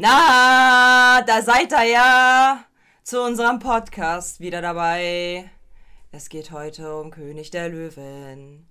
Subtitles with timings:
[0.00, 2.64] Na, da seid ihr ja
[3.02, 5.50] zu unserem Podcast wieder dabei.
[6.12, 8.68] Es geht heute um König der Löwen.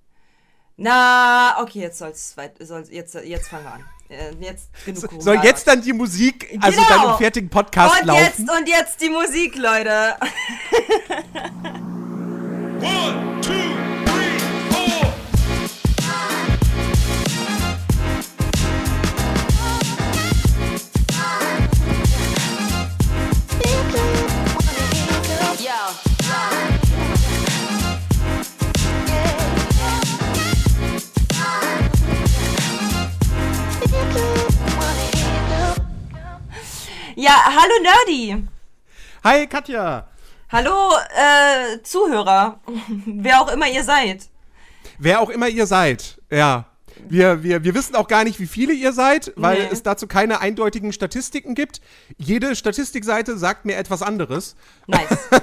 [0.77, 3.83] Na, okay, jetzt soll's weit, soll's, jetzt, jetzt fangen wir an.
[4.09, 6.87] Äh, Jetzt genug So, soll jetzt dann die Musik, also Genau.
[7.03, 8.23] dann im fertigen Podcast und laufen?
[8.23, 10.15] jetzt und jetzt die Musik, Leute.
[12.79, 13.51] One, two,
[37.19, 38.47] Ja, hallo Nerdy.
[39.23, 40.07] Hi Katja.
[40.51, 42.59] Hallo äh, Zuhörer,
[43.07, 44.29] wer auch immer ihr seid.
[44.99, 46.65] Wer auch immer ihr seid, ja.
[47.09, 49.69] Wir, wir, wir wissen auch gar nicht, wie viele ihr seid, weil Nee.
[49.71, 51.81] es dazu keine eindeutigen Statistiken gibt.
[52.17, 54.55] Jede Statistikseite sagt mir etwas anderes.
[54.85, 55.17] Nice.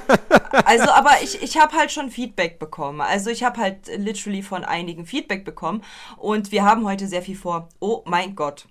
[0.66, 3.00] Also, aber ich, ich habe halt schon Feedback bekommen.
[3.00, 5.82] Also ich habe halt literally von einigen Feedback bekommen
[6.16, 7.68] und wir haben heute sehr viel vor.
[7.80, 8.66] Oh mein Gott.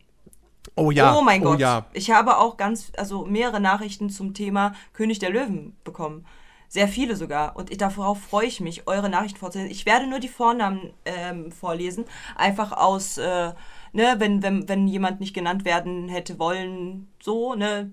[0.75, 1.15] Oh ja.
[1.15, 1.59] oh mein Gott.
[1.59, 1.85] ja.
[1.93, 6.25] Ich habe auch ganz, also mehrere Nachrichten zum Thema König der Löwen bekommen.
[6.67, 7.55] Sehr viele sogar.
[7.55, 9.71] Und ich, darauf freue ich mich, eure Nachrichten vorzulesen.
[9.71, 12.05] Ich werde nur die Vornamen ähm, vorlesen.
[12.35, 13.53] Einfach aus, äh,
[13.91, 17.91] ne, wenn, wenn, wenn jemand nicht genannt werden hätte wollen, so, ne,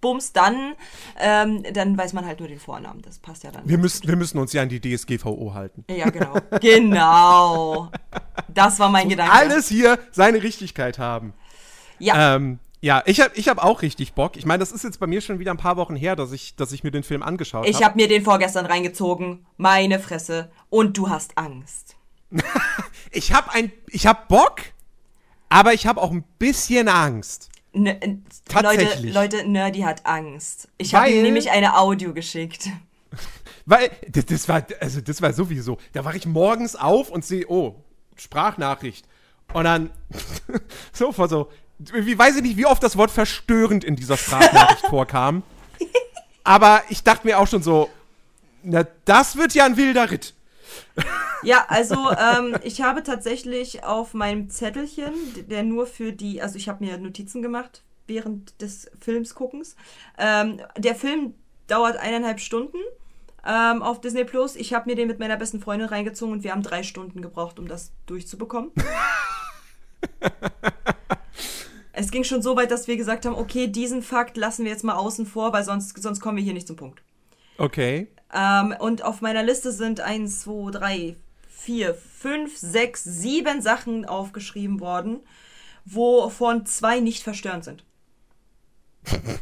[0.00, 0.74] Bums, dann,
[1.18, 3.02] ähm, dann weiß man halt nur den Vornamen.
[3.02, 3.68] Das passt ja dann.
[3.68, 5.84] Wir müssen, wir müssen uns ja an die DSGVO halten.
[5.90, 6.36] ja, genau.
[6.60, 7.90] genau.
[8.54, 9.32] Das war mein Gedanke.
[9.32, 11.34] Alles hier seine Richtigkeit haben.
[11.98, 12.36] Ja.
[12.36, 14.36] Ähm, ja, ich habe ich hab auch richtig Bock.
[14.36, 16.54] Ich meine, das ist jetzt bei mir schon wieder ein paar Wochen her, dass ich,
[16.54, 17.70] dass ich mir den Film angeschaut habe.
[17.70, 19.46] Ich habe mir den vorgestern reingezogen.
[19.56, 20.50] Meine Fresse.
[20.70, 21.96] Und du hast Angst.
[23.10, 24.60] Ich habe ein, ich habe Bock,
[25.48, 27.48] aber ich habe auch ein bisschen Angst.
[27.72, 29.14] Ne, äh, Tatsächlich.
[29.14, 30.68] Leute, Leute, Nerdy hat Angst.
[30.76, 32.68] Ich habe ihm nämlich eine Audio geschickt.
[33.66, 35.78] Weil, das, das war, also das war sowieso.
[35.92, 37.82] Da war ich morgens auf und sehe, oh,
[38.16, 39.06] Sprachnachricht.
[39.52, 39.90] Und dann,
[40.92, 44.86] so vor so, wie weiß ich nicht, wie oft das Wort verstörend in dieser Sprachnachricht
[44.90, 45.42] vorkam.
[46.44, 47.90] Aber ich dachte mir auch schon so,
[48.62, 50.34] na, das wird ja ein wilder Ritt.
[51.42, 55.12] Ja, also ähm, ich habe tatsächlich auf meinem Zettelchen,
[55.48, 59.76] der nur für die, also ich habe mir Notizen gemacht während des Films guckens.
[60.18, 61.34] Ähm, der Film
[61.68, 62.78] dauert eineinhalb Stunden
[63.46, 64.56] ähm, auf Disney Plus.
[64.56, 67.58] Ich habe mir den mit meiner besten Freundin reingezogen und wir haben drei Stunden gebraucht,
[67.58, 68.72] um das durchzubekommen.
[71.98, 74.84] es ging schon so weit, dass wir gesagt haben, okay, diesen Fakt lassen wir jetzt
[74.84, 77.02] mal außen vor, weil sonst, sonst kommen wir hier nicht zum Punkt.
[77.58, 78.06] Okay.
[78.32, 81.16] Ähm, und auf meiner Liste sind 1, 2, 3,
[81.48, 85.20] 4, 5, 6, 7 Sachen aufgeschrieben worden,
[85.84, 87.84] wovon zwei nicht verstörend sind.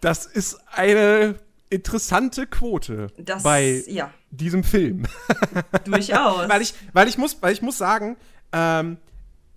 [0.00, 1.36] Das ist eine
[1.70, 5.06] interessante Quote Das, bei ja, diesem Film.
[5.86, 6.46] durchaus.
[6.46, 8.18] weil ich, weil ich muss, weil ich muss sagen,
[8.52, 8.98] ähm,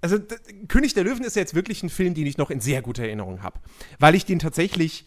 [0.02, 0.18] also
[0.68, 3.04] König der Löwen ist ja jetzt wirklich ein Film, den ich noch in sehr guter
[3.04, 3.60] Erinnerung habe,
[4.00, 5.06] weil ich den tatsächlich,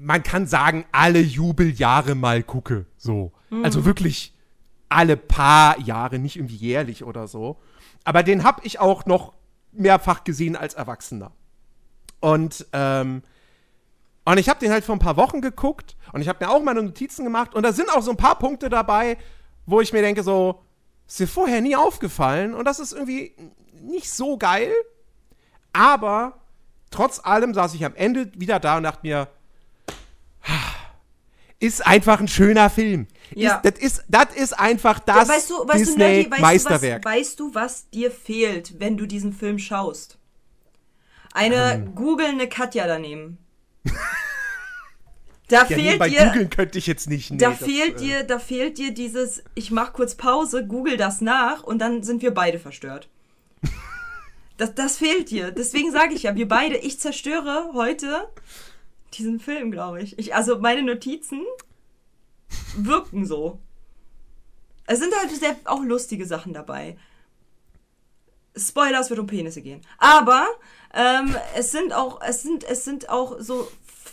[0.00, 4.34] man kann sagen, alle Jubeljahre mal gucke, so, also wirklich
[4.88, 7.58] alle paar Jahre, nicht irgendwie jährlich oder so,
[8.04, 9.32] aber den habe ich auch noch
[9.72, 11.32] mehrfach gesehen als Erwachsener.
[12.20, 13.22] Und ähm,
[14.24, 16.62] und ich habe den halt vor ein paar Wochen geguckt und ich habe mir auch
[16.62, 19.16] meine Notizen gemacht und da sind auch so ein paar Punkte dabei,
[19.64, 20.60] wo ich mir denke, so,
[21.08, 23.34] ist dir vorher nie aufgefallen und das ist irgendwie
[23.82, 24.72] nicht so geil.
[25.72, 26.38] Aber
[26.90, 29.28] trotz allem saß ich am Ende wieder da und dachte mir,
[31.60, 33.08] ist einfach ein schöner Film.
[33.34, 33.56] Ja.
[33.56, 37.02] Ist, das, ist, das ist einfach das weißt du, weißt du, Disney Nerdy, weißt Meisterwerk.
[37.02, 40.18] Du was, weißt du, was dir fehlt, wenn du diesen Film schaust?
[41.32, 41.94] Eine Ähm.
[41.94, 43.38] googelnde Katja daneben.
[45.48, 46.26] Da ja, fehlt dir.
[46.26, 47.30] googeln könnte ich jetzt nicht.
[47.30, 50.98] Nee, Da das, fehlt äh, dir, da fehlt dir dieses, ich mach kurz Pause, google
[50.98, 53.08] das nach und dann sind wir beide verstört.
[54.58, 55.52] Das, das fehlt dir.
[55.52, 58.28] Deswegen sage ich ja, wir beide, ich zerstöre heute
[59.14, 60.18] diesen Film, glaube ich.
[60.18, 60.34] ich.
[60.34, 61.44] Also meine Notizen
[62.76, 63.60] wirken so.
[64.86, 66.96] Es sind halt sehr auch lustige Sachen dabei.
[68.56, 69.82] Spoiler, es wird um Penisse gehen.
[69.98, 70.48] Aber
[70.92, 73.70] ähm, es sind auch, es sind, es sind auch so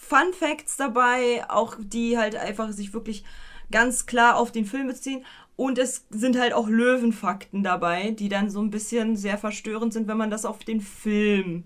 [0.08, 3.24] Fun Facts dabei, auch die halt einfach sich wirklich
[3.72, 5.26] ganz klar auf den Film beziehen.
[5.56, 10.08] Und es sind halt auch Löwenfakten dabei, die dann so ein bisschen sehr verstörend sind,
[10.08, 11.64] wenn man das auf den Film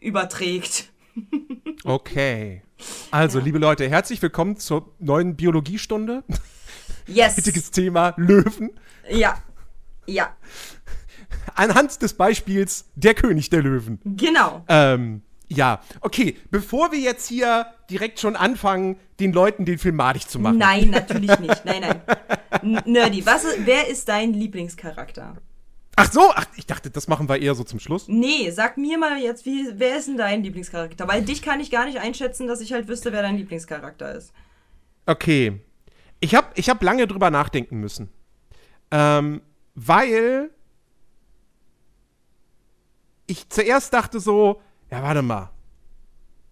[0.00, 0.92] überträgt.
[1.84, 2.62] Okay.
[3.12, 6.24] Also, liebe Leute, herzlich willkommen zur neuen Biologiestunde.
[7.06, 7.36] Yes.
[7.36, 8.72] Heutiges Thema Löwen.
[9.08, 9.40] Ja.
[10.06, 10.34] Ja.
[11.54, 14.00] Anhand des Beispiels Der König der Löwen.
[14.04, 14.64] Genau.
[14.68, 20.28] Ähm, ja, okay, bevor wir jetzt hier direkt schon anfangen, den Leuten den Film madig
[20.28, 20.58] zu machen.
[20.58, 21.64] Nein, natürlich nicht.
[21.64, 21.82] Nein,
[22.62, 22.82] nein.
[22.84, 25.36] Nerdy, was, wer ist dein Lieblingscharakter?
[25.98, 28.06] Ach so, ach, ich dachte, das machen wir eher so zum Schluss.
[28.06, 31.08] Nee, sag mir mal jetzt, wie, wer ist denn dein Lieblingscharakter?
[31.08, 34.32] Weil dich kann ich gar nicht einschätzen, dass ich halt wüsste, wer dein Lieblingscharakter ist.
[35.06, 35.60] Okay.
[36.20, 38.10] Ich habe ich hab lange drüber nachdenken müssen.
[38.90, 39.40] Ähm,
[39.74, 40.50] weil
[43.26, 44.60] ich zuerst dachte so,
[44.90, 45.50] ja, warte mal.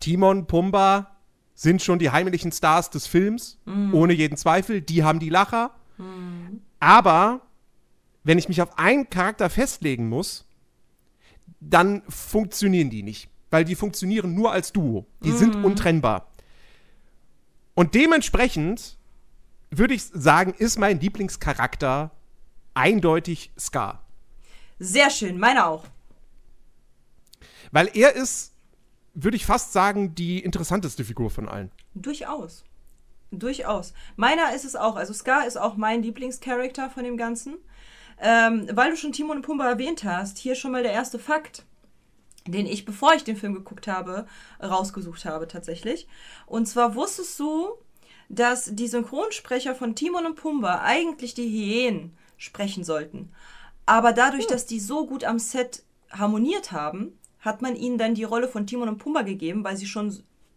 [0.00, 1.13] Timon, Pumba
[1.54, 3.58] sind schon die heimlichen Stars des Films,
[3.92, 4.80] ohne jeden Zweifel.
[4.80, 5.74] Die haben die Lacher.
[6.80, 7.42] Aber
[8.24, 10.46] wenn ich mich auf einen Charakter festlegen muss,
[11.60, 13.28] dann funktionieren die nicht.
[13.50, 15.06] Weil die funktionieren nur als Duo.
[15.22, 16.32] Die sind untrennbar.
[17.74, 18.98] Und dementsprechend
[19.70, 22.10] würde ich sagen, ist mein Lieblingscharakter
[22.74, 24.04] eindeutig Scar.
[24.78, 25.84] Sehr schön, meiner auch.
[27.70, 28.53] Weil er ist,
[29.14, 31.70] würde ich fast sagen, die interessanteste Figur von allen.
[31.94, 32.64] Durchaus.
[33.30, 33.94] Durchaus.
[34.16, 34.96] Meiner ist es auch.
[34.96, 37.56] Also Scar ist auch mein Lieblingscharakter von dem Ganzen.
[38.20, 41.64] Ähm, weil du schon Timon und Pumba erwähnt hast, hier schon mal der erste Fakt,
[42.46, 44.26] den ich, bevor ich den Film geguckt habe,
[44.62, 46.06] rausgesucht habe tatsächlich.
[46.46, 47.70] Und zwar wusstest du,
[48.28, 53.32] dass die Synchronsprecher von Timon und Pumba eigentlich die Hyänen sprechen sollten.
[53.86, 58.24] Aber dadurch, dass die so gut am Set harmoniert haben, hat man ihnen dann die
[58.24, 60.16] Rolle von Timon und Pumba gegeben, weil sie schon,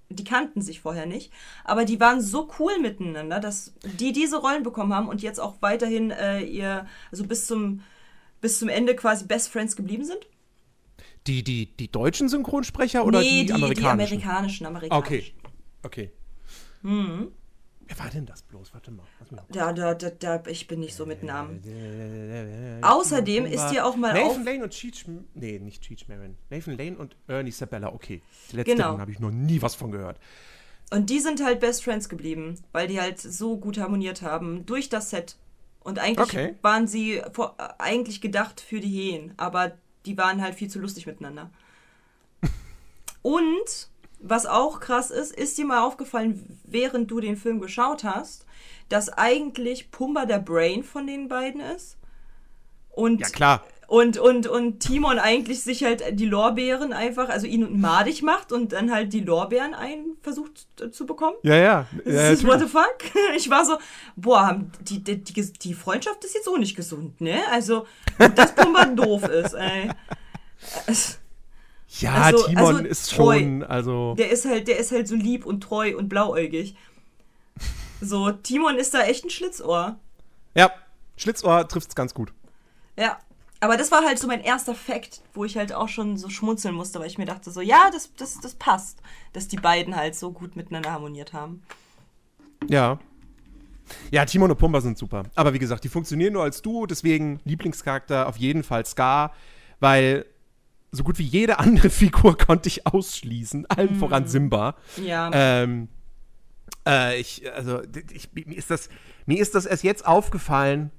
[0.10, 1.32] die kannten sich vorher nicht,
[1.66, 5.56] aber die waren so cool miteinander, dass die diese Rollen bekommen haben und jetzt auch
[5.62, 7.82] weiterhin äh, ihr, also bis zum,
[8.40, 10.28] bis zum Ende quasi Best Friends geblieben sind.
[11.28, 14.18] Die, die, die deutschen Synchronsprecher oder nee, die, die, amerikanischen?
[14.18, 15.06] die amerikanischen, amerikanischen.
[15.06, 15.34] Okay.
[15.84, 16.12] Okay.
[16.84, 17.32] Mhm.
[17.88, 18.74] Wer war denn das bloß?
[18.74, 19.06] Warte mal.
[19.50, 21.62] Da, da, da, da, ich bin nicht so mit Namen.
[22.84, 26.36] Außerdem ist dir auch mal Nathan auf- Lane und Cheech, nee, nicht Cheech Marin.
[26.50, 28.22] Nathan Lane und Ernie Sabella, okay.
[28.52, 28.98] Die letzten Genau.
[29.00, 30.20] habe ich noch nie was von gehört.
[30.92, 34.90] Und die sind halt Best Friends geblieben, weil die halt so gut harmoniert haben durch
[34.90, 35.38] das Set.
[35.80, 36.56] Und eigentlich Okay.
[36.62, 39.74] waren sie vor, äh, eigentlich gedacht für die Hyänen, aber
[40.06, 41.52] die waren halt viel zu lustig miteinander.
[43.22, 43.90] Und
[44.20, 48.46] was auch krass ist, ist dir mal aufgefallen, während du den Film geschaut hast,
[48.90, 51.98] dass eigentlich Pumba der Brain von den beiden ist?
[52.90, 53.64] Und Ja, klar.
[53.88, 58.74] und, und, und Timon eigentlich sich halt die Lorbeeren einfach, also ihn madig macht und
[58.74, 61.36] dann halt die Lorbeeren ein versucht zu bekommen.
[61.44, 61.88] Ja, ja.
[62.04, 62.98] Das ja ist what the fuck?
[63.36, 63.78] Ich war so,
[64.16, 67.42] boah, die, die, die, die Freundschaft ist jetzt auch nicht gesund, ne?
[67.52, 67.86] Also,
[68.36, 69.92] dass Pumba doof ist, ey.
[71.88, 74.16] Ja Also- Timon also ist schon, also.
[74.16, 76.76] Der ist halt, der ist halt so lieb und treu und blauäugig.
[78.02, 79.98] So, Timon ist da echt ein Schlitzohr.
[80.54, 80.72] Ja,
[81.16, 82.34] Schlitzohr trifft's ganz gut.
[82.98, 83.18] Ja.
[83.60, 86.76] Aber das war halt so mein erster Fact, wo ich halt auch schon so schmunzeln
[86.76, 89.00] musste, weil ich mir dachte so, ja, das, das, das passt,
[89.34, 91.64] dass die beiden halt so gut miteinander harmoniert haben.
[92.68, 93.00] Ja.
[94.12, 95.24] Ja, Timon und Pumba sind super.
[95.34, 99.34] Aber wie gesagt, die funktionieren nur als Duo, deswegen Lieblingscharakter auf jeden Fall Scar,
[99.80, 100.26] weil
[100.92, 104.00] so gut wie jede andere Figur konnte ich ausschließen, allen Mhm.
[104.00, 104.76] voran Simba.
[105.04, 105.30] Ja.
[105.34, 105.90] Ähm,
[106.88, 107.82] äh, ich, also,
[108.12, 108.90] ich, mir, ist das,
[109.26, 110.92] mir ist das erst jetzt aufgefallen,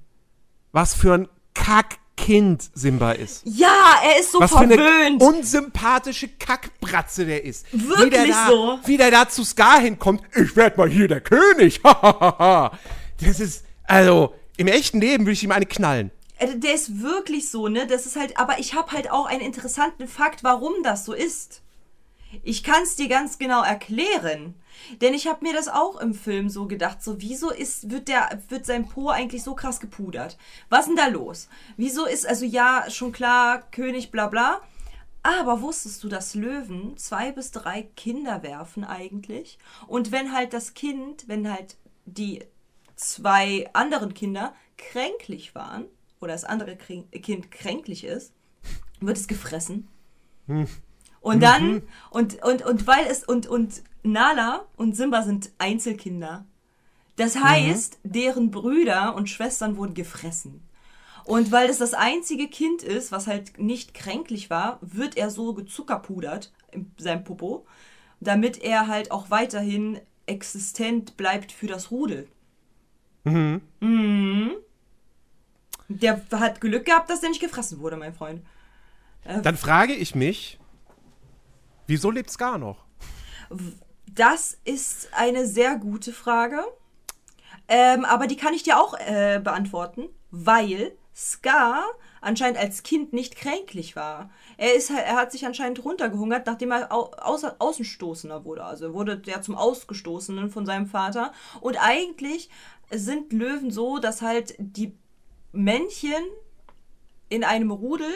[0.71, 3.41] was für ein Kackkind Simba ist.
[3.45, 5.21] ja, er ist so Was für eine verwöhnt.
[5.21, 7.65] unsympathische Kackbratze der ist.
[7.71, 8.79] Wirklich wie der da, so.
[8.85, 11.81] Wie der da zu Scar hinkommt, ich werd mal hier der König.
[11.83, 16.11] das ist, also, im echten Leben würde ich ihm eine knallen.
[16.39, 17.85] Äh, Der ist wirklich so, ne?
[17.85, 21.61] Das ist halt, aber ich habe halt auch einen interessanten Fakt, warum das so ist.
[22.43, 24.55] Ich kann es dir ganz genau erklären.
[25.01, 28.41] Denn ich habe mir das auch im Film so gedacht, so wieso ist wird der
[28.47, 30.37] wird sein Po eigentlich so krass gepudert?
[30.69, 31.49] Was denn da los?
[31.75, 34.61] Wieso ist also ja schon klar König bla bla,
[35.21, 39.57] aber wusstest du, dass Löwen zwei bis drei Kinder werfen eigentlich?
[39.87, 42.45] Und wenn halt das Kind, wenn halt die
[42.95, 45.85] zwei anderen Kinder kränklich waren
[46.21, 48.33] oder das andere Kind kränklich ist,
[48.99, 49.87] wird es gefressen.
[51.21, 56.45] Und dann, und, und, und weil es, und, und Nala und Simba sind Einzelkinder.
[57.15, 60.61] Das heißt, deren Brüder und Schwestern wurden gefressen.
[61.25, 65.53] Und weil das das einzige Kind ist, was halt nicht kränklich war, wird er so
[65.53, 67.65] gezuckerpudert in seinem Popo,
[68.19, 72.27] damit er halt auch weiterhin existent bleibt für das Rudel.
[73.79, 74.51] Mhm.
[75.89, 78.41] Der hat Glück gehabt, dass der nicht gefressen wurde, mein Freund.
[79.23, 80.59] Dann frage ich mich,
[81.87, 82.85] wieso lebt Scar noch?
[84.07, 86.63] Das ist eine sehr gute Frage.
[87.67, 91.83] Ähm, aber die kann ich dir auch äh, beantworten, weil Scar
[92.21, 94.31] anscheinend als Kind nicht kränklich war.
[94.57, 98.63] Er, ist, er hat sich anscheinend runtergehungert, nachdem er au, außer, Außenstoßener wurde.
[98.63, 101.31] Also er wurde der zum Ausgestoßenen von seinem Vater.
[101.61, 102.49] Und eigentlich
[102.89, 104.97] sind Löwen so, dass halt die
[105.51, 106.23] Männchen
[107.29, 108.11] in einem Rudel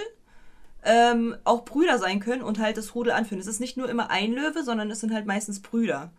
[0.84, 3.40] ähm, auch Brüder sein können und halt das Rudel anführen.
[3.40, 6.12] Es ist nicht nur immer ein Löwe, sondern es sind halt meistens Brüder,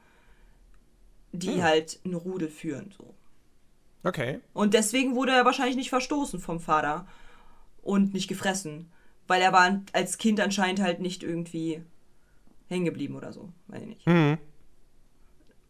[1.33, 2.93] die halt ein Rudel führen.
[2.97, 3.15] So.
[4.05, 4.41] Okay.
[4.53, 7.07] Und deswegen wurde er wahrscheinlich nicht verstoßen vom Vater
[7.83, 8.91] und nicht gefressen.
[9.27, 11.83] Weil er war als Kind anscheinend halt nicht irgendwie
[12.69, 13.51] hängen geblieben oder so.
[13.69, 14.05] Weiß ich nicht.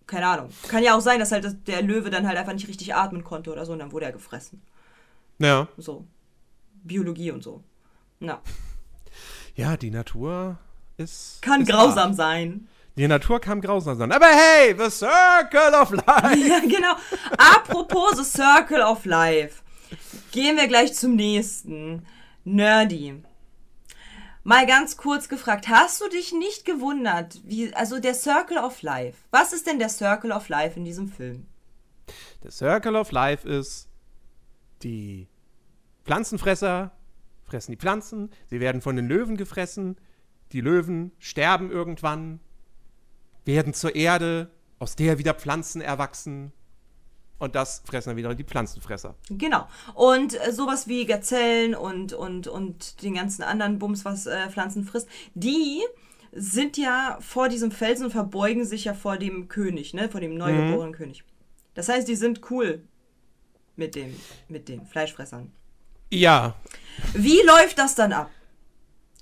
[0.07, 0.51] Keine Ahnung.
[0.69, 3.51] Kann ja auch sein, dass halt der Löwe dann halt einfach nicht richtig atmen konnte
[3.51, 4.61] oder so und dann wurde er gefressen.
[5.39, 5.69] Ja.
[5.77, 6.07] So.
[6.83, 7.63] Biologie und so.
[8.21, 8.41] Na.
[9.55, 10.59] Ja, die Natur
[10.97, 11.41] ist.
[11.43, 12.17] Kann ist grausam hart.
[12.17, 12.69] sein.
[12.97, 14.13] Die Natur kann grausam sein.
[14.13, 16.37] Aber hey, the circle of life.
[16.49, 16.95] Ja, genau.
[17.39, 19.63] Apropos The Circle of Life.
[20.31, 22.07] Gehen wir gleich zum nächsten.
[22.45, 23.23] Nerdy.
[24.45, 29.17] Mal ganz kurz gefragt, hast du dich nicht gewundert, wie, also der Circle of Life.
[29.31, 31.47] Was ist denn der Circle of Life in diesem Film?
[32.43, 33.89] The circle of life ist,
[34.85, 35.29] die
[36.05, 36.93] Pflanzenfresser
[37.45, 39.97] fressen die Pflanzen, sie werden von den Löwen gefressen,
[40.53, 42.41] die Löwen sterben irgendwann,
[43.45, 46.53] werden zur Erde, aus der wieder Pflanzen erwachsen.
[47.39, 49.17] Und das fressen dann wieder die Pflanzenfresser.
[49.29, 49.67] Genau.
[49.95, 54.85] Und äh, sowas wie Gazellen und, und, und den ganzen anderen Bums, was äh, Pflanzen
[54.85, 55.83] frisst, die
[56.33, 60.09] sind ja vor diesem Felsen und verbeugen sich ja vor dem König, ne?
[60.09, 61.25] Vor dem neugeborenen König.
[61.75, 62.83] Das heißt, die sind cool
[63.77, 64.15] mit dem,
[64.49, 65.51] mit den Fleischfressern.
[66.11, 66.55] Ja,
[67.13, 68.31] Wie läuft das dann ab?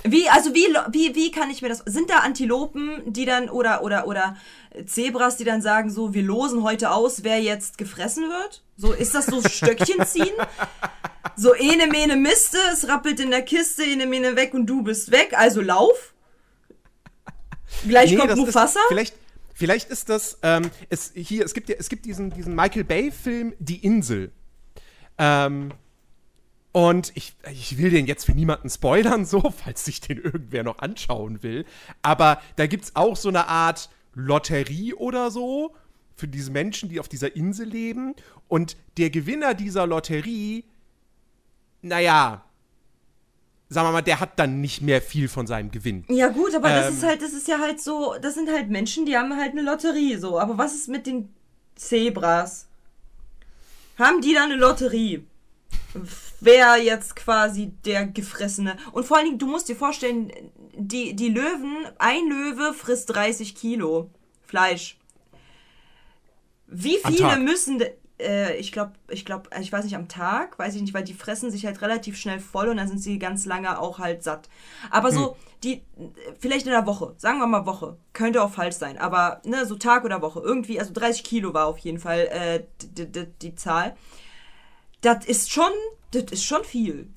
[0.04, 3.84] Wie, also wie, wie, wie kann ich mir das, sind da Antilopen, die dann, oder,
[3.84, 4.36] oder, oder
[4.84, 8.62] Zebras, die dann sagen so, wir losen heute aus, wer jetzt gefressen wird?
[8.76, 10.34] So, ist das so Stöckchen ziehen?
[11.36, 15.12] So, ene, mene, miste, es rappelt in der Kiste, ene, mene weg und du bist
[15.12, 16.14] weg, also lauf?
[17.86, 18.80] Gleich Nee, kommt Mufasa?
[18.80, 19.14] Ist, vielleicht,
[19.54, 23.54] vielleicht ist das, ähm, es, hier, es gibt, ja, es gibt diesen, diesen Michael Bay-Film
[23.60, 24.32] Die Insel.
[25.18, 25.72] Ähm,
[26.72, 30.78] und ich, ich will den jetzt für niemanden spoilern, so, falls sich den irgendwer noch
[30.78, 31.64] anschauen will.
[32.00, 35.74] Aber da gibt es auch so eine Art Lotterie oder so
[36.16, 38.14] für diese Menschen, die auf dieser Insel leben.
[38.48, 40.64] Und der Gewinner dieser Lotterie,
[41.82, 42.44] naja,
[43.68, 46.04] sagen wir mal, der hat dann nicht mehr viel von seinem Gewinn.
[46.08, 46.94] Ja gut, aber das Ähm.
[46.94, 49.62] ist halt, das ist ja halt so, das sind halt Menschen, die haben halt eine
[49.62, 50.38] Lotterie so.
[50.38, 51.34] Aber was ist mit den
[51.74, 52.68] Zebras?
[54.02, 55.24] Haben die da eine Lotterie?
[56.40, 58.76] Wer jetzt quasi der Gefressene?
[58.90, 60.32] Und vor allen Dingen, du musst dir vorstellen,
[60.74, 64.10] die, die Löwen, ein Löwe frisst 30 Kilo
[64.44, 64.98] Fleisch.
[66.66, 67.80] Wie viele müssen,
[68.18, 71.14] äh, ich glaube, ich glaube, ich weiß nicht, am Tag, weiß ich nicht, weil die
[71.14, 74.48] fressen sich halt relativ schnell voll und dann sind sie ganz lange auch halt satt.
[74.90, 75.82] Aber so, die,
[76.40, 79.76] vielleicht in der Woche, sagen wir mal Woche, könnte auch falsch sein, aber ne, so
[79.76, 83.54] Tag oder Woche, irgendwie, also 30 Kilo war auf jeden Fall äh, die, die, die
[83.54, 83.96] Zahl.
[85.00, 85.70] Das ist schon,
[86.10, 87.08] das ist schon viel.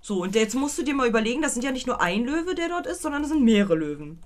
[0.00, 2.54] So, und jetzt musst du dir mal überlegen, das sind ja nicht nur ein Löwe,
[2.54, 4.20] der dort ist, sondern das sind mehrere Löwen.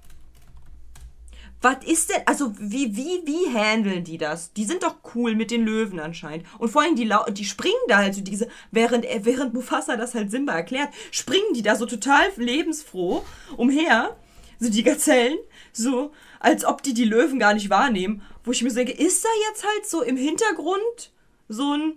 [1.62, 4.52] Was ist denn, also wie, wie, wie handeln die das?
[4.54, 6.46] Die sind doch cool mit den Löwen anscheinend.
[6.58, 10.14] Und vor allem die, die springen da halt so diese, während, er- während Mufasa das
[10.14, 13.22] halt Simba erklärt, springen die da so total lebensfroh
[13.58, 14.16] umher,
[14.58, 15.38] so die Gazellen,
[15.72, 18.22] so als ob die die Löwen gar nicht wahrnehmen.
[18.42, 21.12] Wo ich mir denke, ist da jetzt halt so im Hintergrund
[21.48, 21.92] so ein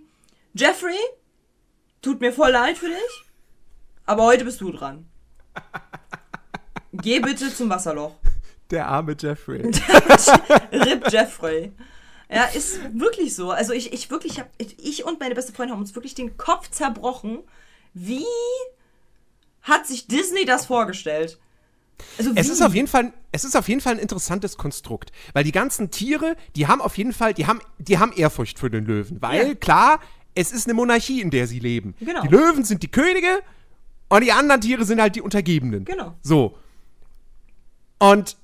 [0.52, 0.98] Jeffrey?
[2.02, 3.24] Tut mir voll leid für dich,
[4.04, 5.06] aber heute bist du dran.
[6.92, 8.14] Geh bitte zum Wasserloch.
[8.70, 9.62] Der arme Jeffrey.
[10.72, 11.72] Rip Jeffrey.
[12.30, 13.50] Ja, ist wirklich so.
[13.50, 16.70] Also ich, ich wirklich hab, ich, und meine beste Freundin haben uns wirklich den Kopf
[16.70, 17.40] zerbrochen.
[17.92, 18.24] Wie
[19.62, 21.38] hat sich Disney das vorgestellt?
[22.18, 25.44] Also Es ist auf jeden Fall, es ist auf jeden Fall ein interessantes Konstrukt, weil
[25.44, 28.84] die ganzen Tiere, die haben auf jeden Fall, die haben, die haben Ehrfurcht für den
[28.84, 29.54] Löwen, weil Ja.
[29.54, 30.00] klar,
[30.34, 31.94] es ist eine Monarchie, in der sie leben.
[32.00, 32.22] Genau.
[32.22, 33.40] Die Löwen sind die Könige
[34.08, 35.84] und die anderen Tiere sind halt die Untergebenen.
[35.84, 36.16] Genau.
[36.22, 36.58] So.
[38.00, 38.36] Und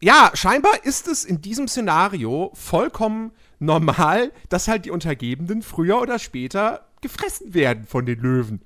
[0.00, 6.18] ja, scheinbar ist es in diesem Szenario vollkommen normal, dass halt die Untergebenen früher oder
[6.18, 8.60] später gefressen werden von den Löwen.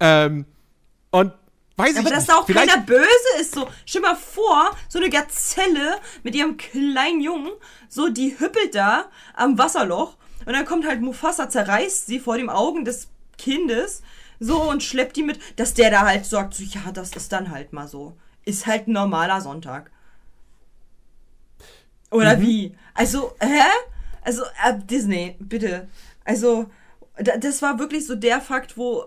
[0.00, 0.46] Ähm,
[1.10, 1.32] und
[1.76, 2.28] weiß aber ich dass nicht.
[2.30, 3.54] da auch vielleicht- keiner böse ist.
[3.54, 7.50] So, stell mal vor, so eine Gazelle mit ihrem kleinen Jungen,
[7.88, 10.16] so die hüppelt da am Wasserloch
[10.46, 14.02] und dann kommt halt Mufasa, zerreißt sie vor den Augen des Kindes
[14.38, 17.50] so und schleppt die mit, dass der da halt sagt, so, ja, das ist dann
[17.50, 18.16] halt mal so.
[18.44, 19.90] Ist halt ein normaler Sonntag.
[22.12, 22.76] Oder wie?
[22.94, 23.62] Also, hä?
[24.22, 25.88] Also, äh, Disney, bitte.
[26.24, 26.70] Also,
[27.16, 29.04] da, das war wirklich so der Fakt, wo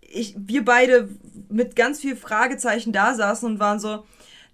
[0.00, 1.08] ich, wir beide
[1.48, 4.04] mit ganz viel Fragezeichen da saßen und waren so,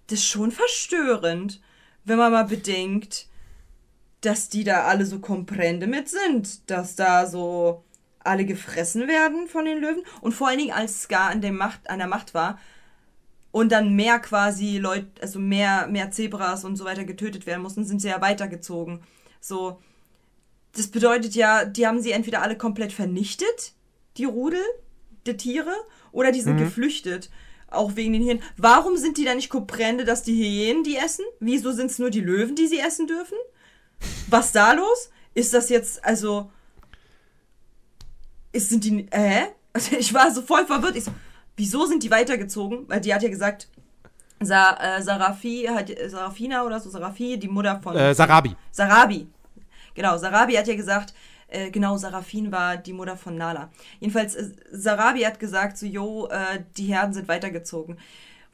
[0.07, 1.61] das ist schon verstörend,
[2.05, 3.27] wenn man mal bedenkt,
[4.21, 7.83] dass die da alle so Komprende mit sind, dass da so
[8.19, 11.89] alle gefressen werden von den Löwen und vor allen Dingen als Scar an der Macht,
[11.89, 12.59] an der Macht war
[13.51, 17.85] und dann mehr quasi Leute, also mehr, mehr Zebras und so weiter getötet werden mussten,
[17.85, 19.01] sind sie ja weitergezogen.
[19.39, 19.79] So,
[20.73, 23.73] das bedeutet ja, die haben sie entweder alle komplett vernichtet,
[24.17, 24.63] die Rudel
[25.25, 25.73] der Tiere,
[26.11, 27.29] oder die sind geflüchtet.
[27.67, 28.43] Auch wegen den Hyänen.
[28.57, 31.23] Warum sind die da nicht Komprende, dass die Hyänen die essen?
[31.39, 33.37] Wieso sind es nur die Löwen, die sie essen dürfen?
[34.27, 35.09] Was da los?
[35.33, 36.51] Ist das jetzt, also.
[38.51, 39.07] Ist, sind die.
[39.09, 39.47] Hä?
[39.71, 40.97] Also ich war so voll verwirrt.
[40.97, 41.11] Ich so,
[41.61, 42.89] wieso sind die weitergezogen?
[42.89, 43.67] Weil die hat ja gesagt,
[44.43, 47.95] Sa äh, Sarafi hat Sarafina oder so, Sarafi, die Mutter von.
[47.95, 48.55] Äh, Sarabi.
[48.71, 49.27] Sarabi.
[49.93, 51.13] Genau, Sarabi hat ja gesagt,
[51.47, 53.69] äh, genau, Sarafin war die Mutter von Nala.
[53.99, 57.99] Jedenfalls, äh, Sarabi hat gesagt, so, jo, äh, die Herden sind weitergezogen.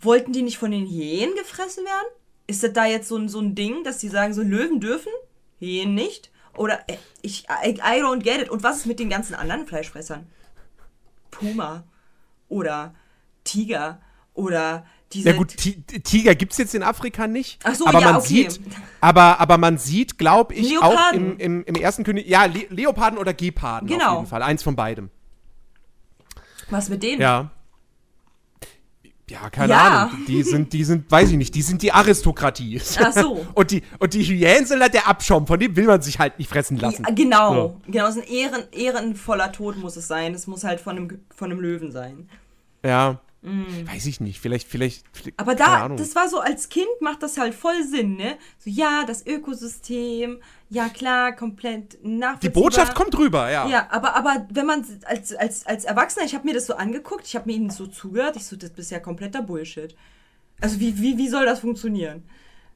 [0.01, 2.11] Wollten die nicht von den Hyänen gefressen werden?
[2.47, 5.13] Ist das da jetzt so ein, so ein Ding, dass die sagen, so Löwen dürfen,
[5.59, 6.31] Hyänen nicht?
[6.57, 8.49] Oder, äh, ich, I, I don't get it.
[8.49, 10.27] Und was ist mit den ganzen anderen Fleischfressern?
[11.31, 11.85] Puma
[12.47, 12.93] oder
[13.43, 13.99] Tiger
[14.33, 15.29] oder diese...
[15.29, 17.59] Ja gut, Ti- Tiger gibt's jetzt in Afrika nicht.
[17.63, 18.27] Ach so, aber ja, man okay.
[18.27, 18.59] sieht,
[19.01, 21.39] aber, aber man sieht, glaube ich, auch Leoparden.
[21.39, 24.11] im, im, im ersten König, ja, Le Leoparden oder Geparden Genau.
[24.11, 25.09] auf jeden Fall, eins von beidem.
[26.69, 27.21] Was mit denen?
[27.21, 27.51] Ja.
[29.29, 30.03] Ja, keine Ja.
[30.05, 30.25] Ahnung.
[30.25, 32.81] Die sind, die sind, weiß ich nicht, die sind die Aristokratie.
[32.99, 33.45] Ach so.
[33.53, 36.39] Und die, und die Hyänen sind halt der Abschaum, von dem will man sich halt
[36.39, 37.03] nicht fressen lassen.
[37.05, 40.33] Ja, genau, genau, es ist ein ehren, ehrenvoller Tod muss es sein.
[40.33, 42.29] Es muss halt von einem, von einem Löwen sein.
[42.85, 43.19] Ja.
[43.41, 44.39] Weiß ich nicht.
[44.39, 45.05] Vielleicht, vielleicht.
[45.25, 45.29] Mm.
[45.37, 48.37] Aber da, das war so, als Kind macht das halt voll Sinn, ne?
[48.57, 52.63] So, ja, das Ökosystem, ja klar, komplett Die nachvollziehbar.
[52.63, 53.67] Botschaft kommt rüber, ja.
[53.69, 57.25] Ja, aber, aber wenn man als, als, als Erwachsener, ich habe mir das so angeguckt,
[57.25, 59.95] ich habe mir ihnen so zugehört, ich so, das ist ja kompletter Bullshit.
[60.59, 62.23] Also wie, wie, wie soll das funktionieren?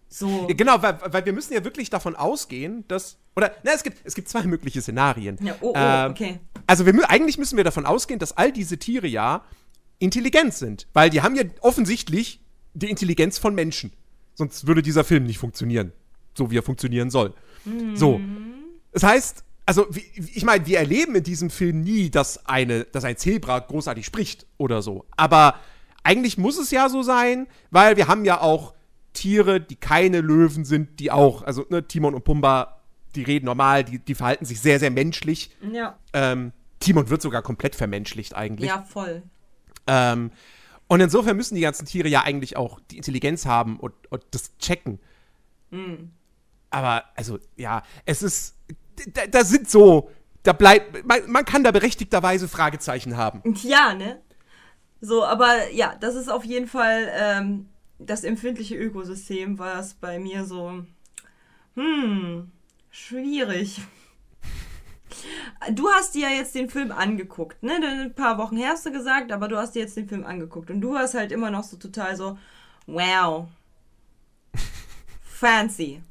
[0.07, 0.45] So.
[0.47, 3.17] Ja, Genau, weil, weil wir müssen ja wirklich davon ausgehen, dass.
[3.35, 5.37] Oder, na, es gibt, es gibt zwei mögliche Szenarien.
[5.41, 6.39] Ja, oh, oh, Ähm, okay.
[6.67, 9.43] Also wir, eigentlich müssen wir davon ausgehen, dass all diese Tiere ja
[10.01, 10.87] intelligent sind.
[10.93, 12.41] Weil die haben ja offensichtlich
[12.73, 13.93] die Intelligenz von Menschen.
[14.33, 15.91] Sonst würde dieser Film nicht funktionieren.
[16.33, 17.33] So wie er funktionieren soll.
[17.93, 18.19] So.
[18.91, 23.03] Das heißt, also wie, ich meine, wir erleben in diesem Film nie, dass, eine, dass
[23.03, 25.05] ein Zebra großartig spricht oder so.
[25.15, 25.55] Aber
[26.03, 28.73] eigentlich muss es ja so sein, weil wir haben ja auch
[29.13, 32.81] Tiere, die keine Löwen sind, die auch, also ne, Timon und Pumba,
[33.15, 35.51] die reden normal, die, die verhalten sich sehr, sehr menschlich.
[35.71, 35.97] Ja.
[36.13, 38.69] Ähm, Timon wird sogar komplett vermenschlicht eigentlich.
[38.69, 39.23] Ja, voll.
[39.87, 40.31] Ähm,
[40.87, 44.57] und insofern müssen die ganzen Tiere ja eigentlich auch die Intelligenz haben und, und das
[44.57, 44.99] checken.
[46.69, 48.57] Aber, also, ja, es ist.
[49.13, 50.11] Da, da sind so.
[50.43, 51.05] Da bleibt.
[51.05, 53.41] Man, man kann da berechtigterweise Fragezeichen haben.
[53.63, 54.21] Ja, ne?
[54.99, 57.69] So, aber ja, das ist auf jeden Fall ähm,
[58.05, 60.83] das empfindliche Ökosystem, war es bei mir so,
[61.75, 62.51] hm,
[62.89, 63.81] schwierig.
[65.73, 67.73] Du hast dir ja jetzt den Film angeguckt, ne?
[67.73, 70.69] Ein paar Wochen her hast du gesagt, aber du hast dir jetzt den Film angeguckt.
[70.69, 72.37] Und du hast halt immer noch so total so,
[72.87, 73.47] wow,
[75.23, 76.01] fancy.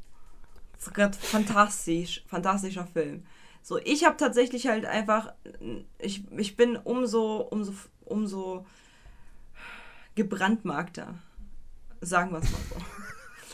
[0.79, 3.25] Fantastisch, fantastischer Film.
[3.63, 5.33] So, ich habe tatsächlich halt einfach,
[5.99, 7.73] ich, ich bin umso, umso,
[8.05, 8.67] umso
[10.15, 11.15] gebrandmarkter.
[12.01, 12.77] Sagen wir es mal so.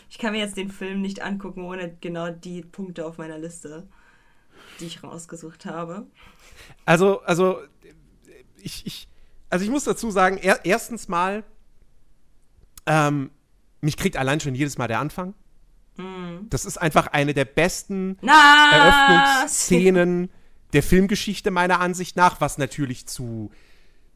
[0.08, 3.88] Ich kann mir jetzt den Film nicht angucken, ohne genau die Punkte auf meiner Liste,
[4.80, 6.06] die ich rausgesucht habe.
[6.84, 7.58] Also, also,
[8.56, 9.08] ich, ich,
[9.50, 11.44] also ich muss dazu sagen, er, erstens mal,
[12.86, 13.30] ähm,
[13.80, 15.34] mich kriegt allein schon jedes Mal der Anfang.
[16.50, 18.70] Das ist einfach eine der besten Na!
[18.72, 20.30] Eröffnungsszenen
[20.72, 23.50] der Filmgeschichte meiner Ansicht nach, was natürlich zu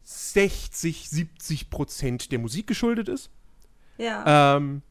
[0.03, 3.31] 60, 70 Prozent der Musik geschuldet ist.
[3.97, 4.57] Ja.
[4.57, 4.83] Ähm,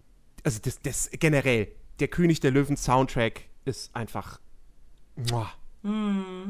[0.43, 1.67] also das, das generell,
[1.99, 4.39] der König der Löwen Soundtrack ist einfach.
[5.29, 5.51] Muah.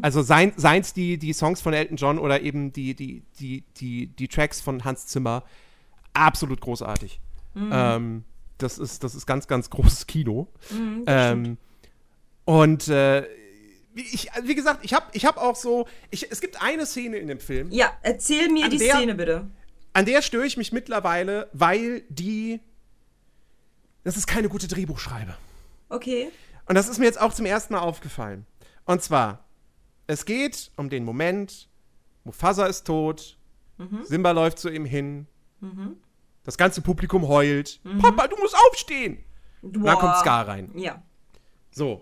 [0.02, 4.08] Also sein, seins die, die Songs von Elton John oder eben die, die, die, die,
[4.08, 5.44] die Tracks von Hans Zimmer,
[6.14, 7.20] absolut großartig.
[7.56, 8.24] Ähm,
[8.58, 10.48] das, ist, das ist ganz, ganz großes Kino.
[11.06, 11.58] ähm,
[12.46, 13.28] und äh,
[13.94, 17.18] wie, ich, wie gesagt, ich habe ich hab auch so, ich, es gibt eine Szene
[17.18, 19.48] in dem Film, ja, erzähl mir die der- Szene bitte.
[19.94, 22.62] an der störe ich mich mittlerweile, weil die.
[24.04, 25.36] Das ist keine gute Drehbuchschreibe.
[25.90, 26.30] Okay.
[26.66, 28.46] Und das ist mir jetzt auch zum ersten Mal aufgefallen.
[28.90, 29.46] Und zwar,
[30.08, 31.70] es geht um den Moment,
[32.24, 33.38] Mufasa ist tot,
[34.02, 35.28] Simba läuft zu ihm hin,
[36.44, 37.82] das ganze Publikum heult.
[38.02, 39.24] Papa, du musst aufstehen!
[39.62, 40.72] Und dann kommt Scar rein.
[40.74, 41.04] Ja.
[41.70, 42.02] So.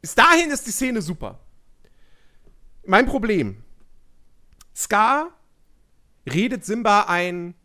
[0.00, 1.40] Bis dahin ist die Szene super.
[2.86, 3.64] Mein Problem.
[4.72, 5.30] Scar
[6.32, 7.56] redet Simba ein,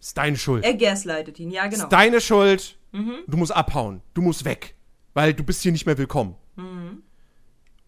[0.00, 0.64] ist deine Schuld.
[0.64, 1.84] Er gaslightet ihn, ja, genau.
[1.84, 2.80] Ist deine Schuld.
[2.90, 4.02] Du musst abhauen.
[4.12, 4.74] Du musst weg.
[5.14, 6.34] Weil du bist hier nicht mehr willkommen.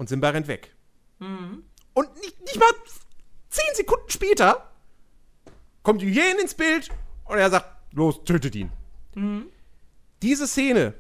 [0.03, 0.75] Und Simba rennt weg.
[1.95, 2.71] Und nicht, nicht mal
[3.51, 4.69] zehn Sekunden später
[5.85, 6.89] kommt Hyänen ins Bild
[7.27, 8.73] und er sagt, los, tötet ihn.
[10.21, 10.95] Diese Szene,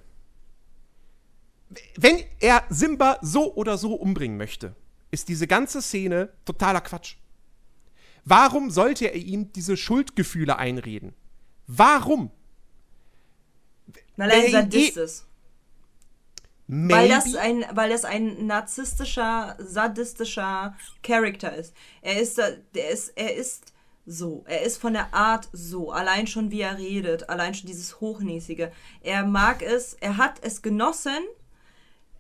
[1.96, 4.76] wenn er Simba so oder so umbringen möchte,
[5.10, 7.16] ist diese ganze Szene totaler Quatsch.
[8.24, 11.12] Warum sollte er ihm diese Schuldgefühle einreden?
[11.66, 12.30] Warum?
[14.16, 15.31] Weil er ein Sadist eh-
[16.72, 16.90] ist.
[16.90, 17.40] Weil das, Maybe?
[17.40, 21.74] ein, weil das ein narzisstischer, sadistischer Charakter ist.
[22.00, 23.72] Er ist, da- der ist, er ist
[24.06, 24.42] so.
[24.46, 25.90] Er ist von der Art so.
[25.92, 27.28] Allein schon wie er redet.
[27.28, 28.72] Allein schon dieses Hochnäsige.
[29.02, 31.18] Er mag es, er hat es genossen,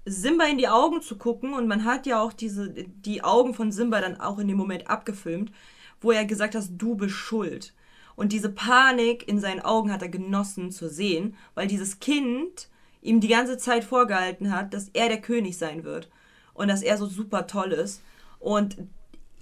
[0.04, 3.70] Simba in die Augen zu gucken und man hat ja auch diese, die Augen von
[3.70, 5.52] Simba dann auch in dem Moment abgefilmt,
[6.00, 7.72] wo er gesagt hat, du bist schuld.
[8.16, 12.68] Und diese Panik in seinen Augen hat er genossen zu sehen, weil dieses Kind
[13.02, 16.08] ihm die ganze Zeit vorgehalten hat, dass er der König sein wird
[16.54, 18.02] und dass er so super toll ist.
[18.38, 18.76] Und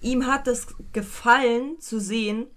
[0.01, 2.47] ihm hat es gefallen zu sehen,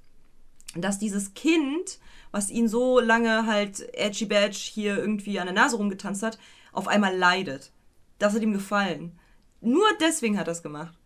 [0.74, 1.98] dass dieses Kind,
[2.32, 6.38] was ihn so lange halt edgy badge hier irgendwie an der Nase rumgetanzt hat,
[6.72, 7.70] auf einmal leidet.
[8.18, 9.18] Das hat ihm gefallen.
[9.60, 10.98] Nur deswegen hat er es gemacht.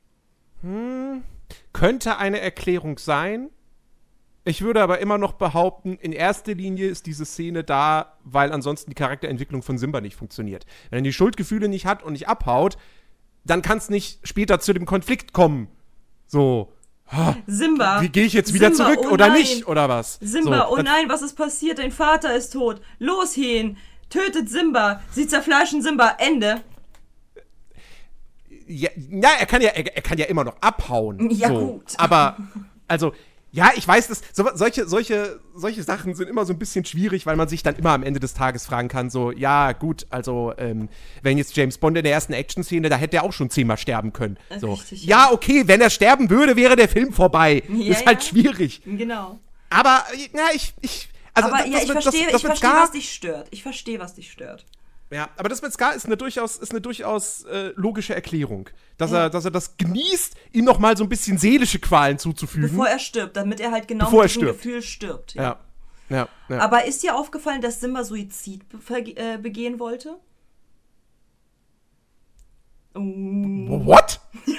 [1.73, 3.51] Könnte eine Erklärung sein.
[4.49, 8.91] Ich würde aber immer noch behaupten, in erster Linie ist diese Szene da, weil ansonsten
[8.91, 10.65] die Charakterentwicklung von Simba nicht funktioniert.
[10.89, 12.79] Wenn er die Schuldgefühle nicht hat und nicht abhaut,
[13.45, 15.69] dann kann es nicht später zu dem Konflikt kommen.
[16.27, 16.73] So,
[17.47, 18.01] Simba.
[18.01, 19.39] wie gehe ich jetzt wieder Simba, zurück oh oder nein.
[19.39, 20.19] nicht oder was?
[20.23, 21.79] Simba, so, oh nein, was ist passiert?
[21.79, 22.81] Dein Vater ist tot.
[22.99, 23.77] Los, Hähn.
[24.09, 25.03] Tötet Simba.
[25.11, 26.17] Sie zerfleischen Simba.
[26.19, 26.63] Ende.
[28.67, 31.29] Ja, ja er kann ja, er, er kann ja immer noch abhauen.
[31.29, 31.55] Ja, so.
[31.55, 31.93] gut.
[31.99, 32.39] Aber,
[32.87, 33.13] also,
[33.59, 37.27] ja, ich weiß, dass so, solche, solche, solche Sachen sind immer so ein bisschen schwierig,
[37.27, 40.53] weil man sich dann immer am Ende des Tages fragen kann, so, ja, gut, also,
[40.59, 40.89] ähm,
[41.23, 44.13] wenn jetzt James Bond in der ersten Action-Szene, da hätte er auch schon zehnmal sterben
[44.13, 44.39] können.
[44.61, 44.75] So.
[44.75, 45.27] Richtig, ja.
[45.27, 45.33] ja.
[45.33, 47.63] okay, wenn er sterben würde, wäre der Film vorbei.
[47.69, 48.29] Ja, ist halt ja.
[48.29, 48.83] schwierig.
[48.85, 49.39] Genau.
[49.71, 52.71] Aber, ja, ich, ich, also, Aber das, ja, ich mit- das- verstehe, das ich verstehe,
[52.71, 53.49] was dich stört.
[53.51, 54.65] Ich verstehe, was dich stört.
[55.11, 58.69] Ja, aber das mit Scar ist eine durchaus, ist eine durchaus äh, logische Erklärung.
[58.99, 59.25] Dass, Ja.
[59.25, 62.69] er, dass er das genießt, ihm noch mal so ein bisschen seelische Qualen zuzufügen.
[62.69, 64.63] Bevor er stirbt, damit er halt genau Bevor mit diesem stirbt.
[64.63, 65.35] Gefühl stirbt.
[65.35, 65.59] Ja.
[66.11, 66.29] ja.
[66.51, 66.59] Ja.
[66.59, 68.63] Aber ist dir aufgefallen, dass Simba Suizid
[69.17, 70.19] äh, begehen wollte?
[72.95, 73.01] Oh.
[73.01, 74.21] What?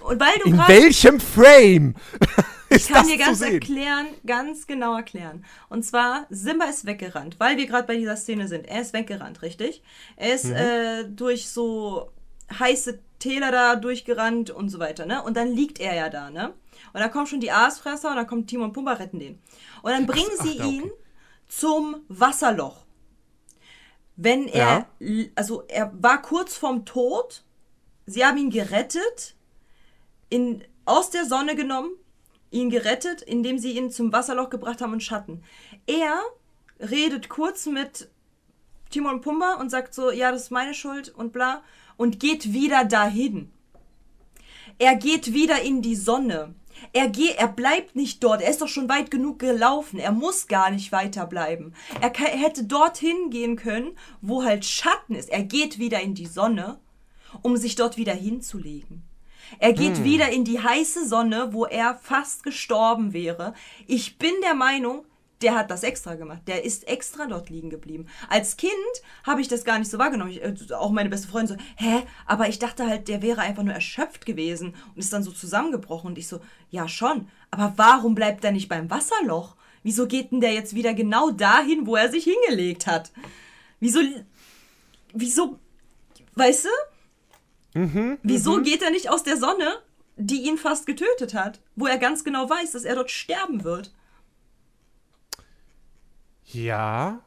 [0.00, 1.94] Und weil du In welchem Frame
[2.78, 5.44] Ich kann dir ganz erklären, ganz genau erklären.
[5.68, 8.66] Und zwar, Simba ist weggerannt, weil wir gerade bei dieser Szene sind.
[8.66, 9.82] Er ist weggerannt, richtig?
[10.16, 10.34] Er Mhm.
[10.34, 12.10] ist äh, durch so
[12.58, 15.22] heiße Täler da durchgerannt und so weiter, ne?
[15.22, 16.54] Und dann liegt er ja da, ne?
[16.92, 19.40] Und dann kommen schon die Aasfresser und dann kommt Timon und Pumba retten den.
[19.82, 20.74] Und dann bringen ach, sie ja, okay.
[20.76, 20.90] ihn
[21.48, 22.84] zum Wasserloch.
[24.16, 24.86] Wenn er,
[25.34, 27.44] also er war kurz vorm Tod,
[28.06, 29.34] sie haben ihn gerettet,
[30.28, 31.90] in, aus der Sonne genommen,
[32.50, 35.42] ihn gerettet, indem sie ihn zum Wasserloch gebracht haben und Schatten.
[35.86, 36.20] Er
[36.80, 38.08] redet kurz mit
[38.90, 41.62] Timon Pumba und sagt so, ja, das ist meine Schuld und bla,
[41.96, 43.50] und geht wieder dahin.
[44.78, 46.54] Er geht wieder in die Sonne.
[46.92, 48.40] Er, geht, er bleibt nicht dort.
[48.40, 49.98] Er ist doch schon weit genug gelaufen.
[49.98, 51.74] Er muss gar nicht weiterbleiben.
[52.00, 55.28] Er ka- er hätte dorthin gehen können, wo halt Schatten ist.
[55.28, 56.78] Er geht wieder in die Sonne,
[57.42, 59.02] um sich dort wieder hinzulegen.
[59.58, 63.54] Er geht wieder in die heiße Sonne, wo er fast gestorben wäre.
[63.86, 65.04] Ich bin der Meinung,
[65.42, 66.42] der hat das extra gemacht.
[66.46, 68.06] Der ist extra dort liegen geblieben.
[68.28, 68.72] Als Kind
[69.24, 70.32] habe ich das gar nicht so wahrgenommen.
[70.32, 72.02] Ich, äh, auch meine beste Freundin so, hä?
[72.26, 76.08] Aber ich dachte halt, der wäre einfach nur erschöpft gewesen und ist dann so zusammengebrochen.
[76.08, 77.28] Und ich so, ja schon.
[77.50, 79.56] Aber warum bleibt er nicht beim Wasserloch?
[79.82, 83.12] Wieso geht denn der jetzt wieder genau dahin, wo er sich hingelegt hat?
[83.80, 84.00] Wieso,
[85.12, 85.58] wieso,
[86.34, 86.68] weißt du?
[88.22, 89.76] Wieso geht er nicht aus der Sonne,
[90.16, 93.92] die ihn fast getötet hat, wo er ganz genau weiß, dass er dort sterben wird?
[96.44, 97.20] Ja.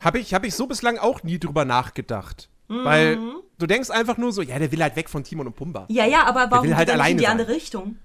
[0.00, 2.48] Habe ich, hab ich so bislang auch nie drüber nachgedacht.
[2.68, 3.18] Weil
[3.58, 5.86] du denkst einfach nur so, ja, der will halt weg von Timon und Pumba.
[5.88, 7.32] Ja, ja, aber warum will halt geht er nicht in die sein.
[7.32, 7.96] andere Richtung?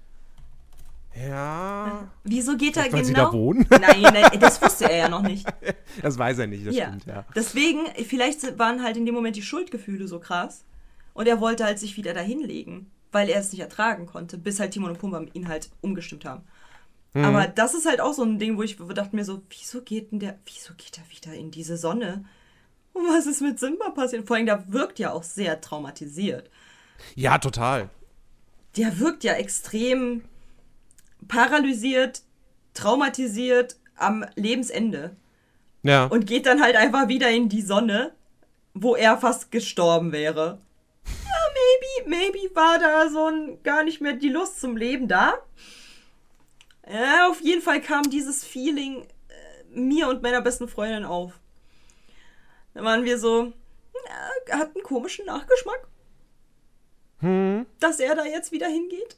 [1.14, 2.08] Ja.
[2.24, 3.26] Wieso geht er Vielleicht, weil genau?
[3.26, 3.66] sie da wohnen?
[3.70, 5.46] Nein, nein, das wusste er ja noch nicht.
[6.02, 6.88] Das weiß er nicht, das Ja.
[6.88, 7.24] stimmt, ja.
[7.34, 10.64] Deswegen, vielleicht waren halt in dem Moment die Schuldgefühle so krass.
[11.16, 14.60] Und er wollte halt sich wieder dahin legen, weil er es nicht ertragen konnte, bis
[14.60, 16.44] halt Timon und Pumba ihn halt umgestimmt haben.
[17.14, 17.24] Mhm.
[17.24, 20.12] Aber das ist halt auch so ein Ding, wo ich dachte mir so, wieso geht
[20.12, 22.24] denn der, wieso geht er wieder in diese Sonne?
[22.92, 24.26] Und was ist mit Simba passiert?
[24.26, 26.50] Vor allem, der wirkt ja auch sehr traumatisiert.
[27.14, 27.88] Ja, total.
[28.76, 30.22] der wirkt ja extrem
[31.28, 32.22] paralysiert,
[32.74, 35.16] traumatisiert am Lebensende
[35.82, 36.04] Ja.
[36.06, 38.12] und geht dann halt einfach wieder in die Sonne,
[38.74, 40.58] wo er fast gestorben wäre.
[41.56, 45.38] Maybe, maybe war da so ein, gar nicht mehr die Lust zum Leben da.
[46.88, 51.40] Ja, auf jeden Fall kam dieses Feeling äh, mir und meiner besten Freundin auf.
[52.74, 53.52] Da waren wir so,
[54.48, 55.88] ja, hat einen komischen Nachgeschmack.
[57.80, 59.16] Dass er da jetzt wieder hingeht.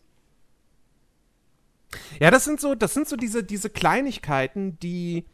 [2.21, 5.25] Ja, das sind so, das sind so diese, diese Kleinigkeiten, die,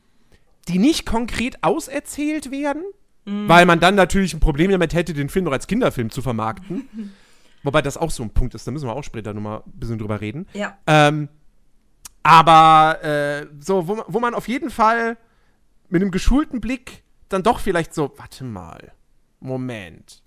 [0.68, 2.84] die nicht konkret auserzählt werden,
[3.24, 6.88] weil man dann natürlich ein Problem damit hätte, den Film noch als Kinderfilm zu vermarkten.
[7.62, 9.98] Wobei das auch so ein Punkt ist, da müssen wir auch später nochmal ein bisschen
[9.98, 10.46] drüber reden.
[10.52, 10.76] Ja.
[10.86, 11.28] Ähm,
[12.22, 15.16] aber äh, so, wo, man- wo man auf jeden Fall
[15.88, 18.92] mit einem geschulten Blick dann doch vielleicht so, warte mal,
[19.40, 20.22] Moment.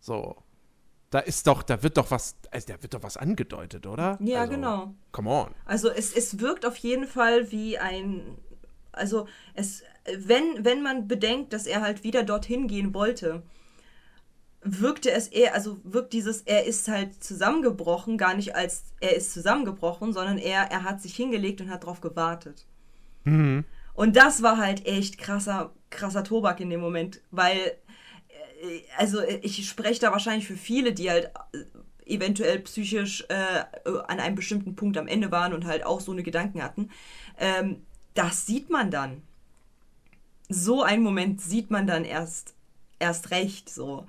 [0.00, 0.36] So.
[1.10, 4.18] Da ist doch, da wird doch was, also da wird doch was angedeutet, oder?
[4.20, 4.94] Ja, also, genau.
[5.12, 5.54] Come on.
[5.64, 8.36] Also es, es wirkt auf jeden Fall wie ein.
[8.92, 9.82] Also es,
[10.16, 13.42] wenn, wenn man bedenkt, dass er halt wieder dorthin gehen wollte,
[14.62, 19.32] wirkte es eher, also wirkt dieses, er ist halt zusammengebrochen, gar nicht als er ist
[19.32, 22.66] zusammengebrochen, sondern er, er hat sich hingelegt und hat drauf gewartet.
[23.94, 27.58] Und das war halt echt krasser, krasser Tobak in dem Moment, weil,
[28.62, 33.64] äh, also äh, ich spreche da wahrscheinlich für viele, die halt äh, eventuell psychisch äh,
[34.06, 36.90] an einem bestimmten Punkt am Ende waren und halt auch so eine Gedanken hatten.
[37.38, 37.82] Ähm,
[38.14, 39.22] das sieht man dann.
[40.48, 42.54] So einen Moment sieht man dann erst,
[42.98, 44.06] erst recht so.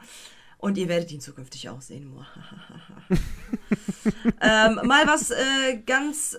[0.58, 2.13] Und ihr werdet ihn zukünftig auch sehen.
[4.41, 6.38] ähm, mal was äh, ganz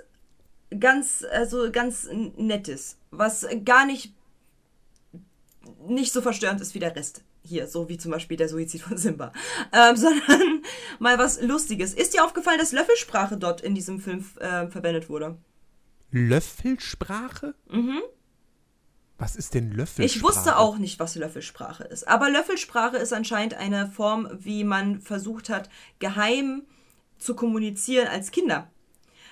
[0.78, 4.14] ganz, also ganz Nettes, was gar nicht,
[5.86, 7.24] nicht so verstörend ist wie der Rest.
[7.42, 9.32] Hier, so wie zum Beispiel der Suizid von Simba.
[9.72, 10.62] Ähm, sondern
[10.98, 11.94] mal was Lustiges.
[11.94, 15.38] Ist dir aufgefallen, dass Löffelsprache dort in diesem Film äh, verwendet wurde?
[16.10, 17.54] Löffelsprache?
[17.70, 18.02] Mhm.
[19.20, 20.06] Was ist denn Löffelsprache?
[20.06, 22.08] Ich wusste auch nicht, was Löffelsprache ist.
[22.08, 26.62] Aber Löffelsprache ist anscheinend eine Form, wie man versucht hat, geheim
[27.18, 28.70] zu kommunizieren als Kinder.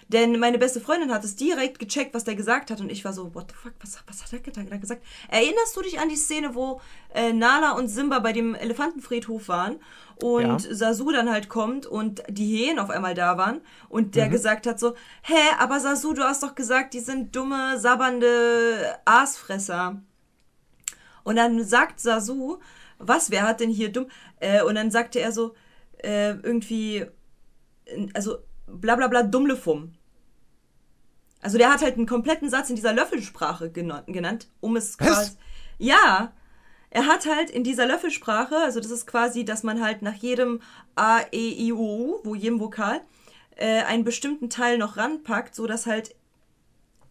[0.09, 2.81] Denn meine beste Freundin hat es direkt gecheckt, was der gesagt hat.
[2.81, 5.03] Und ich war so, what the fuck, was, was hat er gesagt?
[5.29, 6.81] Erinnerst du dich an die Szene, wo
[7.15, 9.77] äh, Nala und Simba bei dem Elefantenfriedhof waren
[10.23, 10.75] und Ja.
[10.75, 14.11] Sasu dann halt kommt und die Hyänen auf einmal da waren und Mhm.
[14.13, 18.99] der gesagt hat so, hä, aber Sasu, du hast doch gesagt, die sind dumme, sabbernde
[19.05, 20.01] Aasfresser.
[21.23, 22.59] Und dann sagt Sasu,
[22.99, 24.07] was, wer hat denn hier dumm?
[24.41, 25.55] Äh, und dann sagte er so,
[26.03, 27.05] äh, irgendwie,
[28.15, 29.93] also bla bla bla Dummlefum.
[31.41, 35.33] Also der hat halt einen kompletten Satz in dieser Löffelsprache gena- genannt, um es quasi.
[35.79, 36.33] Ja,
[36.91, 40.61] er hat halt in dieser Löffelsprache, also das ist quasi, dass man halt nach jedem
[40.97, 43.01] A, E, I, O, U, wo jedem Vokal,
[43.57, 46.15] äh, einen bestimmten Teil noch ranpackt, so dass halt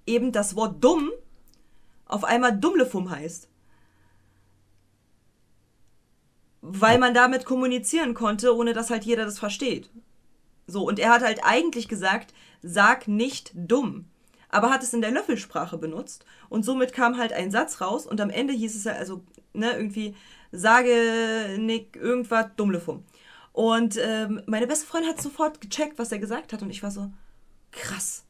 [0.06, 1.12] eben das Wort dumm
[2.06, 3.50] auf einmal Dummlefum heißt.
[6.62, 9.90] Weil man damit kommunizieren konnte, ohne dass halt jeder das versteht.
[10.66, 14.06] So, und er hat halt eigentlich gesagt, sag nicht dumm.
[14.58, 18.20] Aber hat es in der Löffelsprache benutzt und somit kam halt ein Satz raus und
[18.20, 20.15] am Ende hieß es ja, also, ne, irgendwie,
[20.52, 23.06] sage Nick irgendwas Dummlefum.
[23.52, 26.89] Und ähm, meine beste Freundin hat sofort gecheckt, was er gesagt hat und ich war
[26.89, 27.12] so,
[27.72, 28.26] krass.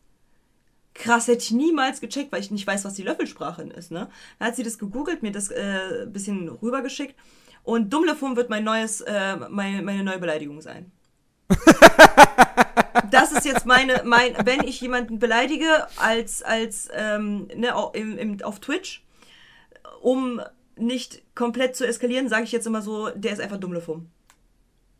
[0.93, 4.09] Krass, hätte ich niemals gecheckt, weil ich nicht weiß, was die Löffelsprache ist, ne?
[4.37, 7.15] Dann hat sie das gegoogelt, mir das äh, ein bisschen rübergeschickt
[7.63, 10.91] und Dummlefum wird mein neues, äh, meine, meine neue Beleidigung sein.
[13.11, 18.41] das ist jetzt meine, mein, wenn ich jemanden beleidige als, als ähm, ne, im, im,
[18.43, 19.03] auf Twitch,
[20.01, 20.41] um
[20.75, 24.09] nicht komplett zu eskalieren, sage ich jetzt immer so, der ist einfach Dummlefum.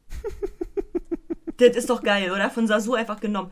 [1.58, 2.50] das ist doch geil, oder?
[2.50, 3.52] Von Sasu einfach genommen.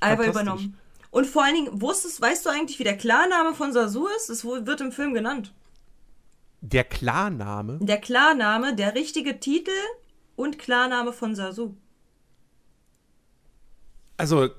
[0.00, 0.78] Einfach übernommen.
[1.10, 4.28] Und vor allen Dingen, wusstest, weißt du eigentlich, wie der Klarname von Sasu ist?
[4.30, 5.52] Das wird im Film genannt.
[6.60, 7.78] Der Klarname?
[7.80, 9.70] Der Klarname, der richtige Titel
[10.34, 11.74] und Klarname von Sasu.
[14.16, 14.50] Also,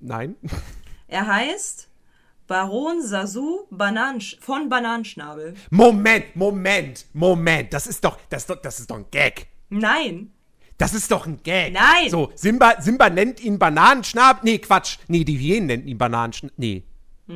[0.00, 0.36] nein.
[1.08, 1.88] Er heißt
[2.48, 5.54] Baron Sasu Bananensch von Bananenschnabel.
[5.70, 7.72] Moment, Moment, Moment.
[7.72, 9.46] Das ist doch, das ist doch, das ist doch ein Gag.
[9.68, 10.32] Nein.
[10.78, 11.72] Das ist doch ein Gag.
[11.72, 12.10] Nein.
[12.10, 14.42] So, Simba, Simba nennt ihn Bananenschnab.
[14.44, 14.98] Nee, Quatsch.
[15.06, 16.52] Nee, die Hyänen nennen ihn Bananenschnab.
[16.56, 16.84] Nee.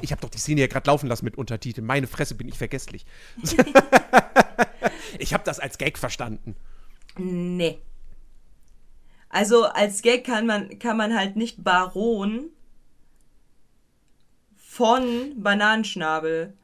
[0.00, 1.84] Ich habe doch die Szene ja gerade laufen lassen mit Untertiteln.
[1.84, 3.04] Meine Fresse, bin ich vergesslich.
[5.18, 6.54] ich habe das als Gag verstanden.
[7.16, 7.80] Nee.
[9.28, 12.50] Also als Gag kann man, kann man halt nicht Baron
[14.56, 16.54] von Bananenschnabel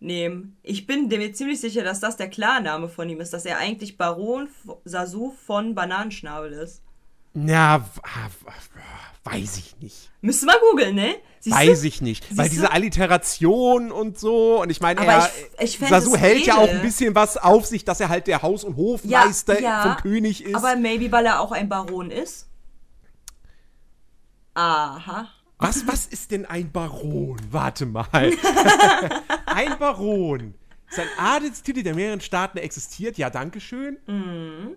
[0.00, 0.56] nehmen.
[0.62, 3.96] Ich bin mir ziemlich sicher, dass das der Klarname von ihm ist, dass er eigentlich
[3.96, 4.48] Baron
[4.84, 6.82] Sasu von Bananenschnabel ist.
[7.34, 10.10] Ja, w- ah, w- weiß ich nicht.
[10.20, 11.16] Müsste mal googeln, ne?
[11.40, 11.60] Siehst du?
[11.60, 12.24] Weiß ich nicht.
[12.36, 12.72] Weil Siehst diese du?
[12.72, 16.64] Alliteration und so, und ich meine, Aber er, ich- ich Sasu hält ja edel.
[16.64, 20.44] auch ein bisschen was auf sich, dass er halt der Haus- und Hofmeister vom König
[20.44, 20.54] ist.
[20.54, 22.48] Aber maybe, weil er auch ein Baron ist.
[24.54, 25.28] Aha.
[25.58, 27.36] Was, was ist denn ein Baron?
[27.50, 28.06] Warte mal.
[29.46, 30.54] ein Baron.
[30.90, 33.18] Ist ein Adelstitel, der in mehreren Staaten existiert.
[33.18, 33.96] Ja, danke schön.
[34.06, 34.76] Mhm.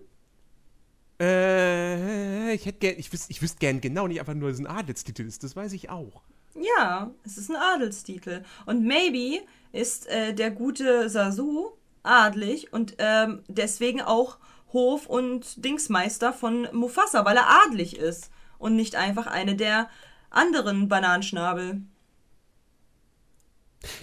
[1.20, 4.64] Äh, ich hätte gern, ich wüsste ich wüsst gern genau, nicht einfach nur, dass es
[4.64, 5.42] ein Adelstitel ist.
[5.44, 6.22] Das weiß ich auch.
[6.54, 8.44] Ja, es ist ein Adelstitel.
[8.66, 11.70] Und maybe ist äh, der gute Sasu
[12.02, 14.38] adlig und ähm, deswegen auch
[14.72, 19.88] Hof- und Dingsmeister von Mufasa, weil er adlig ist und nicht einfach eine der
[20.30, 21.82] anderen Bananenschnabel.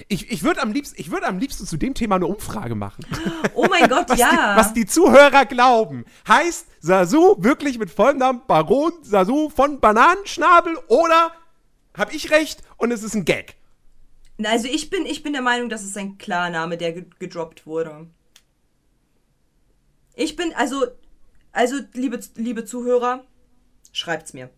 [0.08, 3.06] Ich, ich würde am, liebsten- ich würd am liebsten zu dem Thema eine Umfrage machen.
[3.54, 4.30] Oh mein Gott, Was, ja.
[4.54, 6.06] die, was die Zuhörer glauben.
[6.28, 11.32] Heißt Sasu wirklich mit vollem Namen Baron Sasu von Bananenschnabel oder
[11.98, 13.56] habe ich recht und es ist ein Gag?
[14.44, 18.08] Also ich bin, ich bin der Meinung, das ist ein Klarname, der ge gedroppt wurde.
[20.16, 20.86] Ich bin, also,
[21.52, 23.26] also, liebe, liebe Zuhörer,
[23.92, 24.50] schreibt's mir.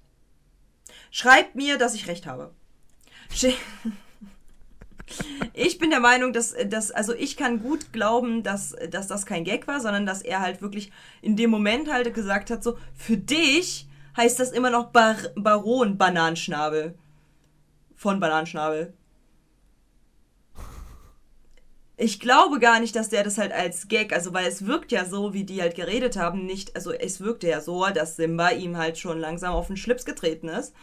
[1.10, 2.54] Schreibt mir, dass ich recht habe.
[3.34, 3.54] Sch-
[5.54, 9.44] Ich bin der Meinung, dass, dass, also ich kann gut glauben, dass, dass das kein
[9.44, 10.92] Gag war, sondern dass er halt wirklich
[11.22, 15.98] in dem Moment halt gesagt hat, so, für dich heißt das immer noch Bar Baron
[15.98, 16.96] Bananenschnabel.
[17.96, 18.94] Von Bananenschnabel.
[22.00, 25.04] Ich glaube gar nicht, dass der das halt als Gag, also weil es wirkt ja
[25.04, 28.78] so, wie die halt geredet haben, nicht, also es wirkte ja so, dass Simba ihm
[28.78, 30.76] halt schon langsam auf den Schlips getreten ist.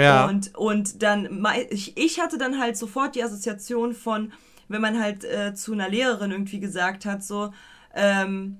[0.00, 0.26] Ja.
[0.26, 4.32] Und, und dann, ich, ich hatte dann halt sofort die Assoziation von,
[4.68, 7.52] wenn man halt äh, zu einer Lehrerin irgendwie gesagt hat, so,
[7.94, 8.58] ähm,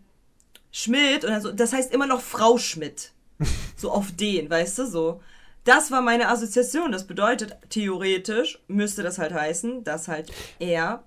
[0.73, 3.13] Schmidt, und also, das heißt immer noch Frau Schmidt.
[3.77, 5.23] So auf den, weißt du, so.
[5.65, 6.93] Das war meine Assoziation.
[6.93, 11.03] Das bedeutet, theoretisch müsste das halt heißen, dass halt er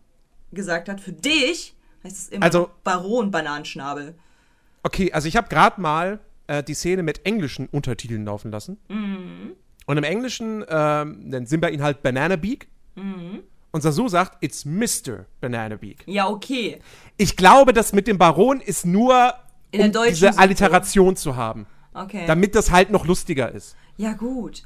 [0.52, 4.16] gesagt hat, für dich heißt es immer Also- Baron Bananenschnabel.
[4.82, 8.78] Okay, also ich habe gerade mal äh, die Szene mit englischen Untertiteln laufen lassen.
[9.86, 12.68] Und im Englischen ähm, nennt Simba ihn halt Banana Beak.
[12.96, 15.26] Und Sasu sagt, it's Mr.
[15.42, 16.04] Banana Beak.
[16.06, 16.80] Ja, okay.
[17.18, 19.34] Ich glaube, das mit dem Baron ist nur,
[19.74, 20.40] um diese Synchro.
[20.40, 21.66] Alliteration zu haben.
[21.94, 22.26] Okay.
[22.28, 23.76] Damit das halt noch lustiger ist.
[23.98, 24.64] Ja, gut.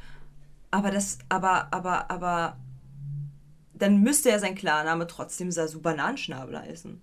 [0.71, 2.57] Aber das, aber, aber, aber,
[3.73, 7.01] dann müsste ja sein Klarname trotzdem Sasu Bananenschnabel heißen.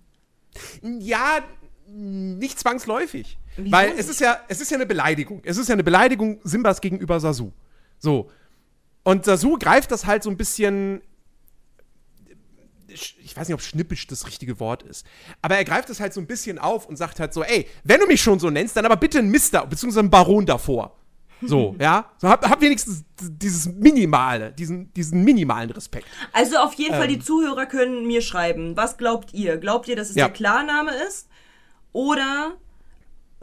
[0.99, 1.39] Ja,
[1.87, 3.37] nicht zwangsläufig.
[3.55, 3.99] Wieso Weil nicht?
[3.99, 5.41] es ist ja, es ist ja eine Beleidigung.
[5.43, 7.51] Es ist ja eine Beleidigung Simbas gegenüber Sasu.
[7.99, 8.29] So.
[9.03, 11.01] Und Sasu greift das halt so ein bisschen.
[12.87, 15.05] Ich weiß nicht, ob schnippisch das richtige Wort ist.
[15.41, 17.99] Aber er greift das halt so ein bisschen auf und sagt halt so: Ey, wenn
[17.99, 20.95] du mich schon so nennst, dann aber bitte ein Mister, beziehungsweise ein Baron davor.
[21.41, 22.09] So, ja?
[22.17, 26.07] So, hab, hab wenigstens dieses Minimale, diesen, diesen minimalen Respekt.
[26.31, 27.09] Also auf jeden Fall, Ähm.
[27.15, 28.77] die Zuhörer können mir schreiben.
[28.77, 29.57] Was glaubt ihr?
[29.57, 30.25] Glaubt ihr, dass es Ja.
[30.27, 31.27] der Klarname ist?
[31.91, 32.55] Oder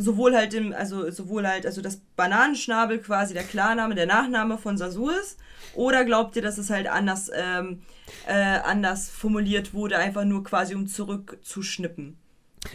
[0.03, 4.77] sowohl halt im, also sowohl halt, also das Bananenschnabel quasi der Klarname, der Nachname von
[4.77, 5.39] Sasu ist?
[5.75, 7.83] Oder glaubt ihr, dass es halt anders, ähm,
[8.27, 12.19] äh, anders formuliert wurde, einfach nur quasi um zurückzuschnippen?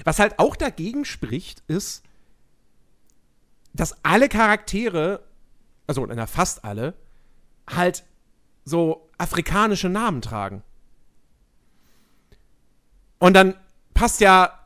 [0.04, 2.04] Was halt auch dagegen spricht, ist,
[3.74, 5.22] dass alle Charaktere,
[5.86, 6.96] also na, fast alle,
[7.70, 8.04] halt
[8.66, 10.64] so afrikanische Namen tragen.
[13.20, 13.56] Und dann
[13.94, 14.57] passt ja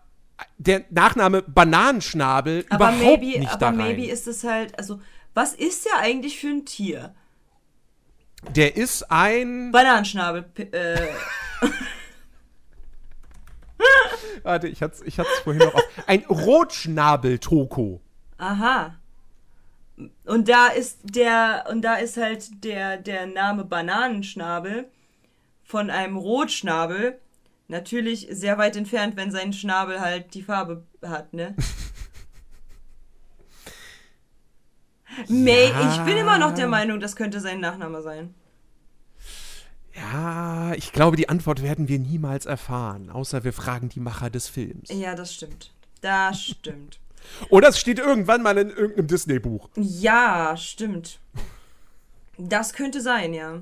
[0.58, 3.78] der Nachname Bananenschnabel Aber überhaupt maybe, nicht aber da rein.
[3.78, 5.00] maybe ist es halt, also,
[5.34, 7.14] was ist der eigentlich für ein Tier?
[8.56, 9.72] der ist ein.
[9.72, 11.08] Bananenschnabel, äh,
[14.44, 15.84] Warte, ich hatte es ich hat's vorhin noch auf.
[16.08, 18.02] Ein Rotschnabel-Toko.
[18.38, 18.96] aha.
[20.26, 24.90] Und da ist der, und da ist halt der, der Name Bananenschnabel
[25.64, 27.21] von einem Rotschnabel
[27.72, 31.56] natürlich sehr weit entfernt, wenn sein Schnabel halt die Farbe hat, ne?
[35.28, 38.34] May, ich bin immer noch der Meinung, das könnte sein Nachname sein.
[39.94, 44.48] Ja, ich glaube, die Antwort werden wir niemals erfahren, außer wir fragen die Macher des
[44.48, 44.90] Films.
[44.90, 45.74] Ja, das stimmt.
[46.02, 47.00] Das stimmt.
[47.50, 49.70] Oder es steht irgendwann mal in irgendeinem Disney-Buch.
[49.76, 51.20] Ja, stimmt.
[52.38, 53.62] Das könnte sein, ja.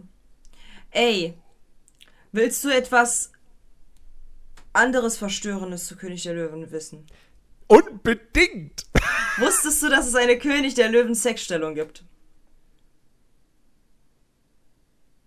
[0.92, 1.36] Ey,
[2.32, 3.32] willst du etwas
[4.74, 7.06] anderes Verstörendes zu König der Löwen wissen?
[7.68, 8.86] Unbedingt!
[9.38, 12.04] Wusstest du, dass es eine König der Löwen Sexstellung gibt?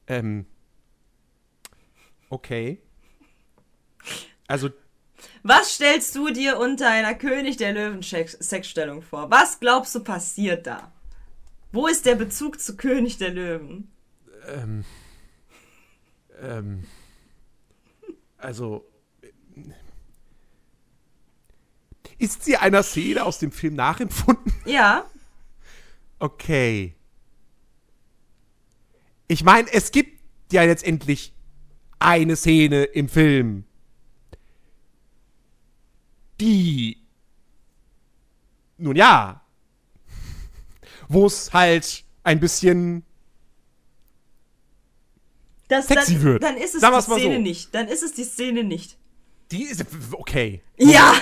[0.07, 0.47] Ähm.
[2.29, 2.81] Okay.
[4.47, 4.71] Also,
[5.43, 9.31] Was stellst du dir unter einer König der Löwen Sex- Sexstellung vor?
[9.31, 10.93] Was glaubst du passiert da?
[11.73, 13.91] Wo ist der Bezug zu König der Löwen?
[14.49, 14.85] ähm,
[16.41, 16.85] ähm,
[18.37, 18.85] also,
[22.23, 24.53] ist sie einer Szene aus dem Film nachempfunden?
[24.65, 25.05] Ja,
[26.23, 26.95] Okay.
[29.27, 30.21] Ich meine, es gibt
[30.53, 31.33] ja letztendlich
[31.99, 33.65] eine Szene im Film,
[36.41, 37.03] die,
[38.79, 39.45] nun ja,
[41.09, 43.05] wo es halt ein bisschen
[45.67, 46.43] das, Sexy dann, wird.
[46.45, 47.41] dann ist es Sagen die Szene so.
[47.41, 47.75] nicht.
[47.75, 48.97] Dann ist es die Szene nicht.
[49.51, 50.63] Die ist okay.
[50.79, 51.15] Ja,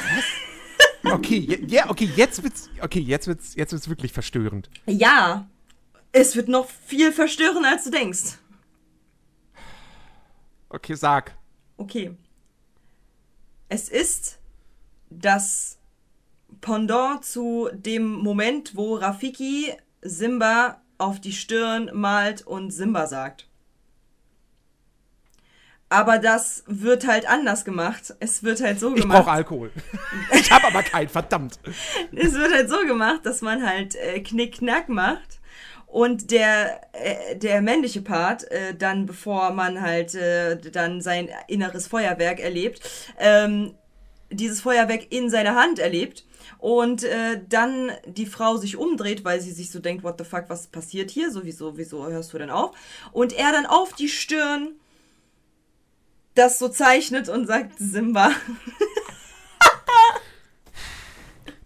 [1.03, 4.69] Okay, ja, okay, jetzt wird's okay, jetzt wird's jetzt wird's wirklich verstörend.
[4.87, 5.49] ja.
[6.13, 8.39] Es wird noch viel verstörender, als du denkst.
[10.69, 11.37] Okay, sag.
[11.77, 12.17] Okay.
[13.69, 14.41] Es ist
[15.09, 15.79] das
[16.61, 19.73] Pendant zu dem Moment, wo Rafiki
[20.03, 23.49] Simba auf die Stirn malt und Simba sagt.
[25.93, 28.15] Aber das wird halt anders gemacht.
[28.21, 29.19] Es wird halt so Ich gemacht.
[29.25, 29.73] brauche Alkohol.
[30.33, 31.59] ich habe aber keinen, verdammt.
[32.15, 35.41] es wird halt so gemacht, dass man halt äh, Knick-Knack macht
[35.87, 41.89] und der, äh, der männliche Part äh, dann, bevor man halt äh, dann sein inneres
[41.89, 42.89] Feuerwerk erlebt,
[43.19, 43.75] ähm,
[44.31, 46.25] dieses Feuerwerk in seiner Hand erlebt
[46.59, 50.45] und äh, dann die Frau sich umdreht, weil sie sich so denkt, what the fuck,
[50.47, 51.33] was passiert hier?
[51.33, 52.77] Sowieso, wieso hörst du denn auf?
[53.11, 54.77] Und er dann auf die Stirn
[56.35, 58.33] das so zeichnet und sagt, Simba.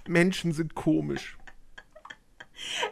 [0.06, 1.36] Menschen sind komisch.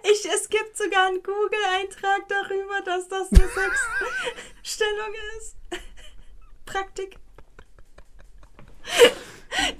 [0.02, 5.56] Ich, es gibt sogar einen Google-Eintrag darüber, dass das eine Sexstellung ist.
[6.66, 7.16] Praktik.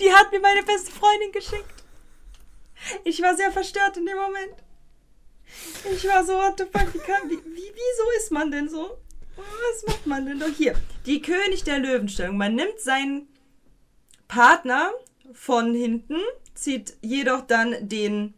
[0.01, 1.84] Die hat mir meine beste Freundin geschickt.
[3.05, 4.55] Ich war sehr verstört in dem Moment.
[5.93, 8.99] Ich war so, what the fuck, wie, kann, wie, wie, wieso ist man denn so?
[9.36, 10.74] Was macht man denn doch hier?
[11.06, 12.36] Die König der Löwenstellung.
[12.36, 13.28] Man nimmt seinen
[14.28, 14.90] Partner
[15.32, 16.16] von hinten,
[16.54, 18.34] zieht jedoch dann den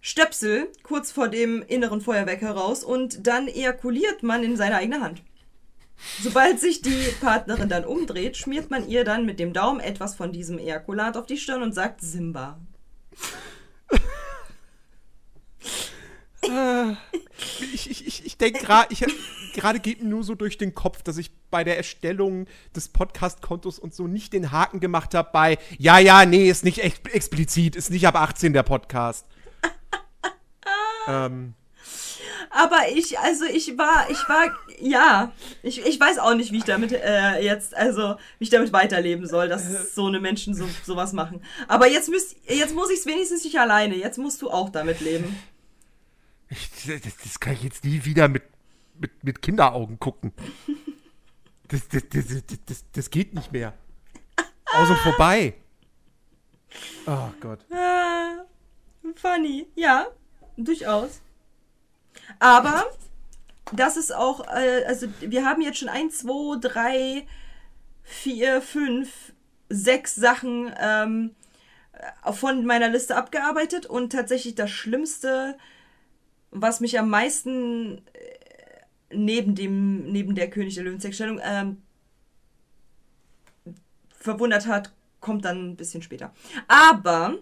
[0.00, 5.22] Stöpsel kurz vor dem inneren Feuerwerk heraus und dann ejakuliert man in seine eigene Hand.
[6.20, 10.32] Sobald sich die Partnerin dann umdreht, schmiert man ihr dann mit dem Daumen etwas von
[10.32, 12.58] diesem Ejakulat auf die Stirn und sagt Simba.
[17.72, 19.04] Ich, ich, ich, ich denke gerade, ich
[19.54, 23.78] gerade geht mir nur so durch den Kopf, dass ich bei der Erstellung des Podcast-Kontos
[23.78, 27.76] und so nicht den Haken gemacht habe bei, ja, ja, nee, ist nicht ex explizit,
[27.76, 29.26] ist nicht ab 18 der Podcast.
[31.08, 31.54] ähm,
[32.50, 35.32] Aber ich, also ich war, ich war, ja,
[35.62, 39.26] ich, ich weiß auch nicht, wie ich damit äh, jetzt, also wie ich damit weiterleben
[39.26, 41.42] soll, dass so eine Menschen so sowas machen.
[41.68, 43.96] Aber jetzt müsst, jetzt muss ich es wenigstens nicht alleine.
[43.96, 45.36] Jetzt musst du auch damit leben.
[46.86, 48.44] Das, das kann ich jetzt nie wieder mit,
[48.98, 50.32] mit, mit Kinderaugen gucken.
[51.68, 52.26] Das, das, das,
[52.66, 53.72] das, das, geht nicht mehr.
[54.74, 55.54] Aus und vorbei.
[57.06, 57.60] Oh Gott.
[57.70, 58.44] Ah,
[59.14, 60.06] funny, ja,
[60.56, 61.20] durchaus.
[62.38, 62.84] Aber
[63.72, 67.26] das ist auch, äh, also wir haben jetzt schon ein, zwei, drei,
[68.02, 69.32] vier, fünf,
[69.68, 71.34] sechs Sachen ähm,
[72.32, 75.56] von meiner Liste abgearbeitet und tatsächlich das Schlimmste,
[76.52, 81.82] was mich am meisten äh, neben dem, neben der König der Löwen-Sexstellung ähm,
[84.16, 86.32] verwundert hat, kommt dann ein bisschen später.
[86.68, 87.38] Aber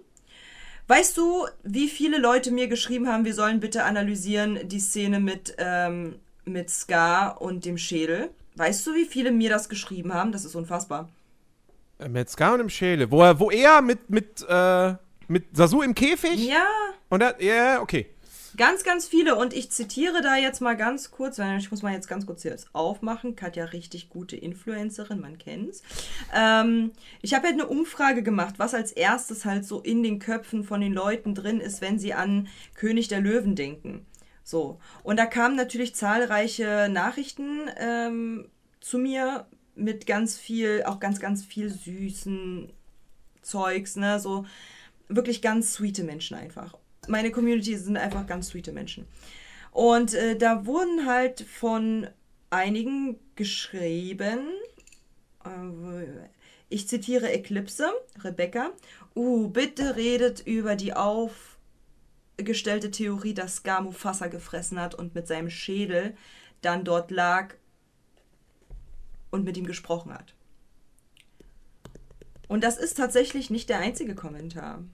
[0.91, 5.55] Weißt du, wie viele Leute mir geschrieben haben, wir sollen bitte analysieren die Szene mit,
[5.57, 8.31] ähm, mit Scar und dem Schädel?
[8.57, 10.33] Weißt du, wie viele mir das geschrieben haben?
[10.33, 11.09] Das ist unfassbar.
[12.01, 13.09] Äh, Mit Scar und im Schäle.
[13.09, 14.95] Wo er, wo er mit, mit, äh,
[15.29, 16.45] mit Sasu im Käfig?
[16.45, 16.67] Ja,
[17.09, 18.07] Und er, ja, okay.
[18.61, 19.37] Ganz, ganz viele.
[19.37, 22.43] Und ich zitiere da jetzt mal ganz kurz, weil ich muss mal jetzt ganz kurz
[22.43, 23.35] hier aufmachen.
[23.35, 25.83] Katja, richtig gute Influencerin, man kennt's.
[26.35, 26.93] Ähm,
[27.23, 30.83] ich habe halt eine Umfrage gemacht, was als erstes halt so in den Köpfen von
[30.83, 34.05] den Leuten drin ist, wenn sie an König der Löwen denken.
[34.45, 34.79] So.
[35.05, 38.51] Und da kamen natürlich zahlreiche Nachrichten ähm,
[38.83, 42.71] zu mir mit ganz viel, auch ganz, ganz viel süßen
[43.41, 44.21] Zeugs, ne?
[44.21, 44.45] So
[45.09, 46.80] wirklich ganz sweete Menschen einfach.
[47.09, 49.07] Meine Community sind einfach ganz sweete Menschen.
[49.73, 52.09] Und äh, da wurden halt von
[52.51, 54.49] einigen geschrieben,
[55.45, 56.29] äh,
[56.69, 57.91] ich zitiere Eclipse,
[58.23, 58.71] Rebecca,
[59.17, 65.51] uh, bitte redet über die aufgestellte Theorie, dass Scar Mufasa gefressen hat und mit seinem
[65.51, 66.17] Schädel
[66.63, 67.55] dann dort lag
[69.31, 70.35] und mit ihm gesprochen hat.
[72.47, 74.85] Und das ist tatsächlich nicht der einzige Kommentar.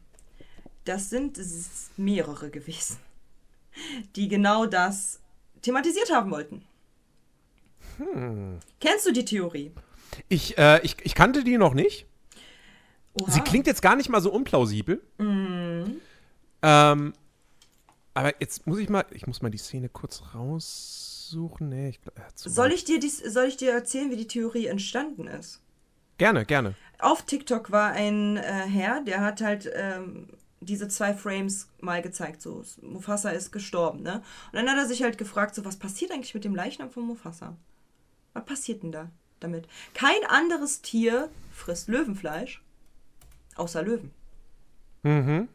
[0.86, 1.38] Das sind
[1.96, 2.96] mehrere gewesen,
[4.14, 5.20] die genau das
[5.60, 6.64] thematisiert haben wollten.
[8.80, 9.72] Kennst du die Theorie?
[10.28, 12.06] Ich, äh, ich, ich kannte die noch nicht.
[13.20, 13.30] Oha.
[13.30, 15.02] Sie klingt jetzt gar nicht mal so unplausibel.
[15.18, 16.00] Mhm.
[16.62, 17.14] Ähm,
[18.14, 21.68] aber jetzt muss ich mal, ich muss mal die Szene kurz raussuchen.
[21.68, 25.26] Nee, ich äh, Soll ich, dir dies, soll ich dir erzählen, wie die Theorie entstanden
[25.26, 25.60] ist?
[26.18, 26.74] Gerne, gerne.
[27.00, 30.28] Auf TikTok war ein äh, Herr, der hat halt ähm,
[30.60, 32.42] diese zwei Frames mal gezeigt.
[32.42, 34.22] So, Mufasa ist gestorben, ne?
[34.52, 37.04] Und dann hat er sich halt gefragt, so, was passiert eigentlich mit dem Leichnam von
[37.04, 37.56] Mufasa?
[38.32, 39.66] Was passiert denn da damit?
[39.94, 42.62] Kein anderes Tier frisst Löwenfleisch,
[43.56, 44.10] außer Löwen.
[45.02, 45.48] Mhm.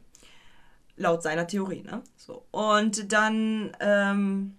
[0.98, 2.04] Laut seiner Theorie, ne?
[2.16, 2.46] So.
[2.52, 4.56] Und dann ähm,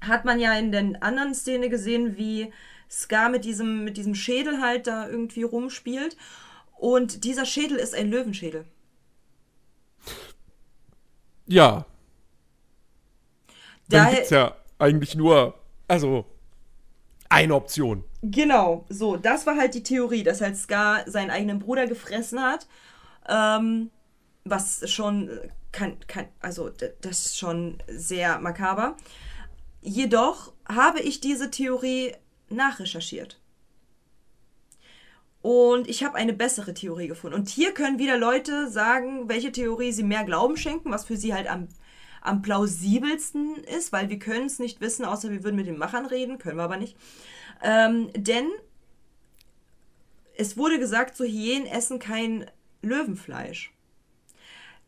[0.00, 2.52] hat man ja in der anderen Szene gesehen, wie
[2.90, 6.16] Scar mit diesem, mit diesem Schädel halt da irgendwie rumspielt.
[6.76, 8.64] Und dieser Schädel ist ein Löwenschädel.
[11.50, 11.84] Ja,
[13.90, 15.54] dann Daher, gibt's ja eigentlich nur,
[15.88, 16.24] also,
[17.28, 18.04] eine Option.
[18.22, 22.66] Genau, so, das war halt die Theorie, dass halt Scar seinen eigenen Bruder gefressen hat.
[23.28, 23.90] Ähm,
[24.44, 26.70] was schon äh, kann, kann, also
[27.00, 28.96] das ist schon sehr makaber.
[29.80, 32.14] Jedoch habe ich diese Theorie
[32.48, 33.39] nachrecherchiert.
[35.42, 37.36] Und ich habe eine bessere Theorie gefunden.
[37.36, 41.32] Und hier können wieder Leute sagen, welche Theorie sie mehr Glauben schenken, was für sie
[41.32, 41.68] halt am,
[42.20, 46.04] am plausibelsten ist, weil wir können es nicht wissen, außer wir würden mit den Machern
[46.04, 46.96] reden, können wir aber nicht.
[47.62, 48.50] Ähm, denn
[50.36, 52.50] es wurde gesagt, so Hyänen essen kein
[52.82, 53.72] Löwenfleisch.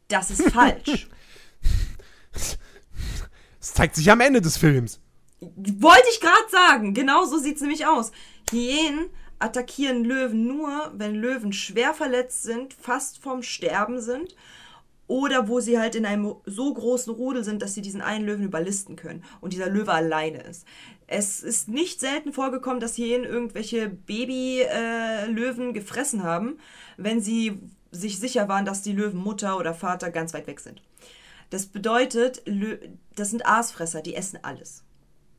[0.09, 1.09] Das ist falsch.
[3.62, 5.00] Das zeigt sich am Ende des Films.
[5.38, 6.94] Wollte ich gerade sagen.
[6.94, 8.11] Genau so sieht es nämlich aus.
[8.50, 9.09] Hyänen
[9.43, 14.36] attackieren Löwen nur, wenn Löwen schwer verletzt sind, fast vom Sterben sind
[15.09, 18.45] oder wo sie halt in einem so großen Rudel sind, dass sie diesen einen Löwen
[18.45, 20.66] überlisten können und dieser Löwe alleine ist.
[21.07, 26.59] Es ist nicht selten vorgekommen, dass Hyänen irgendwelche Baby-Löwen gefressen haben,
[26.97, 30.80] wenn sie sich sicher waren, dass die Löwenmutter oder Vater ganz weit weg sind.
[31.51, 32.43] Das bedeutet,
[33.16, 34.84] das sind Aasfresser, die essen alles.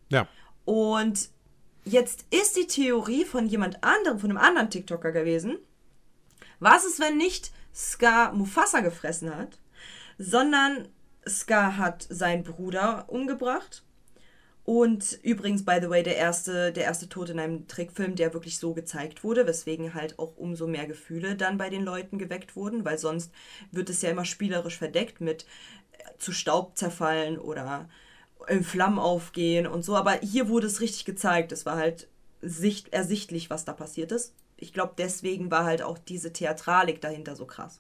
[0.09, 0.27] Ja.
[0.65, 1.29] Und
[1.85, 5.57] jetzt ist die Theorie von jemand anderem, von einem anderen TikToker gewesen.
[6.59, 9.59] Was ist, wenn nicht Scar Mufasa gefressen hat,
[10.17, 10.87] sondern
[11.27, 13.83] Scar hat seinen Bruder umgebracht?
[14.65, 18.59] Und übrigens, by the way, der erste, der erste Tod in einem Trickfilm, der wirklich
[18.59, 22.85] so gezeigt wurde, weswegen halt auch umso mehr Gefühle dann bei den Leuten geweckt wurden,
[22.85, 23.33] weil sonst
[23.71, 25.45] wird es ja immer spielerisch verdeckt mit
[25.91, 27.89] äh, zu Staub zerfallen oder
[28.47, 29.95] in Flammen aufgehen und so.
[29.95, 31.51] Aber hier wurde es richtig gezeigt.
[31.51, 32.07] Es war halt
[32.41, 34.33] sicht ersichtlich, was da passiert ist.
[34.57, 37.79] Ich glaube, deswegen war halt auch diese Theatralik dahinter so krass.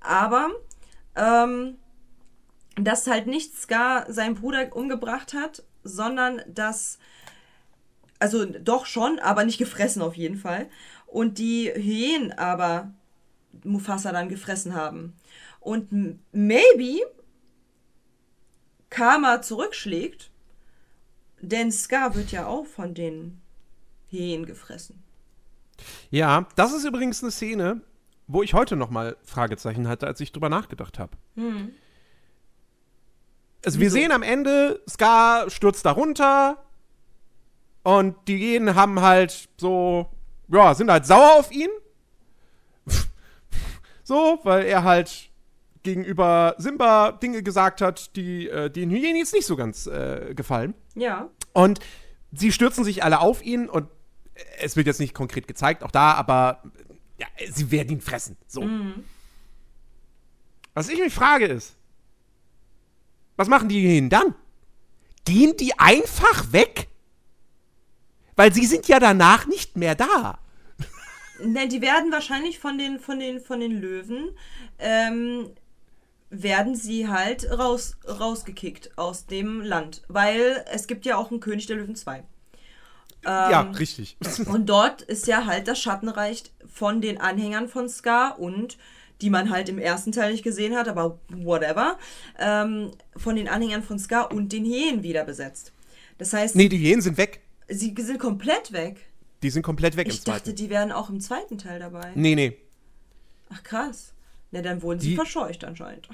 [0.00, 0.50] Aber
[1.16, 1.76] ähm,
[2.76, 6.98] dass halt nicht Scar seinen Bruder umgebracht hat, sondern dass,
[8.18, 10.68] also doch schon, aber nicht gefressen auf jeden Fall.
[11.06, 12.92] Und die Hyänen aber
[13.64, 15.14] Mufasa dann gefressen haben.
[15.60, 17.00] Und maybe
[18.90, 20.30] Karma zurückschlägt,
[21.40, 23.40] denn Scar wird ja auch von den
[24.08, 25.02] Hyänen gefressen.
[26.10, 27.82] Ja, das ist übrigens eine Szene,
[28.26, 31.16] wo ich heute noch mal Fragezeichen hatte, als ich drüber nachgedacht habe.
[33.64, 33.96] Also wir Wieso?
[33.96, 36.64] sehen am Ende, Scar stürzt da runter
[37.82, 40.08] und die Hyänen haben halt so,
[40.48, 41.70] ja, sind halt sauer auf ihn.
[44.02, 45.30] so, weil er halt
[45.82, 50.74] gegenüber Simba Dinge gesagt hat, die äh, den Hyänen jetzt nicht so ganz äh, gefallen.
[50.94, 51.30] Ja.
[51.52, 51.80] Und
[52.32, 53.88] sie stürzen sich alle auf ihn und
[54.58, 56.62] es wird jetzt nicht konkret gezeigt, auch da, aber
[57.18, 58.36] ja, sie werden ihn fressen.
[58.46, 58.68] So.
[60.74, 61.76] Was ich mich frage ist,
[63.36, 64.34] was machen die Hyänen dann?
[65.24, 66.88] Gehen die einfach weg?
[68.36, 70.38] Weil sie sind ja danach nicht mehr da.
[71.44, 74.30] Ne, die werden wahrscheinlich von den, von den, von den Löwen,
[74.78, 75.50] ähm,
[76.30, 80.02] werden sie halt raus, rausgekickt aus dem Land.
[80.08, 82.22] Weil es gibt ja auch einen König der Löwen 2.
[83.24, 84.16] ja, Ähm, richtig.
[84.46, 88.76] Und dort ist ja halt das Schattenreich von den Anhängern von Scar und
[89.20, 91.98] die man halt im ersten Teil nicht gesehen hat, aber whatever,
[92.38, 95.72] ähm, von den Anhängern von Scar und den Hyänen wieder besetzt.
[96.18, 97.40] Das heißt, nee, die Hyänen sind weg.
[97.68, 99.06] sie sind komplett weg.
[99.42, 100.56] Die sind komplett weg Ich im dachte, zweiten.
[100.56, 102.12] die wären auch im zweiten Teil dabei.
[102.14, 102.58] Nee, nee.
[103.50, 104.12] Ach krass.
[104.50, 106.08] Na, dann wurden sie Die- verscheucht anscheinend.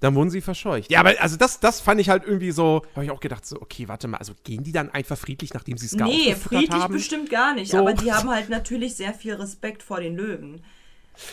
[0.00, 0.90] Dann wurden sie verscheucht.
[0.90, 3.60] Ja, aber also das, das fand ich halt irgendwie so, habe ich auch gedacht, so,
[3.60, 6.82] okay, warte mal, also gehen die dann einfach friedlich, nachdem sie Scar nee, aufgefüttert friedlich
[6.82, 6.94] haben?
[6.94, 7.70] bestimmt gar nicht.
[7.72, 7.78] So.
[7.78, 10.62] Aber die haben halt natürlich sehr viel Respekt vor den Löwen.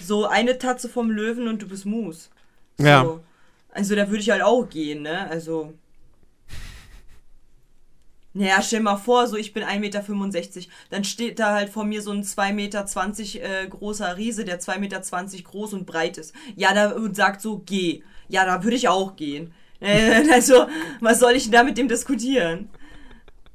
[0.01, 2.29] So eine Tatze vom Löwen und du bist Mus.
[2.77, 2.85] So.
[2.85, 3.19] Ja.
[3.71, 5.29] Also da würde ich halt auch gehen, ne?
[5.29, 5.73] Also.
[8.37, 10.01] Naja, stell mal vor, so ich bin 1,65 Meter.
[10.91, 12.85] Dann steht da halt vor mir so ein 2,20 Meter
[13.41, 16.35] äh, großer Riese, der 2,20 Meter groß und breit ist.
[16.55, 18.03] Ja, da und sagt so, geh.
[18.29, 19.53] Ja, da würde ich auch gehen.
[19.79, 20.67] Äh, also,
[20.99, 22.69] was soll ich denn da mit dem diskutieren?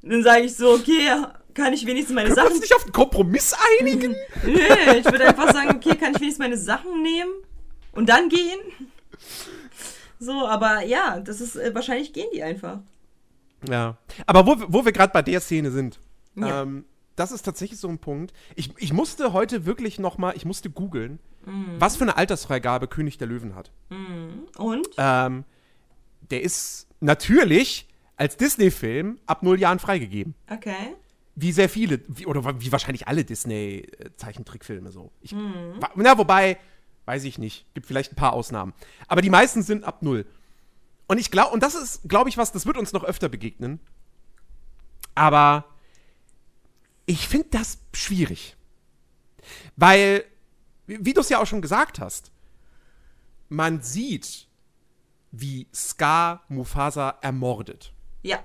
[0.03, 1.12] Dann sage ich so, okay,
[1.55, 4.16] kann ich wenigstens meine Können Sachen uns nicht auf einen Kompromiss einigen?
[4.45, 7.30] Nö, ich würde einfach sagen, okay, kann ich wenigstens meine Sachen nehmen
[7.93, 8.59] und dann gehen?
[10.18, 12.80] So, aber ja, das ist, äh, wahrscheinlich gehen die einfach.
[13.69, 13.97] Ja.
[14.27, 16.01] Aber wo, wir- wo wir gerade bei der Szene sind,
[16.35, 16.63] Ja.
[16.63, 16.85] ähm,
[17.17, 18.33] das ist tatsächlich so ein Punkt.
[18.57, 21.77] Ich, ich musste heute wirklich noch mal, ich musste googeln, Mhm.
[21.79, 23.71] was für eine Altersfreigabe König der Löwen hat.
[24.59, 24.89] Und?
[24.97, 25.45] Ähm,
[26.31, 30.35] der ist natürlich als Disney-Film ab null Jahren freigegeben.
[30.49, 30.95] Okay.
[31.35, 35.11] Wie sehr viele, wie, oder wie wahrscheinlich alle Disney-Zeichentrickfilme so.
[35.21, 36.59] Ich, wa- Na, wobei,
[37.07, 37.67] weiß ich nicht.
[37.75, 38.73] Gibt vielleicht ein paar Ausnahmen.
[39.09, 40.27] Aber die meisten sind ab null.
[41.09, 43.80] Und ich glaube, und das ist, glaube ich, was, das wird uns noch öfter begegnen.
[45.14, 45.66] Aber
[47.07, 48.57] ich finde das schwierig.
[49.76, 50.24] Weil,
[50.86, 52.32] wie du es ja auch schon gesagt hast,
[53.48, 54.48] man sieht,
[55.32, 57.92] wie Scar Mufasa ermordet
[58.22, 58.42] Ja.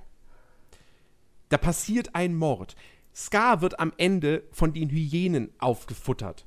[1.50, 2.76] da passiert ein Mord.
[3.16, 6.46] Scar wird am Ende von den Hyänen aufgefuttert.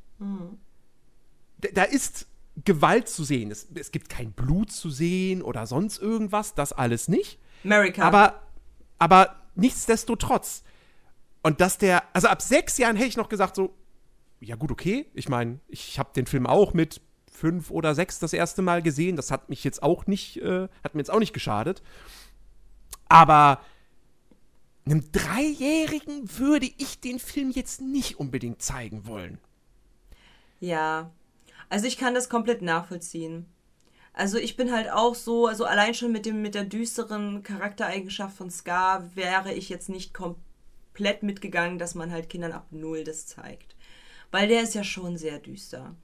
[1.58, 2.26] Da, da ist
[2.64, 3.50] Gewalt zu sehen.
[3.50, 7.38] Es, es gibt kein Blut zu sehen oder sonst irgendwas, das alles nicht.
[7.64, 8.02] America.
[8.02, 8.42] Aber,
[8.98, 10.62] aber nichtsdestotrotz.
[11.42, 13.74] Und dass der, also ab sechs Jahren hätte ich noch gesagt, so,
[14.40, 15.06] ja gut, okay.
[15.14, 19.16] Ich meine, ich habe den Film auch mit fünf oder sechs das erste Mal gesehen.
[19.16, 21.82] Das hat mich jetzt auch nicht, äh, hat mir jetzt auch nicht geschadet.
[23.08, 23.60] Aber
[24.84, 29.38] einem Dreijährigen würde ich den Film jetzt nicht unbedingt zeigen wollen.
[30.58, 31.10] Ja.
[31.70, 33.46] Also ich kann das komplett nachvollziehen.
[34.12, 38.36] Also ich bin halt auch so, also allein schon mit dem mit der düsteren Charaktereigenschaft
[38.36, 43.26] von Scar wäre ich jetzt nicht komplett mitgegangen, dass man halt Kindern ab null das
[43.26, 43.76] zeigt.
[44.32, 45.94] Weil der ist ja schon sehr düster.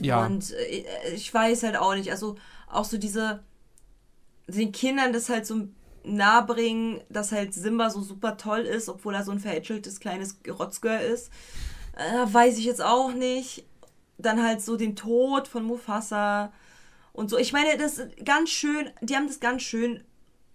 [0.00, 0.24] Ja.
[0.24, 2.36] Und äh, ich weiß halt auch nicht, also
[2.70, 3.42] auch so diese,
[4.46, 5.68] den Kindern das halt so
[6.04, 10.38] nahe bringen, dass halt Simba so super toll ist, obwohl er so ein verhätscheltes kleines
[10.46, 11.30] Rotzgör ist,
[11.96, 13.64] äh, weiß ich jetzt auch nicht.
[14.18, 16.52] Dann halt so den Tod von Mufasa
[17.12, 17.38] und so.
[17.38, 20.02] Ich meine, das ist ganz schön, die haben das ganz schön,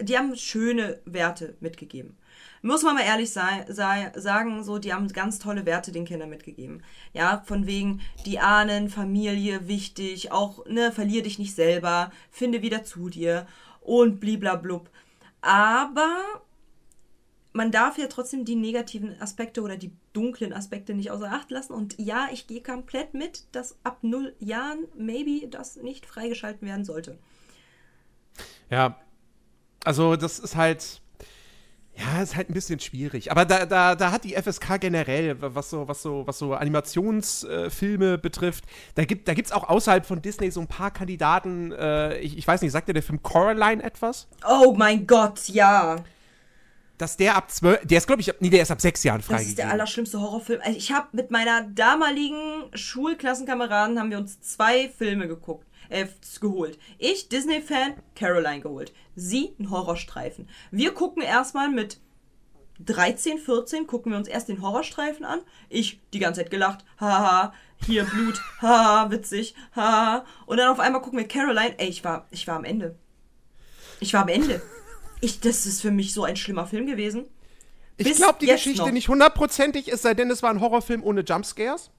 [0.01, 2.17] die haben schöne Werte mitgegeben.
[2.61, 6.29] Muss man mal ehrlich sei, sei, sagen, so, die haben ganz tolle Werte den Kindern
[6.29, 6.83] mitgegeben.
[7.13, 12.83] Ja, von wegen, die Ahnen, Familie, wichtig, auch, ne, verlier dich nicht selber, finde wieder
[12.83, 13.47] zu dir
[13.79, 14.89] und bliblablub.
[15.41, 16.21] Aber
[17.51, 21.73] man darf ja trotzdem die negativen Aspekte oder die dunklen Aspekte nicht außer Acht lassen.
[21.73, 26.85] Und ja, ich gehe komplett mit, dass ab null Jahren maybe das nicht freigeschalten werden
[26.85, 27.17] sollte.
[28.69, 28.97] Ja.
[29.83, 31.01] Also, das ist halt.
[31.95, 33.29] Ja, ist halt ein bisschen schwierig.
[33.29, 38.17] Aber da, da, da hat die FSK generell, was so, was so, was so Animationsfilme
[38.17, 38.63] betrifft,
[38.95, 41.73] da gibt da gibt's auch außerhalb von Disney so ein paar Kandidaten.
[41.73, 44.29] Äh, ich, ich weiß nicht, sagt dir der Film Coraline etwas?
[44.47, 45.97] Oh mein Gott, ja.
[46.99, 49.19] Dass der ab zwölf, der ist, glaube ich, ab, nee, der ist ab sechs Jahren
[49.19, 49.71] Das ist der freigegeben.
[49.71, 50.59] allerschlimmste Horrorfilm.
[50.63, 56.05] Also ich habe mit meiner damaligen Schulklassenkameraden haben wir uns zwei Filme geguckt, äh,
[56.41, 56.77] geholt.
[56.97, 58.93] Ich, Disney-Fan, Caroline geholt.
[59.15, 60.49] Sie, ein Horrorstreifen.
[60.71, 62.01] Wir gucken erstmal mit
[62.85, 65.39] 13, 14, gucken wir uns erst den Horrorstreifen an.
[65.69, 66.83] Ich die ganze Zeit gelacht.
[66.99, 67.53] Haha,
[67.85, 68.41] hier Blut.
[68.61, 69.55] Haha, witzig.
[69.73, 70.25] Haha.
[70.45, 71.75] Und dann auf einmal gucken wir Caroline.
[71.77, 72.95] Ey, ich war, ich war am Ende.
[74.01, 74.61] Ich war am Ende.
[75.21, 77.25] Ich, das ist für mich so ein schlimmer Film gewesen.
[77.97, 78.91] ich glaube, die Geschichte noch.
[78.91, 81.91] nicht hundertprozentig, es sei denn, es war ein Horrorfilm ohne Jumpscares.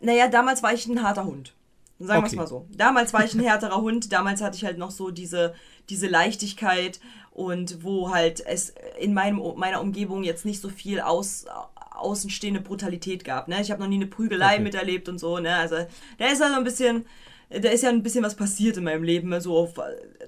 [0.00, 1.52] Naja, damals war ich ein harter Hund.
[1.98, 2.36] Sagen wir es Okay.
[2.36, 2.66] mal so.
[2.70, 4.12] Damals war ich ein härterer Hund.
[4.12, 5.54] Damals hatte ich halt noch so diese,
[5.88, 7.00] diese Leichtigkeit
[7.32, 11.46] und wo halt es in meinem, meiner Umgebung jetzt nicht so viel aus,
[11.92, 13.48] außenstehende Brutalität gab.
[13.48, 13.60] Ne?
[13.62, 14.62] Ich habe noch nie eine Prügelei Okay.
[14.62, 15.38] miterlebt und so.
[15.38, 15.54] Ne?
[15.56, 15.76] Also
[16.18, 17.06] da ist ja so ein bisschen,
[17.50, 19.82] da ist ja ein bisschen was passiert in meinem Leben, so auf äh,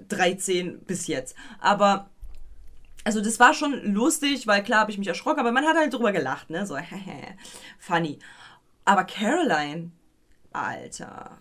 [0.08, 1.34] 13 bis jetzt.
[1.60, 2.10] Aber
[3.04, 5.92] also das war schon lustig, weil klar habe ich mich erschrocken, aber man hat halt
[5.92, 6.66] drüber gelacht, ne?
[6.66, 6.76] So,
[7.78, 8.18] funny.
[8.84, 9.92] Aber Caroline,
[10.52, 11.38] Alter.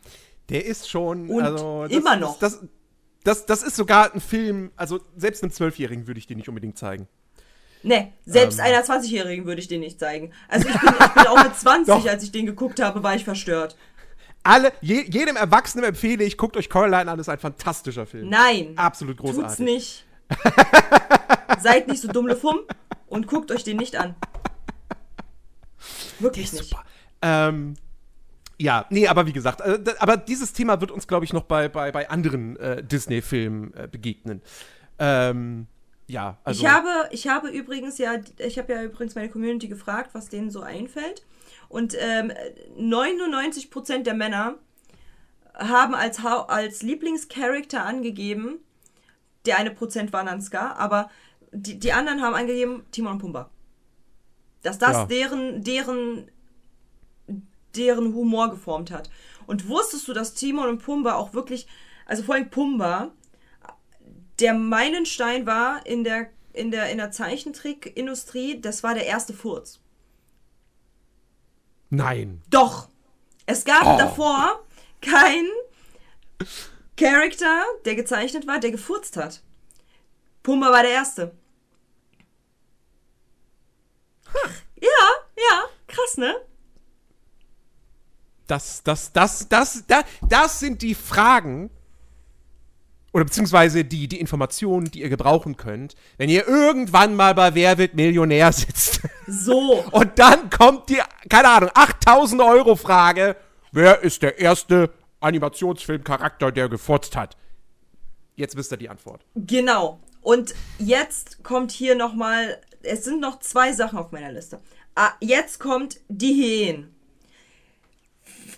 [0.49, 1.29] Der ist schon.
[1.29, 2.39] Und also, immer noch.
[2.39, 2.61] Das,
[3.23, 6.77] das, das, ist sogar ein Film, also selbst einem Zwölfjährigen würde ich den nicht unbedingt
[6.77, 7.07] zeigen.
[7.83, 8.65] Ne, selbst Ähm.
[8.65, 10.31] einer 20-Jährigen würde ich den nicht zeigen.
[10.47, 12.07] Also ich bin, ich bin auch mit 20, Doch.
[12.07, 13.75] als ich den geguckt habe, war ich verstört.
[14.47, 18.29] Alle, je, jedem Erwachsenen empfehle ich, guckt euch Coraline an, das ist ein fantastischer Film.
[18.29, 18.73] Nein.
[18.77, 19.59] Absolut Tut's großartig.
[19.59, 20.05] nicht.
[21.59, 22.59] Seid nicht so dumm Fumm
[23.07, 24.15] und guckt euch den nicht an.
[26.19, 26.63] Wirklich nicht.
[26.63, 26.83] super.
[27.21, 27.75] Ähm,
[28.57, 31.67] Ja, nee, aber wie gesagt, äh, aber dieses Thema wird uns, glaube ich, noch bei,
[31.67, 34.41] bei, bei anderen äh, Disney-Filmen äh, begegnen.
[34.97, 35.67] Ähm,
[36.07, 36.63] ja, also.
[36.63, 40.49] ich, habe, ich habe übrigens ja, ich habe ja übrigens meine Community gefragt, was denen
[40.49, 41.23] so einfällt.
[41.69, 42.31] Und ähm,
[42.77, 44.55] 99% der Männer
[45.53, 48.59] haben als, als Lieblingscharakter angegeben,
[49.45, 51.09] der eine Prozent war Nanska, aber
[51.51, 53.49] die, die anderen haben angegeben Timon und Pumba.
[54.61, 55.05] Dass das Ja.
[55.05, 56.29] deren, deren,
[57.75, 59.09] deren Humor geformt hat.
[59.45, 61.67] Und wusstest du, dass Timon und Pumba auch wirklich,
[62.05, 63.11] also vor allem Pumba,
[64.39, 69.79] der Meilenstein war in der, in der, in der Zeichentrickindustrie, das war der erste Furz.
[71.89, 72.41] Nein.
[72.49, 72.89] Doch!
[73.45, 73.97] Es gab Oh.
[73.97, 74.63] davor
[75.01, 75.49] keinen
[76.97, 79.41] Charakter, der gezeichnet war, der gefurzt hat.
[80.43, 81.33] Pumba war der erste.
[84.81, 84.89] Ja,
[85.37, 86.35] ja, krass, ne?
[88.47, 91.69] Das, das, das, das, das, das sind die Fragen
[93.13, 97.77] oder beziehungsweise die, die Informationen, die ihr gebrauchen könnt, wenn ihr irgendwann mal bei Wer
[97.77, 99.01] wird Millionär sitzt.
[99.27, 99.83] So.
[99.91, 100.99] Und dann kommt die,
[101.29, 103.35] keine Ahnung, 8000 Euro Frage.
[103.71, 107.37] Wer ist der erste Animationsfilmcharakter, der gefurzt hat?
[108.35, 109.25] Jetzt wisst ihr die Antwort.
[109.35, 109.99] Genau.
[110.21, 114.59] Und jetzt kommt hier nochmal, es sind noch zwei Sachen auf meiner Liste.
[114.95, 116.93] Ah, jetzt kommt die Hyänen.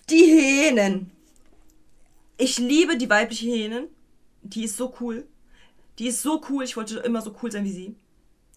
[0.10, 1.12] Die Hyänen.
[2.38, 3.88] Ich liebe die weibliche Hyänen.
[4.42, 5.28] Die ist so cool.
[5.98, 6.64] Die ist so cool.
[6.64, 7.96] Ich wollte immer so cool sein wie sie.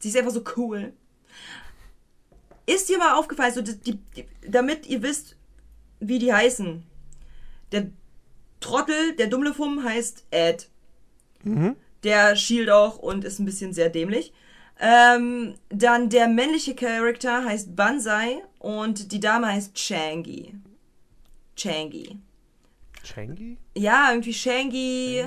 [0.01, 0.93] Sie ist einfach so cool.
[2.67, 5.37] Ist dir mal aufgefallen, so die, die, damit ihr wisst,
[6.01, 6.85] wie die heißen.
[7.73, 7.89] Der
[8.61, 10.69] Trottel, der Dummlefum heißt Ed.
[12.05, 14.33] Der schielt auch und ist ein bisschen sehr dämlich.
[14.81, 20.55] Ähm, dann der männliche Charakter heißt Banzai und die Dame heißt Changi.
[21.57, 22.19] Changi.
[23.03, 23.59] Changi?
[23.77, 25.23] Ja, irgendwie Shangi.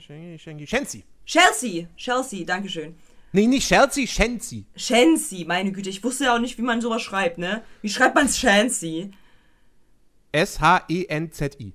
[0.00, 0.66] Changi, Changi.
[0.66, 1.04] Shenzi.
[1.24, 1.86] Chelsea.
[1.96, 2.94] Chelsea, Dankeschön.
[3.32, 4.64] Nee, nicht Chelsea, Shenzi.
[4.74, 7.62] Shensi, meine Güte, ich wusste ja auch nicht, wie man sowas schreibt, ne?
[7.82, 9.10] Wie schreibt man Shensi?
[10.32, 11.74] S-H-E-N-Z-I.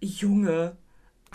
[0.00, 0.76] Junge.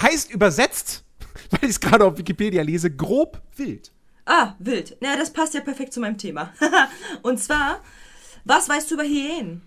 [0.02, 1.06] Heißt übersetzt,
[1.52, 3.92] weil ich es gerade auf Wikipedia lese, grob wild.
[4.26, 4.98] Ah, wild.
[5.00, 6.54] Na, das passt ja perfekt zu meinem Thema.
[7.24, 7.82] Und zwar,
[8.44, 9.62] was weißt du über Hyänen?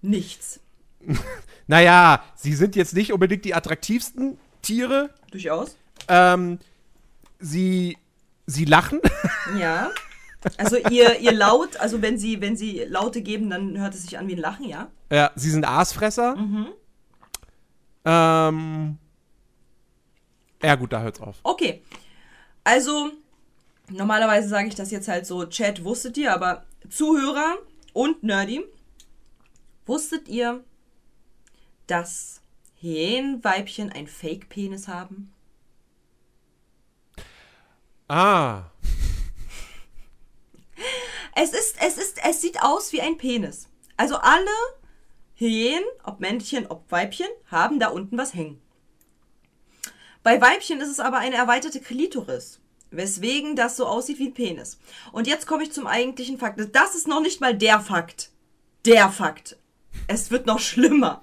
[0.00, 0.60] Nichts.
[1.70, 5.10] Naja, sie sind jetzt nicht unbedingt die attraktivsten Tiere.
[5.30, 5.76] Durchaus.
[6.08, 6.58] Ähm,
[7.38, 7.98] sie,
[8.46, 9.00] sie lachen.
[9.58, 9.90] Ja.
[10.56, 14.18] Also ihr, ihr Laut, also wenn sie, wenn sie Laute geben, dann hört es sich
[14.18, 14.88] an wie ein Lachen, ja?
[15.10, 16.36] ja, sie sind Aasfresser.
[18.04, 18.98] Ähm,
[20.62, 21.36] ja, gut, da hört's auf.
[21.42, 21.82] Okay.
[22.62, 23.10] Also,
[23.88, 27.56] normalerweise sage ich das jetzt halt so, Chat, wusstet ihr, aber Zuhörer
[27.92, 28.64] und Nerdy,
[29.86, 30.62] wusstet ihr,
[31.88, 32.40] dass
[32.80, 35.32] Hyänenweibchen ein Fake-Penis haben?
[38.08, 38.64] Ah.
[41.40, 43.68] Es ist, es ist, es sieht aus wie ein Penis.
[43.96, 44.50] Also alle
[45.36, 48.60] Hyänen, ob Männchen, ob Weibchen, haben da unten was hängen.
[50.24, 52.60] Bei Weibchen ist es aber eine erweiterte Klitoris,
[52.90, 54.80] weswegen das so aussieht wie ein Penis.
[55.12, 56.60] Und jetzt komme ich zum eigentlichen Fakt.
[56.74, 58.30] Das ist noch nicht mal der Fakt.
[58.84, 59.56] Der Fakt.
[60.08, 61.22] Es wird noch schlimmer.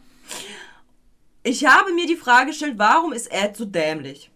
[1.43, 4.31] Ich habe mir die Frage gestellt, warum ist Ed so dämlich?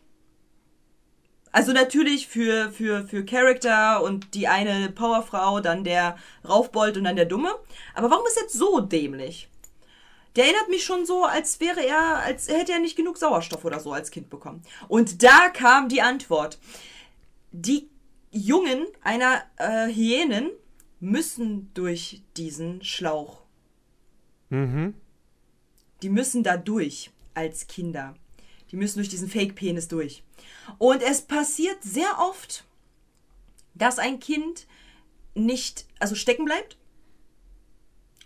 [1.51, 7.15] Also natürlich für, für, für Charakter und die eine Powerfrau, dann der Raufbold und dann
[7.15, 7.49] der Dumme.
[7.95, 9.49] Aber warum ist er jetzt so dämlich?
[10.35, 13.79] Der erinnert mich schon so, als wäre er, als hätte er nicht genug Sauerstoff oder
[13.79, 14.61] so als Kind bekommen.
[14.87, 16.59] Und da kam die Antwort.
[17.51, 17.89] Die
[18.31, 20.51] Jungen einer äh, Hyänen
[20.99, 23.41] müssen durch diesen Schlauch.
[26.01, 28.15] Die müssen da durch als Kinder.
[28.71, 30.23] Die müssen durch diesen Fake-Penis durch.
[30.77, 32.65] Und es passiert sehr oft,
[33.73, 34.67] dass ein Kind
[35.33, 36.77] nicht, also stecken bleibt.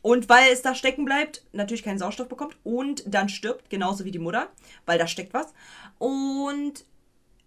[0.01, 4.11] Und weil es da stecken bleibt, natürlich keinen Sauerstoff bekommt und dann stirbt, genauso wie
[4.11, 4.51] die Mutter,
[4.85, 5.53] weil da steckt was.
[5.97, 6.83] Und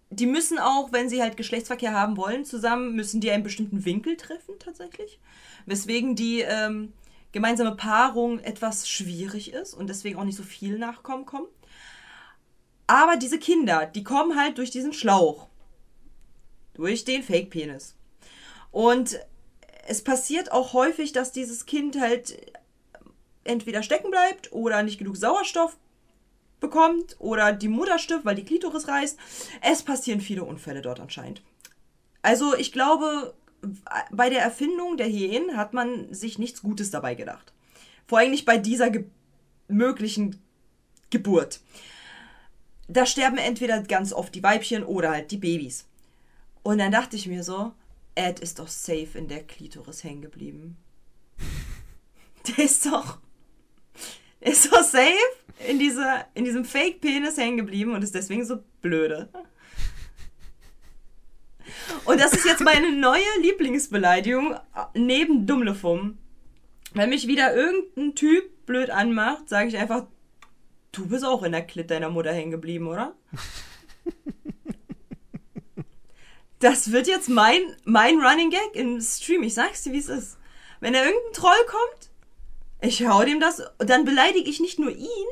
[0.09, 4.17] die müssen auch, wenn sie halt Geschlechtsverkehr haben wollen, zusammen, müssen die einen bestimmten Winkel
[4.17, 5.19] treffen tatsächlich.
[5.67, 6.93] Weswegen die ähm,
[7.31, 11.47] gemeinsame Paarung etwas schwierig ist und deswegen auch nicht so viel Nachkommen kommen.
[12.87, 15.47] Aber diese Kinder, die kommen halt durch diesen Schlauch.
[16.73, 17.95] Durch den Fake-Penis.
[18.71, 19.19] Und
[19.87, 22.37] es passiert auch häufig, dass dieses Kind halt
[23.43, 25.77] entweder stecken bleibt oder nicht genug Sauerstoff
[26.59, 29.17] bekommt oder die Mutter stirbt, weil die Klitoris reißt.
[29.61, 31.41] Es passieren viele Unfälle dort anscheinend.
[32.21, 33.33] Also ich glaube,
[34.11, 37.53] bei der Erfindung der Hyänen hat man sich nichts Gutes dabei gedacht.
[38.07, 39.05] Vor allem nicht bei dieser Ge
[39.67, 40.41] möglichen
[41.09, 41.59] Geburt.
[42.87, 45.85] Da sterben entweder ganz oft die Weibchen oder halt die Babys.
[46.63, 47.73] Und dann dachte ich mir so,
[48.15, 50.77] Ed ist doch safe in der Klitoris hängen geblieben.
[52.47, 53.19] Der ist doch,
[54.39, 55.13] ist doch safe
[55.67, 59.29] in, dieser, in diesem Fake-Penis hängen geblieben und ist deswegen so blöde.
[62.07, 64.59] Und das ist jetzt meine neue Lieblingsbeleidigung äh,
[64.93, 66.17] neben Dummlefum.
[66.93, 70.05] Wenn mich wieder irgendein Typ blöd anmacht, sage ich einfach,
[70.93, 73.13] du bist auch in der Klit deiner Mutter hängen geblieben, oder?
[76.59, 79.43] Das wird jetzt mein, mein Running Gag im Stream.
[79.43, 80.39] Ich sag's dir, wie es ist.
[80.79, 82.09] Wenn da irgendein Troll kommt,
[82.81, 85.27] ich hau dem das, dann beleidige ich nicht nur ihn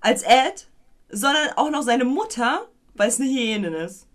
[0.00, 0.68] als Ed,
[1.08, 4.06] sondern auch noch seine Mutter, weil es eine Hyäne ist.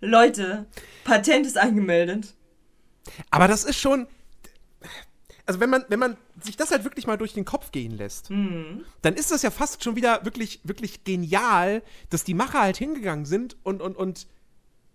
[0.00, 0.66] Leute,
[1.04, 2.34] Patent ist angemeldet.
[3.30, 4.06] Aber das ist schon.
[5.46, 8.28] Also, wenn man, wenn man sich das halt wirklich mal durch den Kopf gehen lässt,
[9.00, 13.24] dann ist das ja fast schon wieder wirklich, wirklich genial, dass die Macher halt hingegangen
[13.24, 14.26] sind und, und, und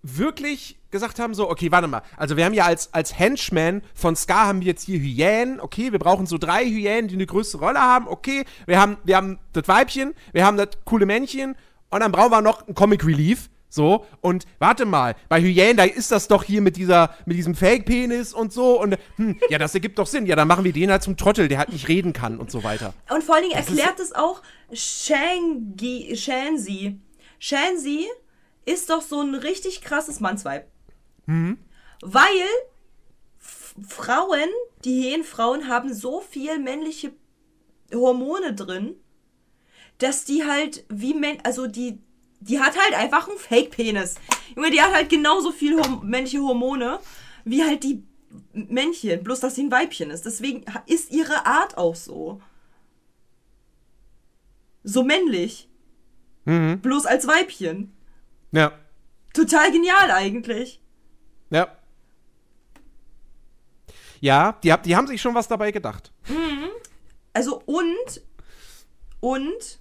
[0.04, 2.04] wirklich gesagt haben: so, okay, warte mal.
[2.18, 5.60] Also, wir haben ja als, als Henchman von Scar haben wir jetzt hier Hyänen.
[5.60, 8.08] Okay, wir brauchen so drei Hyänen, die eine größere Rolle haben.
[8.08, 11.56] Okay, wir haben, wir haben das Weibchen, wir haben das coole Männchen
[11.90, 13.50] und dann brauchen wir noch einen Comic Relief.
[13.74, 17.56] So, und warte mal, bei Hyänen, da ist das doch hier mit dieser, mit diesem
[17.56, 18.80] Fake-Penis und so.
[18.80, 20.28] Und hm, ja, das ergibt doch Sinn.
[20.28, 22.64] Ja, dann machen wir den halt zum Trottel, der halt nicht reden kann und so
[22.64, 22.94] weiter.
[23.10, 27.00] Und vor allen Dingen erklärt es auch Shangi, Shanzi.
[27.40, 28.06] Shanzi
[28.64, 30.68] ist doch so ein richtig krasses Mannsweib.
[31.26, 32.44] Weil
[33.40, 34.50] F Frauen,
[34.86, 37.12] die Hyänenfrauen, haben so viel männliche
[37.92, 38.98] Hormone drin,
[39.98, 41.98] dass die halt wie Men also die
[42.48, 44.16] die hat halt einfach einen Fake-Penis.
[44.56, 47.00] Junge, die hat halt genauso viel Horm männliche Hormone
[47.46, 48.04] wie halt die
[48.54, 50.26] Männchen, bloß dass sie ein Weibchen ist.
[50.26, 52.42] Deswegen ist ihre Art auch so.
[54.84, 55.70] So männlich.
[56.46, 57.96] Bloß als Weibchen.
[58.52, 58.74] Ja,
[59.34, 60.80] Total genial eigentlich.
[61.50, 61.76] ja.
[64.22, 66.14] Ja, die, die haben sich schon was dabei gedacht.
[67.34, 68.22] Also und,
[69.20, 69.80] und,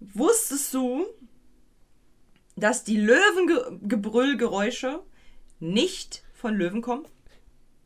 [0.00, 1.04] wusstest du,
[2.56, 5.00] dass die Löwengebrüllgeräusche
[5.60, 7.06] nicht von Löwen kommen?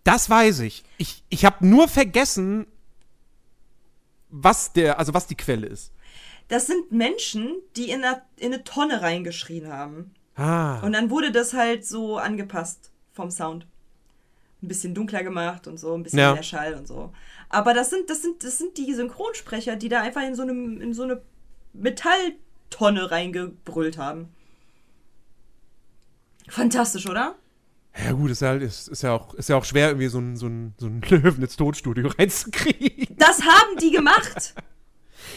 [0.05, 0.83] Das weiß ich.
[0.99, 2.67] Ich, ich habe nur vergessen,
[4.31, 5.93] was der, also was die Quelle ist.
[6.49, 10.15] Das sind Menschen, die in eine, in eine Tonne reingeschrien haben.
[10.37, 10.81] Ah.
[10.81, 13.67] Und dann wurde das halt so angepasst vom Sound.
[14.63, 16.33] Ein bisschen dunkler gemacht und so, ein bisschen Ja.
[16.35, 17.13] mehr Schall und so.
[17.49, 20.81] Aber das sind, das sind, das sind die Synchronsprecher, die da einfach in so, einem,
[20.81, 21.23] in so eine
[21.73, 24.29] Metalltonne reingebrüllt haben.
[26.51, 27.37] Fantastisch, oder?
[28.05, 30.19] Ja gut, ist ja, halt- ist, ist, ja auch, ist ja auch schwer, irgendwie so
[30.19, 33.17] ein, so ein, so ein Löwen ins Tonstudio reinzukriegen.
[33.19, 34.55] Das haben die gemacht.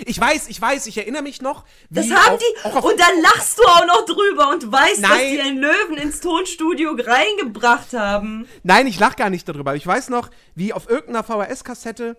[0.05, 1.65] Ich weiß, ich weiß, ich erinnere mich noch.
[1.89, 2.65] Wie Das haben auf, die.
[2.67, 5.31] Auf, und dann lachst du auch noch drüber und weißt, dass Nein.
[5.33, 8.47] die einen Löwen ins Tonstudio reingebracht haben.
[8.63, 9.75] Nein, ich lach gar nicht darüber.
[9.75, 12.17] Ich weiß noch, wie auf irgendeiner VHS-Kassette.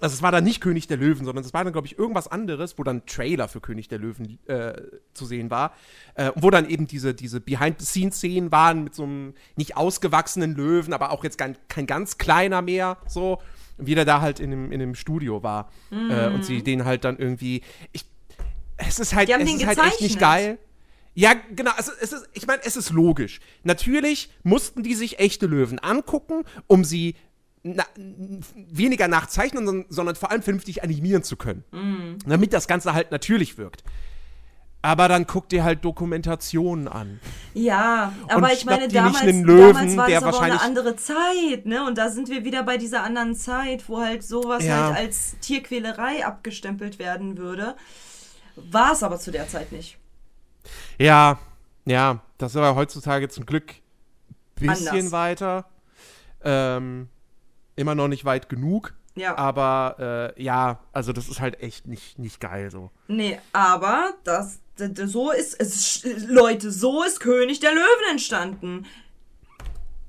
[0.00, 2.28] Also es war dann nicht König der Löwen, sondern es war dann, glaube ich, irgendwas
[2.28, 4.74] anderes, wo dann Trailer für König der Löwen äh,
[5.12, 5.74] zu sehen war.
[6.14, 11.10] Äh, wo dann eben diese, diese Behind-the-Scenes-Szenen waren mit so einem nicht ausgewachsenen Löwen, aber
[11.10, 13.38] auch jetzt kein, kein ganz kleiner mehr, so.
[13.82, 15.70] Wie der da halt in dem, in dem Studio war.
[15.90, 17.62] Äh, und sie den halt dann irgendwie.
[17.92, 18.04] Ich,
[18.76, 20.58] es ist halt, es ist halt echt nicht geil.
[21.14, 21.72] Ja, genau.
[21.76, 23.40] Also es ist, ich meine, es ist logisch.
[23.62, 27.16] Natürlich mussten die sich echte Löwen angucken, um sie
[27.62, 27.84] na,
[28.54, 31.64] weniger nachzeichnen, sondern, sondern vor allem vernünftig animieren zu können.
[31.72, 32.18] Mhm.
[32.26, 33.84] Damit das Ganze halt natürlich wirkt.
[34.82, 37.20] Aber dann guck dir halt Dokumentationen an.
[37.52, 41.84] Ja, aber ich meine, damals, Löwen, damals war der das aber eine andere Zeit, ne?
[41.86, 44.86] Und da sind wir wieder bei dieser anderen Zeit, wo halt sowas Ja.
[44.86, 47.76] halt als Tierquälerei abgestempelt werden würde.
[48.56, 49.98] War es aber zu der Zeit nicht.
[50.98, 51.38] Ja,
[51.84, 53.74] ja, das ist aber heutzutage zum Glück
[54.60, 55.12] ein bisschen Anders.
[55.12, 55.64] weiter.
[56.42, 57.08] Ähm,
[57.80, 58.94] immer noch nicht weit genug.
[59.16, 59.36] Ja.
[59.36, 62.90] Aber äh, ja, also das ist halt echt nicht, nicht geil so.
[63.08, 68.86] Nee, aber das, so ist es, Leute, so ist König der Löwen entstanden.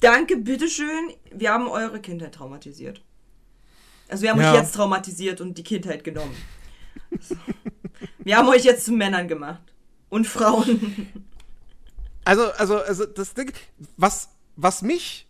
[0.02, 1.14] Danke, bitteschön.
[1.32, 3.02] Wir haben eure Kindheit traumatisiert.
[4.08, 4.52] Also wir haben Ja.
[4.52, 6.36] euch jetzt traumatisiert und die Kindheit genommen.
[7.20, 7.36] So.
[8.20, 9.62] Wir haben euch jetzt zu Männern gemacht.
[10.10, 11.08] Und Frauen.
[12.24, 13.52] Also, also, also das Ding,
[13.98, 15.28] was, was mich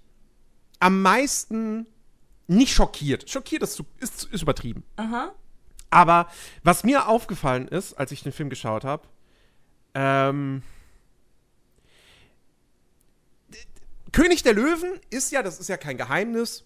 [0.79, 1.85] am meisten
[2.47, 4.83] nicht schockiert, schockiert ist, ist, ist übertrieben.
[4.97, 5.31] Aha.
[5.89, 6.27] Aber
[6.63, 9.03] was mir aufgefallen ist, als ich den Film geschaut habe,
[9.93, 10.63] ähm,
[14.11, 16.65] König der Löwen ist ja, das ist ja kein Geheimnis,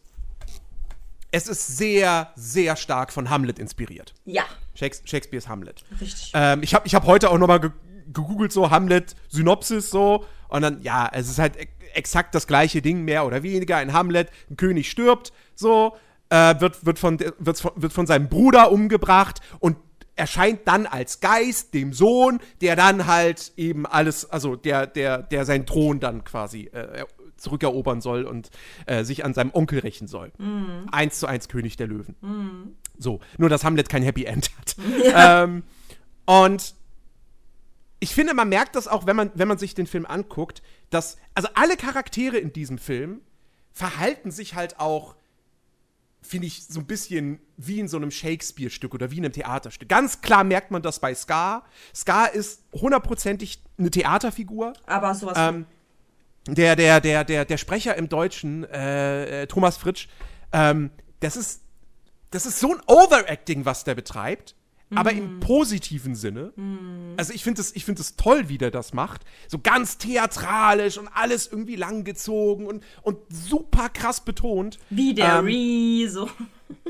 [1.31, 4.13] es ist sehr, sehr stark von Hamlet inspiriert.
[4.25, 5.83] Ja, Shakes- Shakespeares Hamlet.
[6.01, 6.31] richtig.
[6.33, 7.71] Ähm, ich habe ich hab heute auch nochmal ge
[8.13, 10.25] gegoogelt, so Hamlet, Synopsis, so.
[10.47, 13.77] Und dann, ja, es ist halt e exakt das gleiche Ding, mehr oder weniger.
[13.77, 15.95] Ein Hamlet, ein König stirbt, so,
[16.29, 19.77] äh, wird, wird, von, wird, von, wird von seinem Bruder umgebracht und
[20.17, 25.45] erscheint dann als Geist dem Sohn, der dann halt eben alles, also der, der, der
[25.45, 27.05] seinen Thron dann quasi äh,
[27.37, 28.49] zurückerobern soll und
[28.85, 30.31] äh, sich an seinem Onkel rächen soll.
[30.91, 32.15] Eins zu eins König der Löwen.
[32.97, 34.75] So, nur dass Hamlet kein Happy End hat.
[35.17, 35.63] Ähm,
[36.25, 36.75] und
[37.99, 41.17] ich finde, man merkt das auch, wenn man, wenn man sich den Film anguckt, dass,
[41.33, 43.21] also alle Charaktere in diesem Film
[43.71, 45.15] verhalten sich halt auch,
[46.21, 49.87] finde ich, so ein bisschen wie in so einem Shakespeare-Stück oder wie in einem Theaterstück.
[49.87, 51.65] Ganz klar merkt man das bei Scar.
[51.93, 54.73] Scar ist hundertprozentig eine Theaterfigur.
[54.85, 55.37] Aber sowas.
[55.37, 55.65] Ähm,
[56.47, 60.07] der, der, der, der, der Sprecher im Deutschen, äh, äh, Thomas Fritsch,
[60.51, 61.61] ähm, das ist,
[62.31, 64.55] das ist so ein Overacting, was der betreibt,
[64.95, 66.53] aber im positiven Sinne.
[67.17, 69.21] Also ich finde es find toll, wie der das macht.
[69.47, 74.79] So ganz theatralisch und alles irgendwie langgezogen und, und super krass betont.
[74.89, 76.29] wie der ähm, Ree, so.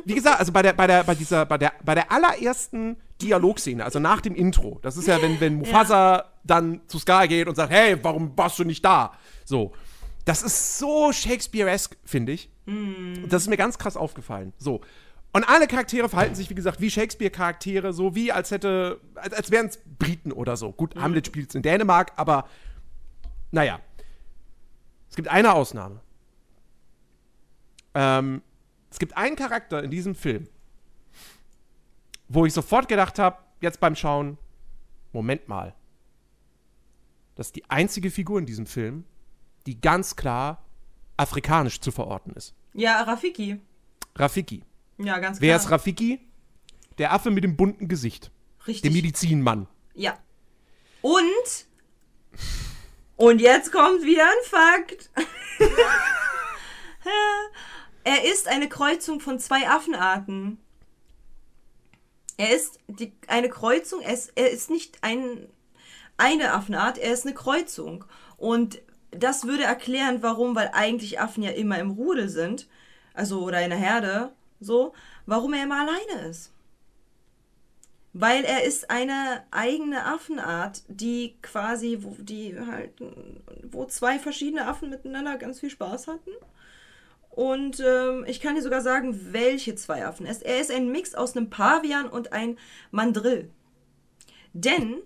[0.06, 3.84] Wie gesagt, also bei der, bei der, bei dieser, bei der, bei der allerersten Dialogszene,
[3.84, 7.56] also nach dem Intro, das ist ja, wenn, wenn Mufasa dann zu Scar geht und
[7.56, 9.14] sagt, hey, warum warst du nicht da?
[9.44, 9.74] So.
[10.26, 12.50] Das ist so Shakespeare-esque, finde ich.
[13.30, 14.54] Das ist mir ganz krass aufgefallen.
[14.58, 14.82] So.
[15.36, 19.52] Und alle Charaktere verhalten sich, wie gesagt, wie Shakespeare-Charaktere, so wie als hätte, als, als
[19.52, 20.72] wären es Briten oder so.
[20.72, 22.48] Gut, Hamlet spielt in Dänemark, aber
[23.52, 23.82] naja.
[25.10, 26.00] Es gibt eine Ausnahme.
[27.96, 28.44] Ähm,
[28.90, 30.48] es gibt einen Charakter in diesem Film,
[32.30, 34.38] wo ich sofort gedacht habe, jetzt beim Schauen,
[35.12, 35.76] Moment mal.
[37.36, 39.04] Das ist die einzige Figur in diesem Film,
[39.66, 40.64] die ganz klar
[41.18, 42.56] afrikanisch zu verorten ist.
[42.74, 43.60] Ja, Rafiki.
[44.16, 44.64] Rafiki.
[44.98, 45.66] Ja, ganz Wer klar.
[45.66, 46.20] ist Rafiki?
[46.98, 48.32] Der Affe mit dem bunten Gesicht.
[48.60, 48.94] Der Richtig.
[48.94, 49.68] Medizinmann.
[49.94, 50.18] Ja.
[51.02, 51.68] Und.
[53.18, 55.10] Und jetzt kommt wieder ein Fakt.
[58.04, 60.58] er ist eine Kreuzung von zwei Affenarten.
[62.38, 65.48] Er ist die, eine Kreuzung, er ist, er ist nicht ein,
[66.18, 68.04] eine Affenart, er ist eine Kreuzung.
[68.36, 68.82] Und
[69.12, 72.68] das würde erklären, warum, weil eigentlich Affen ja immer im Rudel sind,
[73.14, 74.94] also oder in der Herde, so,
[75.26, 76.52] warum er immer alleine ist.
[78.14, 82.92] Weil er ist eine eigene Affenart, die quasi, wo, die halt,
[83.64, 86.32] wo zwei verschiedene Affen miteinander ganz viel Spaß hatten.
[87.30, 90.26] Und ähm, ich kann dir sogar sagen, welche zwei Affen.
[90.26, 92.58] Es, er ist ein Mix aus einem Pavian und ein
[92.92, 93.50] Mandrill.
[94.54, 95.02] Denn,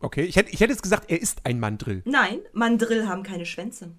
[0.00, 2.02] Okay, ich hätte, ich hätte jetzt gesagt, er ist ein Mandrill.
[2.04, 3.92] nein, Mandrill haben keine Schwänze.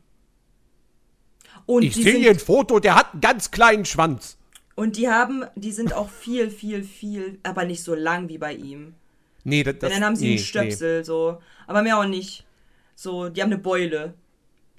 [1.65, 4.37] Und Ich sehe hier ein Foto, der hat einen ganz kleinen Schwanz.
[4.79, 8.53] Und die haben, die sind auch viel, viel, viel, aber nicht so lang wie bei
[8.53, 8.93] ihm.
[9.43, 11.41] Nee, das, Denn dann haben sie nee, einen Stöpsel, so.
[11.67, 12.45] Aber mehr auch nicht.
[12.95, 14.13] So, die haben eine Beule.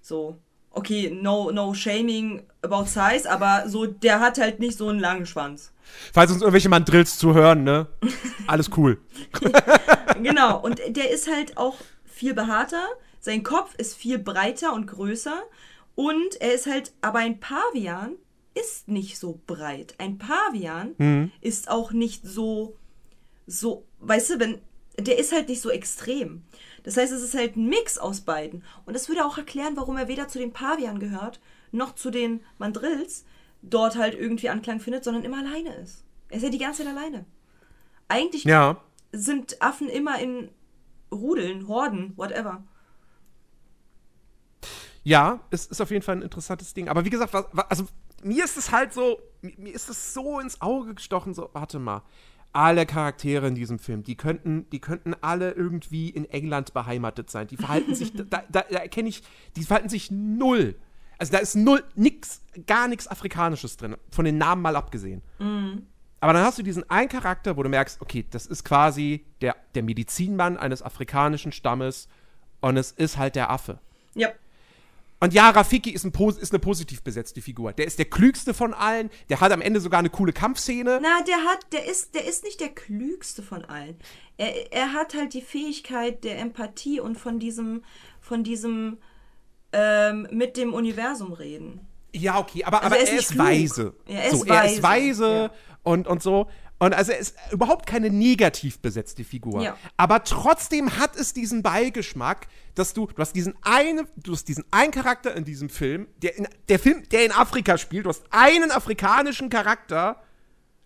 [0.00, 0.38] So.
[0.70, 5.26] Okay, no, no shaming about size, aber so, der hat halt nicht so einen langen
[5.26, 5.70] Schwanz.
[5.74, 6.10] Nee.
[6.14, 7.86] Falls uns irgendwelche Mandrills zuhören, ne?
[8.46, 9.02] Alles cool.
[10.22, 12.86] Genau, und der ist halt auch viel behaarter.
[13.20, 15.42] Sein Kopf ist viel breiter und größer.
[15.94, 18.16] Und er ist halt, aber ein Pavian
[18.54, 19.94] ist nicht so breit.
[19.98, 22.76] Ein Pavian ist auch nicht so,
[23.46, 24.60] so, weißt du, wenn,
[24.98, 26.42] der ist halt nicht so extrem.
[26.82, 28.64] Das heißt, es ist halt ein Mix aus beiden.
[28.86, 31.40] Und das würde auch erklären, warum er weder zu den Pavian gehört,
[31.72, 33.24] noch zu den Mandrills
[33.62, 36.04] dort halt irgendwie Anklang findet, sondern immer alleine ist.
[36.30, 37.26] Er ist ja die ganze Zeit alleine.
[38.08, 38.80] Eigentlich Ja.
[39.12, 40.48] sind Affen immer in
[41.12, 42.64] Rudeln, Horden, whatever.
[45.02, 46.88] Ja, es ist auf jeden Fall ein interessantes Ding.
[46.88, 47.84] Aber wie gesagt, was, was, also
[48.22, 51.78] mir ist es halt so, mi- mir ist es so ins Auge gestochen, so, warte
[51.78, 52.02] mal.
[52.52, 57.46] Alle Charaktere in diesem Film, die könnten, die könnten alle irgendwie in England beheimatet sein.
[57.46, 59.22] Die verhalten sich, da, da, da erkenne ich,
[59.54, 60.74] die verhalten sich null.
[61.18, 65.22] Also da ist null, nix, gar nichts Afrikanisches drin, von den Namen mal abgesehen.
[66.22, 69.54] Aber dann hast du diesen einen Charakter, wo du merkst, okay, das ist quasi der,
[69.74, 72.08] der Medizinmann eines afrikanischen Stammes
[72.60, 73.78] und es ist halt der Affe.
[74.14, 74.30] Ja.
[75.22, 77.74] Und ja, Rafiki ist, ein, ist eine positiv besetzte Figur.
[77.74, 79.10] Der ist der klügste von allen.
[79.28, 80.98] Der hat am Ende sogar eine coole Kampfszene.
[81.02, 83.96] Na, der hat, der ist, der ist nicht der klügste von allen.
[84.38, 87.84] Er, er hat halt die Fähigkeit der Empathie und von diesem,
[88.20, 88.96] von diesem
[89.72, 91.86] ähm, mit dem Universum reden.
[92.12, 93.46] Ja, okay, aber, Also aber er er ist ist, nicht klug.
[93.46, 93.94] weise.
[94.06, 95.50] Er ist so, er ist weise, weise ja.
[95.82, 96.48] und, und so.
[96.80, 99.62] Und also er ist überhaupt keine negativ besetzte Figur.
[99.62, 99.76] Ja.
[99.98, 104.64] Aber trotzdem hat es diesen Beigeschmack, dass du, du hast diesen einen, du hast diesen
[104.70, 108.24] einen Charakter in diesem Film, der in, der Film, der in Afrika spielt, du hast
[108.30, 110.22] einen afrikanischen Charakter,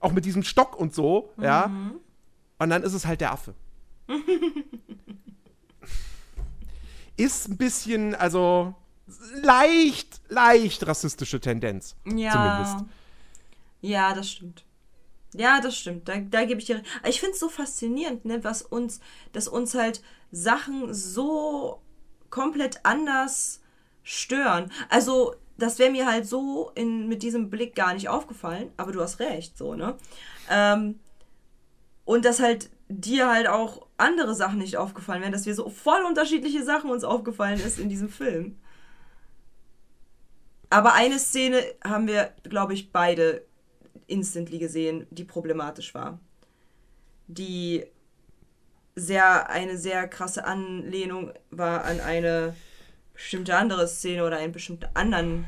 [0.00, 1.70] auch mit diesem Stock und so, ja.
[2.58, 3.54] Und dann ist es halt der Affe.
[7.16, 8.74] ist ein bisschen, also
[9.42, 11.94] leicht, leicht rassistische Tendenz.
[12.04, 12.32] Ja.
[12.32, 12.96] Zumindest.
[13.80, 14.64] Ja, das stimmt.
[15.34, 16.08] Ja, das stimmt.
[16.08, 16.82] Da, da gebe ich dir.
[17.06, 19.00] Ich finde es so faszinierend, ne, was uns,
[19.32, 21.80] dass uns halt Sachen so
[22.30, 23.60] komplett anders
[24.02, 24.70] stören.
[24.88, 29.00] Also, das wäre mir halt so in, mit diesem Blick gar nicht aufgefallen, aber du
[29.00, 29.96] hast recht, so, ne?
[30.50, 30.98] Ähm,
[32.04, 36.02] und dass halt dir halt auch andere Sachen nicht aufgefallen wären, dass wir so voll
[36.02, 38.58] unterschiedliche Sachen uns aufgefallen ist in diesem Film.
[40.70, 43.44] Aber eine Szene haben wir, glaube ich, beide
[44.06, 46.18] instantly gesehen, die problematisch war.
[47.26, 47.84] Die
[48.94, 52.54] sehr, eine sehr krasse Anlehnung war an eine
[53.12, 55.46] bestimmte andere Szene oder einen bestimmten anderen.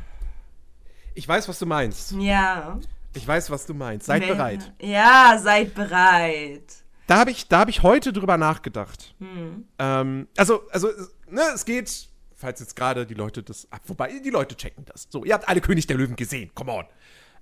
[1.14, 2.12] Ich weiß, was du meinst.
[2.12, 2.78] Ja.
[3.14, 4.06] Ich weiß, was du meinst.
[4.06, 4.72] Seid Wer- bereit.
[4.80, 6.62] Ja, seid bereit.
[7.06, 9.14] Da habe ich, da hab ich heute drüber nachgedacht.
[9.18, 9.64] Hm.
[9.78, 10.88] Ähm, also, also,
[11.30, 15.06] ne, es geht, falls jetzt gerade die Leute das, ah, wobei, die Leute checken das.
[15.08, 16.84] So, ihr habt alle König der Löwen gesehen, come on.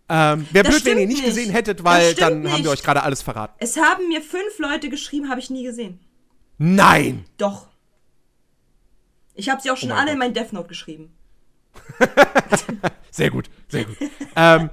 [0.09, 1.25] Ähm, Wäre blöd, wenn ihr nicht nicht.
[1.27, 2.65] gesehen hättet, weil dann haben nicht.
[2.65, 3.55] wir euch gerade alles verraten.
[3.59, 5.99] Es haben mir fünf Leute geschrieben, habe ich nie gesehen.
[6.59, 7.25] Nein!
[7.39, 7.69] Doch.
[9.35, 10.27] Ich habe sie auch schon Oh alle in Gott.
[10.27, 11.13] mein Death Note geschrieben.
[13.11, 13.97] Sehr gut, sehr gut.
[14.37, 14.71] ähm,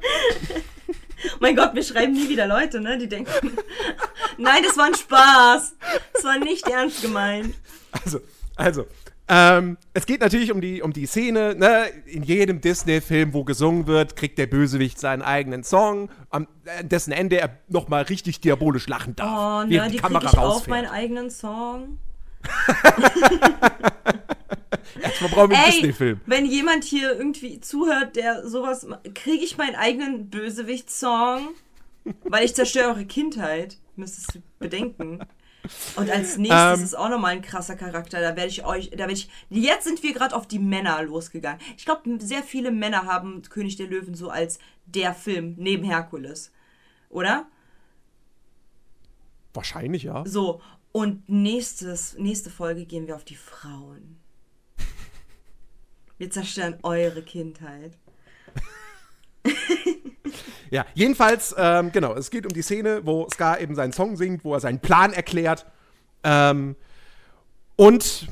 [1.24, 2.98] Oh mein Gott, mir schreiben nie wieder Leute, ne?
[2.98, 3.32] Die denken.
[4.38, 5.76] Nein, das war ein Spaß.
[6.14, 7.54] Das war nicht ernst gemeint.
[7.92, 8.20] also,
[8.56, 8.88] also,
[9.34, 11.86] ähm, es geht natürlich um die, um die Szene, ne?
[12.06, 17.12] In jedem Disney-Film, wo gesungen wird, kriegt der Bösewicht seinen eigenen Song, an an dessen
[17.14, 19.64] Ende er nochmal richtig diabolisch lachen darf.
[19.64, 20.70] Oh, ne, die die krieg Kamera ich auch rausfährt.
[20.70, 21.98] meinen eigenen Song.
[25.02, 26.22] Erstmal brauchen wir einen Ey, Disney-Film.
[26.26, 31.50] wenn jemand hier irgendwie zuhört, der sowas kriege ich meinen eigenen Bösewicht-Song,
[32.26, 33.78] weil ich zerstöre eure Kindheit.
[33.96, 35.20] Müsstest du bedenken.
[35.95, 36.84] Und als nächstes Ähm.
[36.84, 38.20] ist auch nochmal ein krasser Charakter.
[38.20, 39.30] Da werde ich euch, da werde ich.
[39.49, 41.59] Jetzt sind wir gerade auf die Männer losgegangen.
[41.78, 46.51] Ich glaube, sehr viele Männer haben König der Löwen so als der Film neben Herkules.
[47.09, 47.45] Oder?
[49.53, 50.26] Wahrscheinlich, ja.
[50.26, 50.62] So.
[50.91, 54.18] Und nächstes, nächste Folge gehen wir auf die Frauen.
[56.18, 57.97] Wir zerstören eure Kindheit.
[60.72, 64.43] Ja, jedenfalls, ähm, genau, es geht um die Szene, wo Scar eben seinen Song singt,
[64.45, 65.65] wo er seinen Plan erklärt.
[66.24, 66.76] Ähm,
[67.76, 68.28] und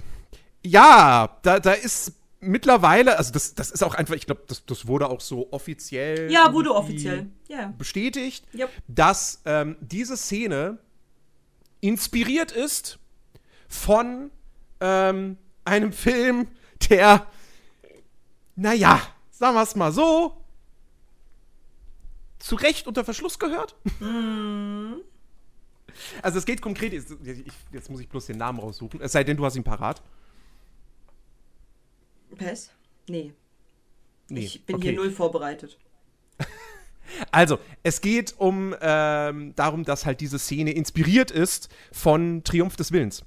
[0.63, 4.87] ja, da, da ist mittlerweile, also das, das ist auch einfach, ich glaube, das, das
[4.87, 6.31] wurde auch so offiziell.
[6.31, 7.29] Ja, wurde offiziell.
[7.49, 7.73] Ja.
[7.77, 8.69] Bestätigt, Yep.
[8.87, 10.77] dass ähm, diese Szene
[11.81, 12.99] inspiriert ist
[13.67, 14.31] von
[14.79, 16.47] ähm, einem Film,
[16.89, 17.25] der,
[18.55, 20.38] naja, sagen wir es mal so,
[22.39, 23.75] zu Recht unter Verschluss gehört.
[26.21, 27.03] Also es geht konkret, ich,
[27.71, 30.01] jetzt muss ich bloß den Namen raussuchen, es sei denn, du hast ihn parat.
[32.37, 32.71] Pes?
[33.07, 33.33] Nee.
[34.29, 34.89] Nee, Ich bin okay.
[34.89, 35.77] hier null vorbereitet.
[37.31, 42.91] Also, es geht um ähm, darum, dass halt diese Szene inspiriert ist von Triumph des
[42.91, 43.25] Willens.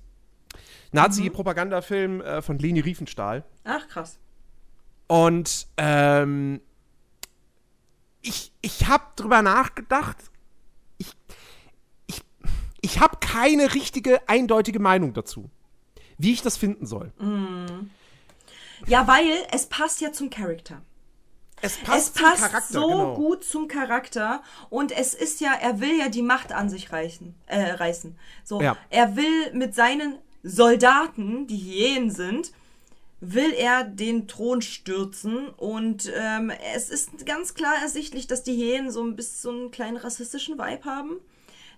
[0.92, 3.44] Nazi-Propagandafilm äh, von Leni Riefenstahl.
[3.64, 4.18] Ach, krass.
[5.08, 6.60] Und ähm,
[8.23, 10.16] ich, ich habe drüber nachgedacht.
[10.99, 11.12] Ich,
[12.07, 12.23] ich,
[12.81, 15.51] ich habe keine richtige, eindeutige Meinung dazu,
[16.19, 17.12] wie ich das finden soll.
[18.86, 20.82] Ja, weil es passt ja zum Charakter.
[21.65, 23.15] Es es zum passt so genau.
[23.15, 27.35] gut zum Charakter und es ist ja, er will ja die Macht an sich reißen,
[27.47, 28.19] äh, reißen.
[28.43, 28.77] So, Ja.
[28.90, 32.53] er will mit seinen Soldaten, die Hyänen sind,
[33.24, 38.90] will er den Thron stürzen und ähm, es ist ganz klar ersichtlich, dass die Hyänen
[38.90, 41.20] so ein bisschen so einen kleinen rassistischen Vibe haben.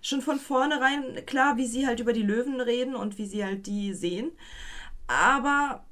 [0.01, 3.67] Schon von vornherein klar, wie sie halt über die Löwen reden und wie sie halt
[3.67, 4.31] die sehen.
[5.05, 5.85] Aber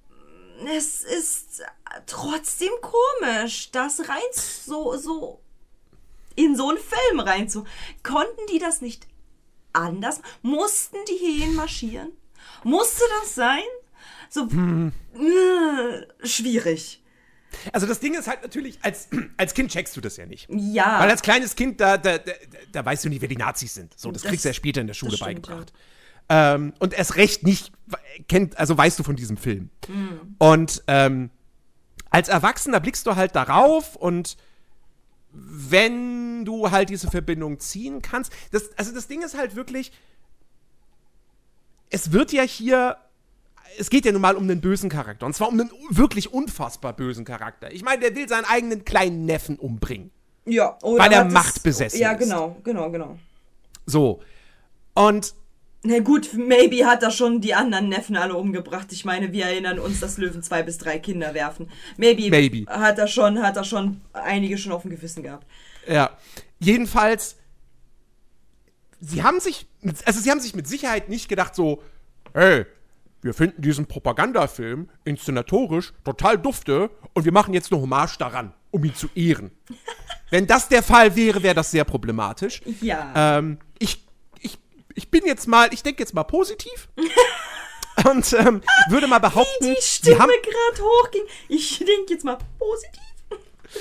[0.75, 1.61] es ist
[2.07, 5.39] trotzdem komisch, das rein so, so
[6.35, 7.63] in so einen Film rein zu.
[8.01, 9.05] Konnten die das nicht
[9.71, 10.19] anders?
[10.41, 12.11] Mussten die Hyänen marschieren?
[12.63, 13.61] Musste das sein?
[14.33, 17.03] So, äh, schwierig.
[17.71, 20.47] Also das Ding ist halt natürlich, als, als Kind checkst du das ja nicht.
[20.49, 20.99] Ja.
[20.99, 22.31] Weil als kleines Kind, da, da, da,
[22.71, 23.93] da weißt du nicht, wer die Nazis sind.
[23.95, 25.71] So, das, Das- kriegst du ja später in der Schule stimmt, beigebracht.
[26.29, 27.71] Ähm, und erst recht nicht
[28.27, 29.69] kennt, also weißt du von diesem Film.
[29.87, 30.35] Mhm.
[30.39, 31.29] Und ähm,
[32.09, 34.35] als Erwachsener blickst du halt darauf und
[35.31, 38.33] wenn du halt diese Verbindung ziehen kannst.
[38.51, 39.91] Das, also das Ding ist halt wirklich,
[41.91, 42.97] es wird ja hier,
[43.77, 45.25] es geht ja nun mal um einen bösen Charakter.
[45.25, 47.71] Und zwar um einen wirklich unfassbar bösen Charakter.
[47.71, 50.11] Ich meine, der will seinen eigenen kleinen Neffen umbringen.
[50.45, 52.19] Ja, oder Weil er machtbesessen Ja, ist.
[52.19, 53.17] genau, genau, genau.
[53.85, 54.21] So.
[54.93, 55.33] Und
[55.83, 58.87] Na gut, maybe hat er schon die anderen Neffen alle umgebracht.
[58.91, 61.69] Ich meine, wir erinnern uns, dass Löwen zwei bis drei Kinder werfen.
[61.97, 62.65] Maybe, Maybe.
[62.69, 65.47] hat er schon, hat er schon einige schon auf dem Gewissen gehabt.
[65.87, 66.11] Ja.
[66.59, 67.35] Jedenfalls,
[69.01, 69.65] sie haben sich,
[70.05, 71.81] also sie haben sich mit Sicherheit nicht gedacht so,
[72.33, 72.65] hey,
[73.23, 78.83] wir finden diesen Propagandafilm inszenatorisch total dufte und wir machen jetzt eine Hommage daran, um
[78.83, 79.51] ihn zu ehren.
[80.29, 82.61] Wenn das der Fall wäre, wäre das sehr problematisch.
[82.81, 83.37] Ja.
[83.37, 84.05] Ähm, ich,
[84.39, 84.57] ich,
[84.95, 86.89] ich bin jetzt mal, ich denke jetzt mal positiv
[88.09, 91.23] und ähm, würde mal behaupten, die sie Stimme gerade hochging.
[91.49, 93.03] Ich denke jetzt mal positiv.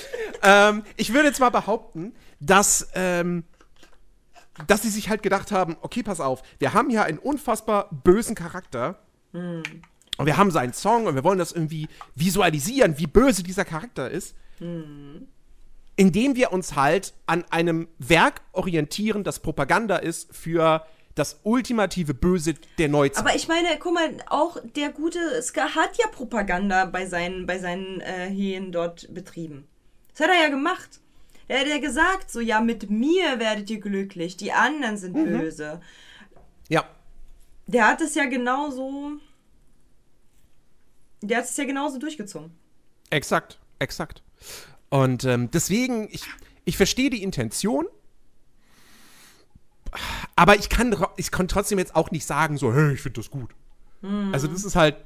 [0.43, 3.45] ähm, ich würde jetzt mal behaupten, dass, ähm,
[4.67, 8.35] dass sie sich halt gedacht haben, okay, pass auf, wir haben hier einen unfassbar bösen
[8.35, 8.99] Charakter.
[9.33, 14.11] Und wir haben seinen Song und wir wollen das irgendwie visualisieren, wie böse dieser Charakter
[14.11, 14.35] ist.
[15.97, 20.85] Indem wir uns halt an einem Werk orientieren, das Propaganda ist für
[21.15, 23.23] das ultimative Böse der Neuzeit.
[23.25, 27.59] Aber ich meine, guck mal, auch der gute Ska hat ja Propaganda bei seinen, bei
[27.59, 29.67] seinen äh, Hehen dort betrieben.
[30.15, 31.01] Das hat er ja gemacht.
[31.49, 35.39] Er hat ja gesagt, so, ja, mit mir werdet ihr glücklich, die anderen sind Mhm.
[35.39, 35.81] böse.
[36.69, 36.85] ja.
[37.67, 39.13] Der hat es ja genauso.
[41.21, 42.51] Der hat es ja genauso durchgezogen.
[43.11, 44.23] Exakt, exakt.
[44.91, 46.25] Und ähm, deswegen, ich,
[46.65, 47.87] ich verstehe die Intention,
[50.37, 53.31] aber ich kann, ich kann trotzdem jetzt auch nicht sagen, so, hey, ich finde das
[53.31, 53.51] gut.
[54.33, 54.97] Also das ist halt.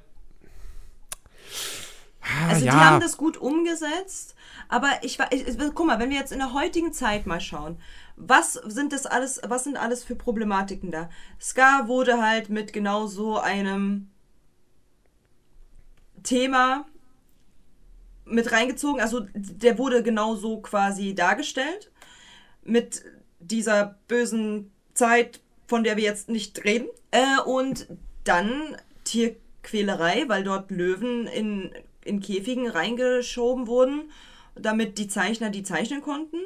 [2.22, 2.72] Ah, Also ja.
[2.72, 4.34] die haben das gut umgesetzt,
[4.68, 7.40] aber ich, wa- ich, ich guck mal, wenn wir jetzt in der heutigen Zeit mal
[7.40, 7.78] schauen,
[8.16, 11.10] was sind das alles, was sind alles für Problematiken da?
[11.40, 14.09] Ska wurde halt mit genau so einem
[16.22, 16.86] Thema
[18.24, 21.93] mit reingezogen, also der wurde genau so quasi dargestellt
[22.64, 23.05] mit
[23.38, 26.88] dieser bösen Zeit, von der wir jetzt nicht reden.
[27.12, 27.86] Äh, und
[28.24, 31.70] dann Tierquälerei, weil dort Löwen in,
[32.05, 34.10] in Käfigen reingeschoben wurden,
[34.58, 36.38] damit die Zeichner die zeichnen konnten.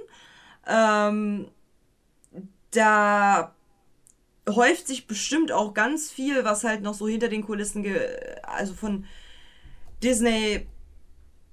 [0.66, 1.48] Ähm,
[2.70, 3.54] da
[4.48, 7.86] häuft sich bestimmt auch ganz viel, was halt noch so hinter den Kulissen,
[8.42, 9.04] also von
[10.02, 10.66] Disney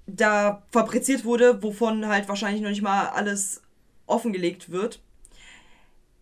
[0.06, 3.62] da fabriziert wurde, wovon halt wahrscheinlich noch nicht mal alles
[4.06, 5.00] offengelegt wird.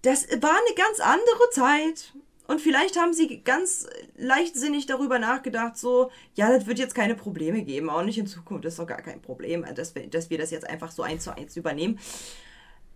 [0.02, 2.12] Das war eine ganz andere Zeit.
[2.47, 3.86] Und vielleicht haben sie ganz
[4.16, 8.64] leichtsinnig darüber nachgedacht, so, ja, das wird jetzt keine Probleme geben, auch nicht in Zukunft,
[8.64, 11.24] das ist doch gar kein Problem, dass wir, dass wir das jetzt einfach so eins
[11.24, 11.98] zu eins übernehmen.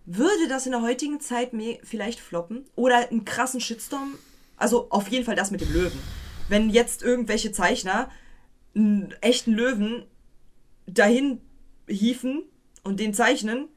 [0.05, 1.51] Würde das in der heutigen Zeit
[1.83, 2.65] vielleicht floppen?
[2.75, 4.17] Oder einen krassen Shitstorm?
[4.57, 5.99] Also auf jeden Fall das mit dem Löwen.
[6.47, 8.09] Wenn jetzt irgendwelche Zeichner
[8.75, 10.05] einen echten Löwen
[10.87, 11.41] dahin
[11.87, 12.43] hieven
[12.83, 13.67] und den zeichnen,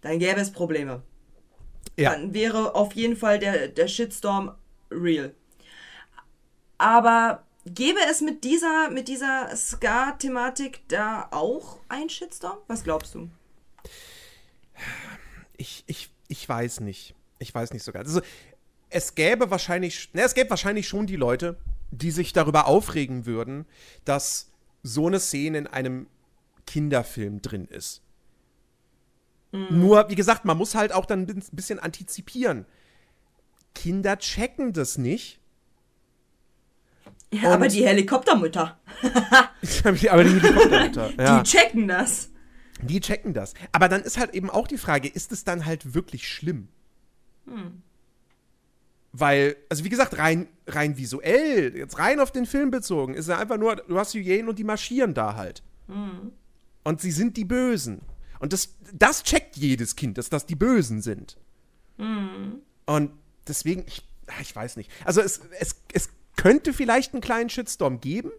[0.00, 1.02] dann gäbe es Probleme.
[2.00, 2.12] Ja.
[2.12, 4.54] Dann wäre auf jeden Fall der, der Shitstorm
[4.90, 5.34] real.
[6.78, 12.58] Aber gäbe es mit dieser, mit dieser Ska-Thematik da auch ein Shitstorm?
[12.68, 13.30] Was glaubst du?
[15.56, 17.14] Ich, ich, ich weiß nicht.
[17.38, 18.02] Ich weiß nicht sogar.
[18.02, 18.22] Also,
[18.88, 21.58] es gäbe wahrscheinlich, ne, es gäbe wahrscheinlich schon die Leute,
[21.90, 23.66] die sich darüber aufregen würden,
[24.04, 24.50] dass
[24.82, 26.06] so eine Szene in einem
[26.66, 28.02] Kinderfilm drin ist.
[29.52, 32.66] Nur, wie gesagt, man muss halt auch dann ein bisschen antizipieren.
[33.74, 35.40] Kinder checken das nicht.
[37.32, 38.78] Ja, Und- aber die Helikoptermütter,
[39.82, 41.42] Aber die Helikoptermutter, ja.
[41.42, 42.30] die checken das.
[42.82, 43.54] Die checken das.
[43.72, 46.68] Aber dann ist halt eben auch die Frage, ist es dann halt wirklich schlimm?
[49.12, 53.38] Weil, also wie gesagt, rein, rein visuell, jetzt rein auf den Film bezogen, ist ja
[53.38, 55.62] einfach nur, du hast Hyänen und die marschieren da halt.
[56.84, 58.00] Und sie sind die Bösen.
[58.40, 61.36] Und das, das checkt jedes Kind, dass das die Bösen sind.
[62.86, 63.10] Und
[63.46, 64.02] deswegen, ich,
[64.40, 64.90] ich weiß nicht.
[65.04, 68.30] Also es, es, es könnte vielleicht einen kleinen Shitstorm geben,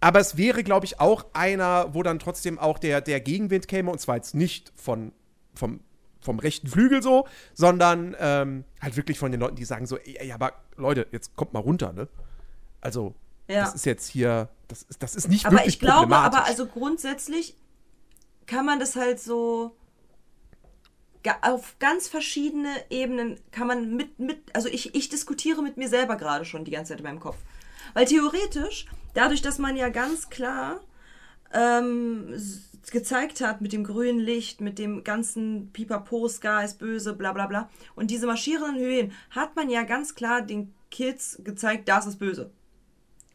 [0.00, 3.90] aber es wäre, glaube ich, auch einer, wo dann trotzdem auch der, der Gegenwind käme,
[3.92, 5.12] und zwar jetzt nicht von,
[5.54, 5.80] vom,
[6.20, 10.16] vom rechten Flügel so, sondern ähm, halt wirklich von den Leuten, die sagen so, ey,
[10.18, 12.08] ey, aber Leute, jetzt kommt mal runter, ne?
[12.80, 13.14] Also,
[13.46, 13.60] Ja.
[13.62, 16.66] das ist jetzt hier, das ist, das ist nicht Aber wirklich ich glaube, aber also
[16.66, 17.56] grundsätzlich
[18.46, 19.76] kann man das halt so
[21.42, 26.16] auf ganz verschiedene Ebenen kann man mit, mit also ich, ich diskutiere mit mir selber
[26.16, 27.38] gerade schon die ganze Zeit in meinem Kopf.
[27.94, 30.80] Weil theoretisch, dadurch, dass man ja ganz klar
[31.52, 32.34] ähm,
[32.90, 37.46] gezeigt hat mit dem grünen Licht, mit dem ganzen Pipapo, Ska ist böse, bla bla
[37.46, 37.70] bla.
[37.94, 42.50] Und diese marschierenden Hyänen hat man ja ganz klar den Kids gezeigt, das ist böse.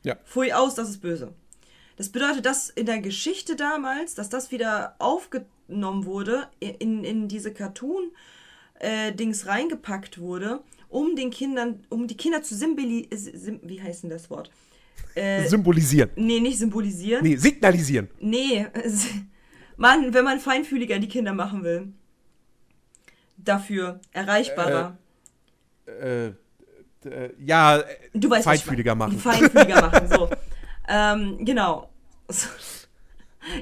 [0.03, 0.15] Ja.
[0.25, 1.33] Pfui aus, das ist böse.
[1.97, 7.51] Das bedeutet, dass in der Geschichte damals, dass das wieder aufgenommen wurde, in, in diese
[7.53, 14.29] Cartoon-Dings reingepackt wurde, um den Kindern, um die Kinder zu symbolisieren, wie heißt denn das
[14.29, 14.51] Wort?
[15.15, 16.11] Äh, Symbolisieren.
[16.15, 17.23] nee, nicht symbolisieren.
[17.23, 18.07] Nee, signalisieren.
[18.19, 19.07] Nee, es-
[19.75, 21.87] man, wenn man feinfühliger die Kinder machen will.
[23.37, 24.97] Dafür erreichbarer.
[25.85, 26.33] Äh, äh,
[27.39, 29.17] ja, äh, du weißt, feinfühliger machen.
[29.19, 30.29] Feinfühliger machen, so.
[30.87, 31.89] ähm, genau.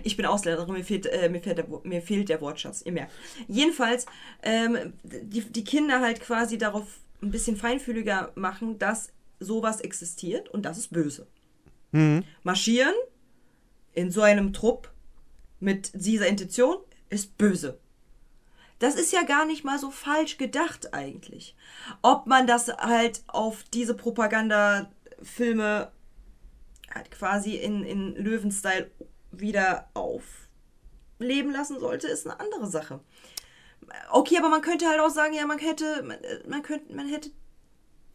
[0.01, 3.11] Ich bin Ausländerin, mir fehlt, äh, mir, fehlt der, mir fehlt der Wortschatz, ihr merkt.
[3.47, 4.07] Jedenfalls,
[4.41, 6.87] ähm, die, die Kinder halt quasi darauf
[7.21, 11.27] ein bisschen feinfühliger machen, dass sowas existiert und das ist böse.
[12.43, 12.95] Marschieren
[13.93, 14.91] in so einem Trupp
[15.59, 16.77] mit dieser Intention
[17.09, 17.79] ist böse.
[18.79, 21.55] Das ist ja gar nicht mal so falsch gedacht eigentlich.
[22.01, 25.91] Ob man das halt auf diese Propagandafilme
[26.95, 28.89] halt quasi in, in Löwenstyle
[29.31, 33.01] wieder aufleben lassen sollte, ist eine andere Sache.
[34.11, 36.17] Okay, aber man könnte halt auch sagen, ja, man hätte, man,
[36.47, 37.29] man könnte, man hätte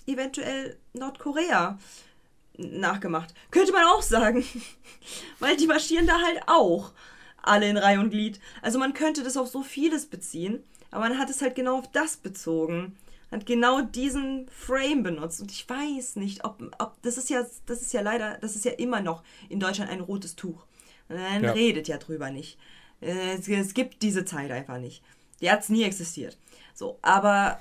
[0.07, 1.79] eventuell Nordkorea
[2.57, 3.35] nachgemacht.
[3.51, 4.45] Könnte man auch sagen.
[5.39, 6.93] Weil die marschieren da halt auch
[7.43, 8.41] alle in Reihe und Glied.
[8.63, 11.91] Also man könnte das auf so vieles beziehen, aber man hat es halt genau auf
[11.91, 12.97] das bezogen.
[13.31, 15.41] Hat genau diesen Frame benutzt.
[15.41, 18.65] Und ich weiß nicht, ob, ob das ist ja, das ist ja leider, das ist
[18.65, 20.67] ja immer noch in Deutschland ein rotes Tuch.
[21.09, 21.53] Man Ja.
[21.53, 22.59] redet ja drüber nicht.
[23.01, 25.03] Äh, Es, es gibt diese Zeit einfach nicht.
[25.41, 26.37] Die hat es nie existiert.
[26.75, 27.61] So, aber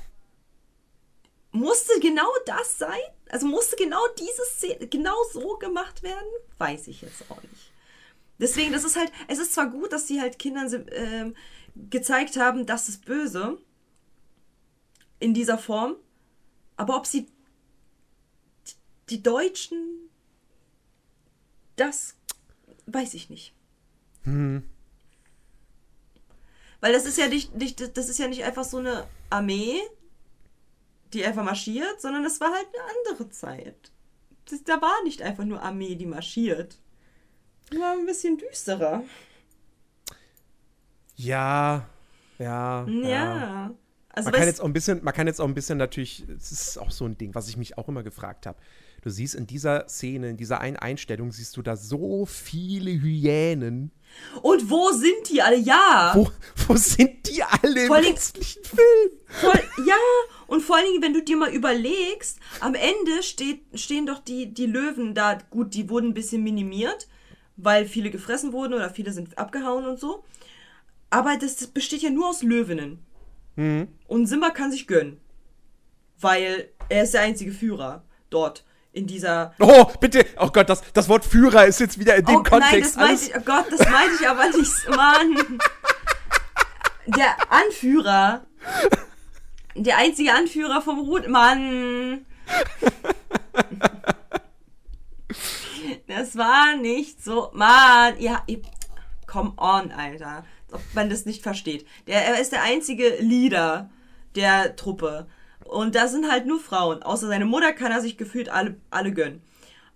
[1.51, 2.99] musste genau das sein?
[3.29, 6.27] Also musste genau diese Szene genau so gemacht werden?
[6.57, 7.71] Weiß ich jetzt auch nicht.
[8.39, 11.35] Deswegen, das ist halt, es ist zwar gut, dass sie halt Kindern ähm,
[11.89, 13.57] gezeigt haben, das ist böse
[15.19, 15.95] in dieser Form,
[16.77, 17.27] aber ob sie
[19.09, 20.09] die Deutschen
[21.79, 22.15] das
[22.87, 23.53] weiß ich nicht.
[26.81, 29.79] Weil das ist ja nicht, nicht, das ist ja nicht einfach so eine Armee,
[31.13, 33.91] die einfach marschiert, sondern das war halt eine andere Zeit.
[34.49, 36.77] Das, da war nicht einfach nur Armee, die marschiert.
[37.71, 39.03] Die war ein bisschen düsterer.
[41.15, 41.87] Ja,
[42.37, 42.87] ja.
[42.87, 43.71] Ja.
[44.19, 46.51] Also Man kann, jetzt auch ein bisschen, man kann jetzt auch ein bisschen natürlich, es
[46.51, 48.57] ist auch so ein Ding, was ich mich auch immer gefragt habe.
[49.01, 53.91] Du siehst in dieser Szene, in dieser einen Einstellung, siehst du da so viele Hyänen.
[54.41, 55.55] und wo sind die alle?
[55.57, 56.11] Ja.
[56.15, 56.29] Wo,
[56.67, 59.09] wo sind die alle im Vor allem- restlichen Film?
[59.27, 59.95] Voll, ja,
[60.47, 64.53] und vor allen Dingen, wenn du dir mal überlegst, am Ende steht, stehen doch die,
[64.53, 67.07] die Löwen da, gut, die wurden ein bisschen minimiert,
[67.55, 70.25] weil viele gefressen wurden oder viele sind abgehauen und so.
[71.09, 72.99] Aber das, das besteht ja nur aus Löwinnen.
[74.07, 75.19] Und Simba kann sich gönnen.
[76.19, 79.53] Weil er ist der einzige Führer dort in dieser.
[79.59, 80.25] Oh, bitte.
[80.39, 82.97] Oh Gott, das, das Wort Führer ist jetzt wieder in dem oh, Kontext.
[82.97, 85.59] nein, das meinte ich, oh Gott, das meinte ich aber nicht, Mann.
[87.07, 88.45] Der Anführer.
[89.75, 91.27] Der einzige Anführer vom Rut.
[91.27, 92.25] Mann.
[96.07, 97.49] Das war nicht so.
[97.53, 98.61] Mann, ja, ihr,
[99.29, 100.43] come on, Alter.
[100.71, 101.85] Ob man das nicht versteht.
[102.07, 103.89] Der, er ist der einzige Leader
[104.35, 105.27] der Truppe.
[105.65, 107.03] Und da sind halt nur Frauen.
[107.03, 109.41] Außer seine Mutter kann er sich gefühlt alle, alle gönnen.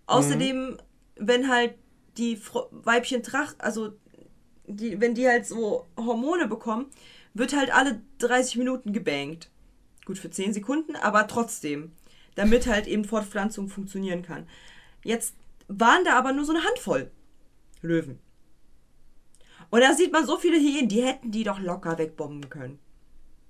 [0.05, 0.77] Außerdem,
[1.15, 1.75] wenn halt
[2.17, 3.93] die Fro Weibchen Tracht, also
[4.67, 6.85] die, wenn die halt so Hormone bekommen,
[7.33, 9.49] wird halt alle 30 Minuten gebankt.
[10.05, 11.93] Gut für 10 Sekunden, aber trotzdem.
[12.35, 14.47] Damit halt eben Fortpflanzung funktionieren kann.
[15.03, 15.35] Jetzt
[15.67, 17.09] waren da aber nur so eine Handvoll
[17.81, 18.19] Löwen.
[19.73, 22.77] Und da sieht man so viele Hyänen, die hätten die doch locker wegbomben können.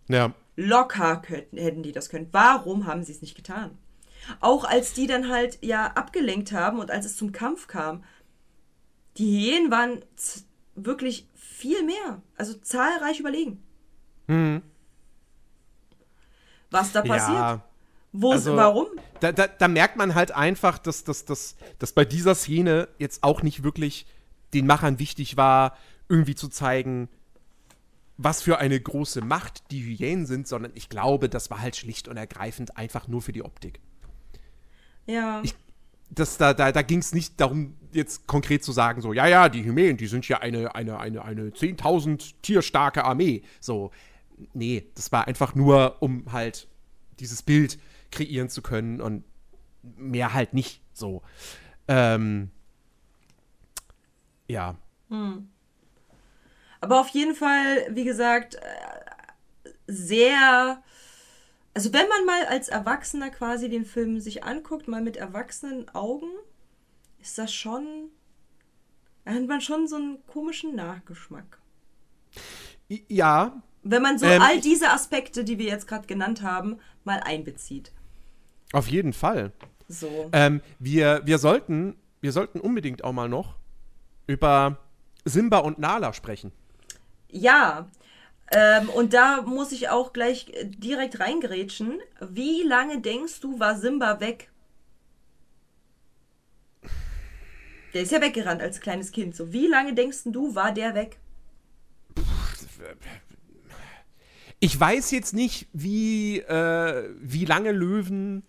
[0.08, 0.32] Ja.
[0.56, 2.30] Locker könnten, hätten die das können.
[2.32, 3.78] Warum haben sie es nicht getan?
[4.40, 8.06] Auch als die dann halt ja abgelenkt haben und als es zum Kampf kam,
[9.18, 10.06] die Hyänen waren
[10.76, 13.62] wirklich viel mehr, also zahlreich überlegen.
[16.72, 17.38] Was da passiert?
[17.38, 17.68] Ja.
[18.14, 18.88] Wo, also- warum?
[19.20, 23.24] Da, da, da merkt man halt einfach, dass, dass, dass, dass bei dieser Szene jetzt
[23.24, 24.06] auch nicht wirklich
[24.54, 25.76] den Machern wichtig war,
[26.14, 27.10] irgendwie zu zeigen,
[28.18, 32.08] was für eine große Macht die Hyänen sind, sondern ich glaube, das war halt schlicht
[32.08, 33.80] und ergreifend einfach nur für die Optik.
[35.08, 35.42] Ja.
[35.44, 35.56] Ich-
[36.16, 39.50] Das, da da, da ging es nicht darum, jetzt konkret zu sagen, so, ja, ja,
[39.50, 43.42] die Hyänen, die sind ja eine, eine, eine, eine 10.000 tierstarke Armee.
[43.60, 43.90] So,
[44.54, 46.68] nee, das war einfach nur, um halt
[47.20, 47.80] dieses Bild
[48.12, 49.24] kreieren zu können und
[49.98, 51.24] mehr halt nicht so.
[51.88, 52.52] Ähm,
[54.48, 54.76] ja.
[56.84, 60.84] Aber auf jeden Fall, wie gesagt, äh, sehr.
[61.74, 66.28] Also wenn man mal als Erwachsener quasi den Film sich anguckt, mal mit erwachsenen Augen,
[67.22, 68.10] ist das schon.
[69.24, 71.58] Da hat man schon so einen komischen Nachgeschmack.
[72.90, 77.22] Ja, Wenn man so Ähm, all diese Aspekte, die wir jetzt gerade genannt haben, mal
[77.22, 77.94] einbezieht.
[78.74, 79.54] auf jeden Fall.
[79.88, 80.30] So.
[80.34, 83.56] Ähm, wir, wir, sollten, wir sollten unbedingt auch mal noch
[84.28, 84.80] über
[85.24, 86.52] Simba und Nala sprechen.
[87.34, 87.90] Ja.
[88.52, 92.00] Ähm, und da muss ich auch gleich äh, direkt reingerätschen.
[92.22, 94.52] Wie lange denkst du, war Simba weg?
[97.94, 99.36] Der ist ja weggerannt als kleines Kind.
[99.36, 101.18] So, wie lange denkst du, war der weg?
[104.60, 108.44] Ich weiß jetzt nicht, wie, äh, wie lange Löwen,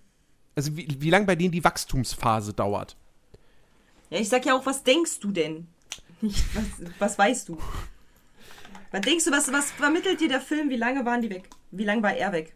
[0.54, 2.96] also wie, wie lange bei denen die Wachstumsphase dauert.
[4.10, 5.68] Ja, ich sag ja auch, was denkst du denn?
[6.22, 7.58] Was, was weißt du?
[8.94, 10.70] Was denkst du, was, was vermittelt dir der Film?
[10.70, 11.50] Wie lange waren die weg?
[11.72, 12.54] Wie lange war er weg?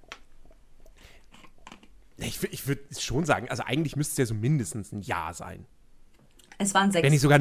[2.17, 5.67] Ich, ich würde schon sagen, also eigentlich müsste es ja so mindestens ein Jahr sein.
[6.57, 7.03] Es waren sechs.
[7.03, 7.41] Wenn nicht sogar.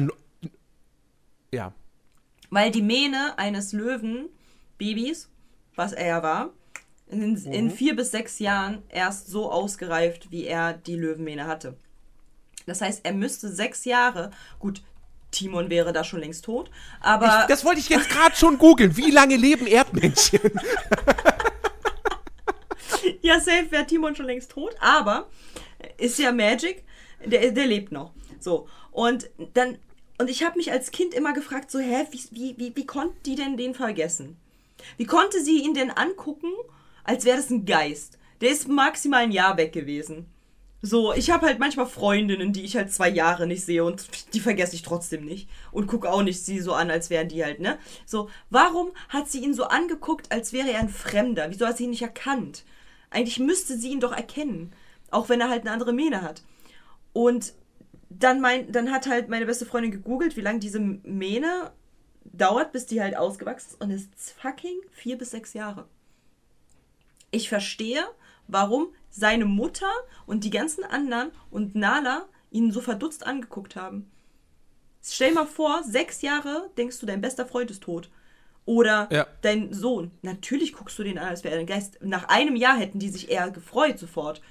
[1.52, 1.72] Ja.
[2.50, 5.30] Weil die Mähne eines Löwenbabys,
[5.76, 6.50] was er ja war,
[7.06, 11.76] in, in vier bis sechs Jahren erst so ausgereift, wie er die Löwenmähne hatte.
[12.66, 14.82] Das heißt, er müsste sechs Jahre, gut,
[15.30, 18.96] Timon wäre da schon längst tot, aber Ich, das wollte ich jetzt gerade schon googeln.
[18.96, 20.40] Wie lange leben Erdmännchen?
[23.22, 25.28] ja, safe wäre Timon schon längst tot, aber
[25.98, 26.84] ist ja Magic,
[27.24, 28.12] der, der lebt noch.
[28.40, 29.78] So, und dann,
[30.18, 33.16] und ich habe mich als Kind immer gefragt, so, hä, wie, wie, wie, wie konnte
[33.26, 34.36] die denn den vergessen?
[34.96, 36.52] Wie konnte sie ihn denn angucken,
[37.04, 38.18] als wäre das ein Geist?
[38.40, 40.26] Der ist maximal ein Jahr weg gewesen.
[40.80, 44.40] So, ich habe halt manchmal Freundinnen, die ich halt zwei Jahre nicht sehe und die
[44.40, 45.48] vergesse ich trotzdem nicht.
[45.72, 47.78] Und gucke auch nicht sie so an, als wären die halt, ne?
[48.06, 51.50] So, warum hat sie ihn so angeguckt, als wäre er ein Fremder?
[51.50, 52.64] Wieso hat sie ihn nicht erkannt?
[53.10, 54.72] Eigentlich müsste sie ihn doch erkennen.
[55.10, 56.42] Auch wenn er halt eine andere Mähne hat.
[57.12, 57.54] Und
[58.10, 61.72] dann, mein, dann hat halt meine beste Freundin gegoogelt, wie lange diese Mähne
[62.24, 63.80] dauert, bis die halt ausgewachsen ist.
[63.80, 65.88] Und es ist fucking vier bis sechs Jahre.
[67.30, 68.06] Ich verstehe,
[68.46, 69.90] warum seine Mutter
[70.26, 74.10] und die ganzen anderen und Nala ihn so verdutzt angeguckt haben.
[75.02, 78.10] Stell mal vor, sechs Jahre denkst du, dein bester Freund ist tot.
[78.64, 79.26] Oder Ja.
[79.40, 80.10] dein Sohn.
[80.22, 81.98] Natürlich guckst du den an, als wäre er ein Geist.
[82.02, 84.42] Nach einem Jahr hätten die sich eher gefreut sofort.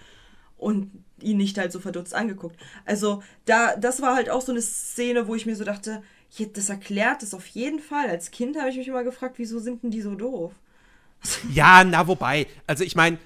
[0.58, 2.60] Und ihn nicht halt so verdutzt angeguckt.
[2.86, 6.02] Also, da, das war halt auch so eine Szene, wo ich mir so dachte,
[6.54, 8.10] das erklärt es auf jeden Fall.
[8.10, 10.52] Als Kind habe ich mich immer gefragt, wieso sind denn die so doof?
[11.54, 12.48] Ja, na, wobei.
[12.66, 13.20] Also, ich meine,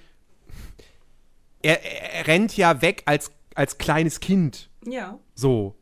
[1.63, 4.69] er, er rennt ja weg als, als kleines Kind.
[4.85, 5.19] Ja.
[5.35, 5.75] So.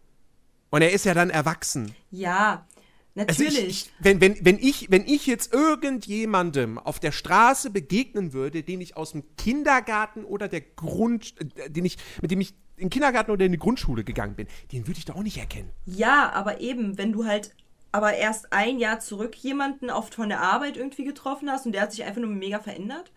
[0.70, 1.96] Und er ist ja dann erwachsen.
[2.12, 2.68] Ja,
[3.16, 3.68] Also natürlich.
[3.68, 8.64] ich, ich, wenn, wenn, wenn, ich, wenn ich jetzt irgendjemandem auf der Straße begegnen würde,
[8.64, 12.86] den ich aus dem Kindergarten oder der Grund, äh, den ich, mit dem ich in
[12.86, 15.72] den Kindergarten oder in die Grundschule gegangen bin, den würde ich doch auch nicht erkennen.
[15.86, 17.54] Ja, aber eben, wenn du halt
[17.92, 21.82] aber erst ein Jahr zurück jemanden oft von der Arbeit irgendwie getroffen hast und der
[21.82, 23.12] hat sich einfach nur mega verändert.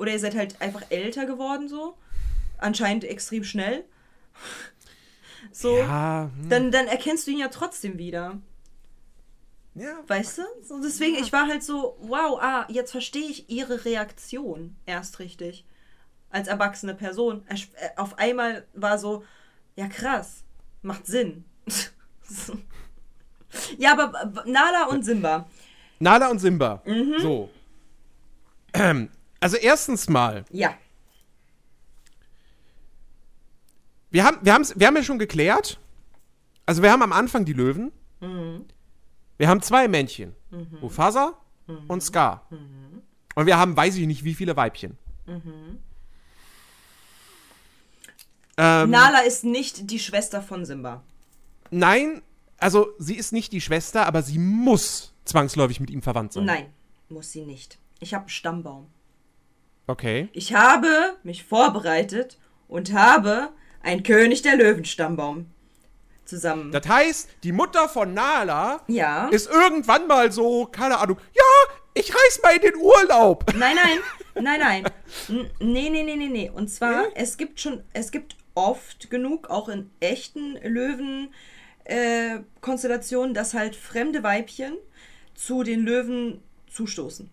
[0.00, 1.94] Oder ihr seid halt einfach älter geworden so.
[2.56, 3.84] Anscheinend extrem schnell.
[5.52, 5.76] So.
[5.76, 6.48] Ja, hm.
[6.48, 8.38] Dann, dann erkennst du ihn ja trotzdem wieder.
[9.74, 9.98] ja.
[10.06, 10.42] Weißt du?
[10.62, 15.66] So, deswegen, ich war halt so, wow, ah, jetzt verstehe ich ihre Reaktion erst richtig.
[16.30, 17.44] Als erwachsene Person.
[17.46, 19.22] Er- äh, Auf einmal war so,
[19.76, 20.44] ja krass,
[20.82, 21.44] macht Sinn.
[22.22, 22.56] So.
[23.78, 25.46] ja, aber Nala und Simba.
[25.98, 26.82] Nala und Simba.
[26.86, 27.18] Mhm.
[27.20, 27.50] So.
[29.40, 30.74] Also erstens mal, Ja.
[34.10, 35.78] wir haben, wir, haben's, wir haben ja schon geklärt,
[36.66, 37.90] also wir haben am Anfang die Löwen.
[38.20, 38.66] Mhm.
[39.38, 40.34] Wir haben zwei Männchen.
[40.82, 41.34] Mufasa
[41.88, 42.46] und Scar.
[42.50, 43.02] Mhm.
[43.34, 44.98] Und wir haben, weiß ich nicht, wie viele Weibchen.
[45.26, 45.78] Ähm,
[48.90, 51.02] Nala ist nicht die Schwester von Simba.
[51.70, 52.20] Nein,
[52.58, 56.44] also sie ist nicht die Schwester, aber sie muss zwangsläufig mit ihm verwandt sein.
[56.44, 56.66] Nein,
[57.08, 57.78] muss sie nicht.
[58.00, 58.88] Ich habe einen Stammbaum.
[59.90, 60.28] Okay.
[60.32, 62.38] Ich habe mich vorbereitet
[62.68, 63.48] und habe
[63.82, 65.46] einen König der Löwen-Stammbaum
[66.24, 66.70] zusammen.
[66.70, 69.26] Das heißt, die Mutter von Nala ja.
[69.30, 73.52] ist irgendwann mal so, keine Ahnung, ja, ich reis mal in den Urlaub.
[73.56, 73.98] Nein, nein,
[74.44, 74.84] nein, nein.
[75.28, 76.50] N- Nee, nee, nee, nee, nee.
[76.54, 81.34] Und zwar, es gibt schon, es gibt oft genug, auch in echten Löwen,
[81.82, 82.38] äh,
[83.34, 84.74] dass halt fremde Weibchen
[85.34, 86.40] zu den Löwen
[86.70, 87.28] zustoßen.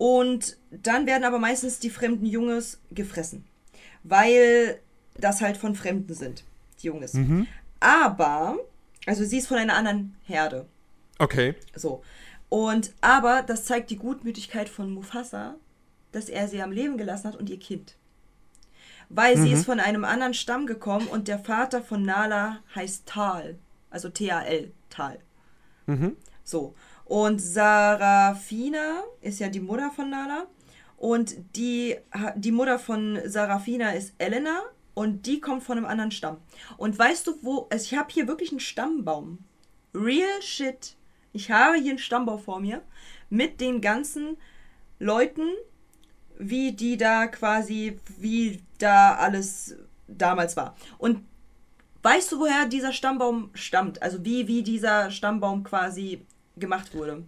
[0.00, 3.44] Und dann werden aber meistens die fremden Junges gefressen.
[4.02, 4.80] Weil
[5.12, 6.42] das halt von Fremden sind,
[6.80, 7.14] die Junges.
[7.80, 8.56] Aber,
[9.04, 10.66] also sie ist von einer anderen Herde.
[11.18, 11.54] Okay.
[11.74, 12.02] So.
[12.48, 15.56] Und aber das zeigt die Gutmütigkeit von Mufasa,
[16.12, 17.98] dass er sie am Leben gelassen hat und ihr Kind.
[19.10, 23.58] Weil sie ist von einem anderen Stamm gekommen und der Vater von Nala heißt Tal,
[23.90, 25.18] also T-A-L, Tal.
[26.42, 26.74] So.
[27.10, 30.46] Und Sarafina ist ja die Mutter von Nala.
[30.96, 31.96] Und die,
[32.36, 34.62] die Mutter von Sarafina ist Elena.
[34.94, 36.36] Und die kommt von einem anderen Stamm.
[36.76, 37.66] Und weißt du, wo.
[37.68, 39.38] Also ich habe hier wirklich einen Stammbaum.
[39.92, 40.94] Real shit.
[41.32, 42.80] Ich habe hier einen Stammbaum vor mir.
[43.28, 44.36] Mit den ganzen
[45.00, 45.48] Leuten,
[46.38, 47.98] wie die da quasi.
[48.18, 49.74] Wie da alles
[50.06, 50.76] damals war.
[50.96, 51.24] Und
[52.04, 54.00] weißt du, woher dieser Stammbaum stammt?
[54.00, 56.24] Also wie, wie dieser Stammbaum quasi
[56.60, 57.24] gemacht wurde?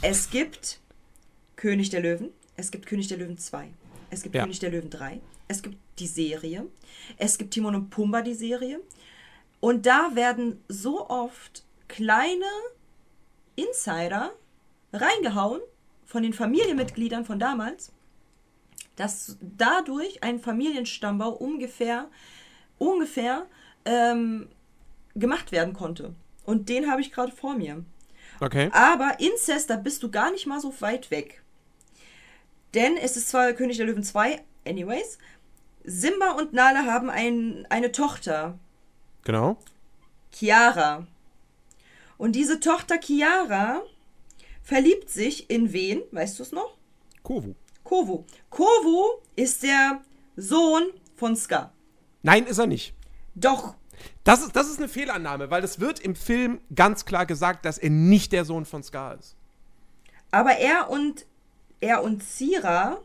[0.00, 0.80] Es gibt
[1.56, 3.68] König der Löwen, es gibt König der Löwen 2,
[4.10, 4.42] es gibt Ja.
[4.42, 6.66] König der Löwen 3, es gibt die Serie,
[7.18, 8.80] es gibt Timon und Pumba, die Serie.
[9.60, 12.46] Und da werden so oft kleine
[13.54, 14.32] Insider
[14.92, 15.60] reingehauen
[16.04, 17.92] von den Familienmitgliedern von damals,
[18.96, 22.10] dass dadurch ein Familienstambau ungefähr,
[22.78, 23.46] ungefähr
[23.84, 24.48] ähm,
[25.14, 26.14] gemacht werden konnte.
[26.44, 27.84] Und den habe ich gerade vor mir.
[28.40, 28.70] Okay.
[28.72, 31.42] Aber Inzest, da bist du gar nicht mal so weit weg.
[32.74, 35.18] Denn es ist zwar König der Löwen 2, anyways.
[35.84, 38.58] Simba und Nala haben ein, eine Tochter,
[39.24, 39.56] Genau.
[40.32, 41.06] Chiara.
[42.18, 43.82] Und diese Tochter Chiara
[44.62, 46.02] verliebt sich in wen?
[46.10, 46.76] Weißt du es noch?
[47.22, 47.54] Kovu.
[47.84, 48.24] Kovu.
[48.50, 49.04] Kovu
[49.36, 50.00] ist der
[50.36, 50.84] Sohn
[51.16, 51.72] von Ska.
[52.22, 52.94] Nein, ist er nicht.
[53.34, 53.74] Doch,
[54.24, 57.78] Das ist, das ist eine Fehlannahme, weil es wird im Film ganz klar gesagt, dass
[57.78, 59.34] er nicht der Sohn von Scar ist.
[60.30, 61.26] aber er und
[61.80, 62.98] er und Zira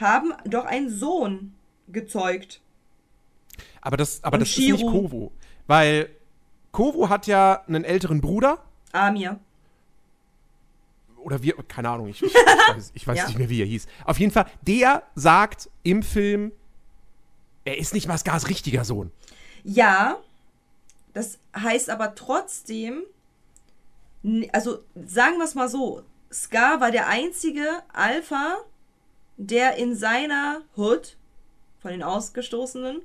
[0.00, 1.54] haben doch einen Sohn
[1.88, 2.60] gezeugt.
[3.82, 4.86] Aber das, aber Und das ist nicht.
[4.86, 5.30] Kovu.
[5.66, 6.08] Weil
[6.72, 8.64] Kovu hat ja einen älteren Bruder.
[8.92, 9.38] Amir.
[11.18, 13.26] Oder wir, keine Ahnung, ich, ich, ich weiß, ich weiß Ja.
[13.26, 13.86] nicht mehr, wie er hieß.
[14.04, 16.52] Auf jeden Fall, der sagt im Film,
[17.64, 19.10] er ist nicht mal Scars richtiger Sohn.
[19.64, 20.18] Ja,
[21.12, 23.02] das heißt aber trotzdem,
[24.52, 28.58] also sagen wir es mal so, Scar war der einzige Alpha,
[29.36, 31.16] der in seiner Hood
[31.80, 33.02] von den Ausgestoßenen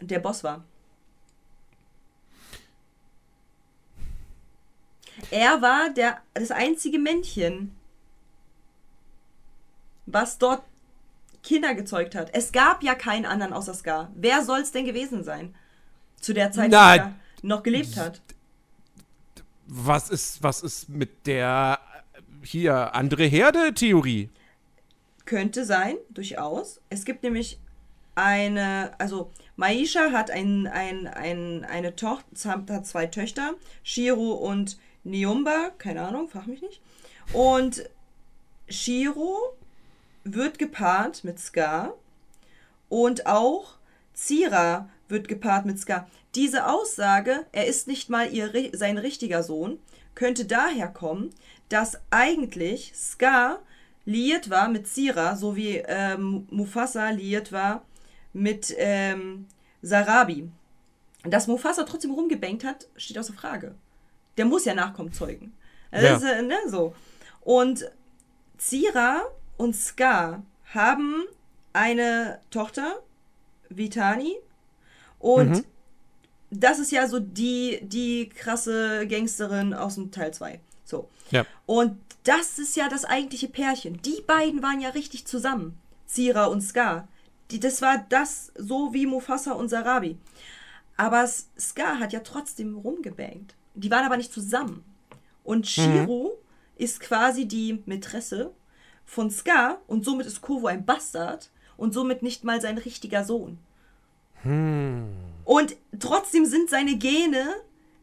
[0.00, 0.64] der Boss war.
[5.30, 7.76] Er war der, das einzige Männchen,
[10.06, 10.62] was dort
[11.42, 12.30] Kinder gezeugt hat.
[12.34, 14.10] Es gab ja keinen anderen außer Scar.
[14.14, 15.54] Wer soll es denn gewesen sein?
[16.20, 18.20] Zu der Zeit, Na, er noch gelebt hat.
[19.66, 21.78] Was ist, was ist mit der
[22.42, 24.30] hier andere Herde-Theorie?
[25.26, 26.80] Könnte sein, durchaus.
[26.88, 27.58] Es gibt nämlich
[28.14, 35.70] eine, also Maisha hat ein, ein, ein, eine Tochter, hat zwei Töchter, Shiro und Niumba,
[35.78, 36.80] keine Ahnung, frag mich nicht.
[37.32, 37.88] Und
[38.68, 39.56] Shiro
[40.34, 41.94] wird gepaart mit Scar
[42.88, 43.74] und auch
[44.14, 46.08] Zira wird gepaart mit Scar.
[46.34, 49.78] Diese Aussage, er ist nicht mal ihr, sein richtiger Sohn,
[50.14, 51.30] könnte daher kommen,
[51.68, 53.60] dass eigentlich Scar
[54.04, 57.84] liiert war mit Zira, so wie ähm, Mufasa liiert war
[58.32, 59.46] mit ähm,
[59.82, 60.50] Sarabi.
[61.24, 63.74] Dass Mufasa trotzdem rumgebankt hat, steht außer Frage.
[64.36, 65.52] Der muss ja Nachkommen zeugen.
[65.90, 66.16] Also Ja.
[66.16, 66.94] Ist, ne, so.
[67.42, 67.90] Und
[68.56, 69.22] Zira
[69.58, 71.24] und Scar haben
[71.74, 73.02] eine Tochter,
[73.68, 74.36] Vitani,
[75.18, 75.64] und
[76.50, 80.60] das ist ja so die, die krasse Gangsterin aus dem Teil 2.
[80.84, 81.08] So.
[81.30, 81.44] Ja.
[81.66, 84.00] Und das ist ja das eigentliche Pärchen.
[84.02, 85.78] Die beiden waren ja richtig zusammen.
[86.06, 87.06] Zira und Scar.
[87.50, 90.16] Die, das war das, so wie Mufasa und Sarabi.
[90.96, 93.54] Aber S- Scar hat ja trotzdem rumgebankt.
[93.74, 94.84] Die waren aber nicht zusammen.
[95.44, 96.38] Und Shiro
[96.76, 98.52] ist quasi die Mätresse
[99.08, 101.48] von Scar und somit ist Kovo ein Bastard
[101.78, 103.58] und somit nicht mal sein richtiger Sohn.
[105.44, 107.54] Und trotzdem sind seine Gene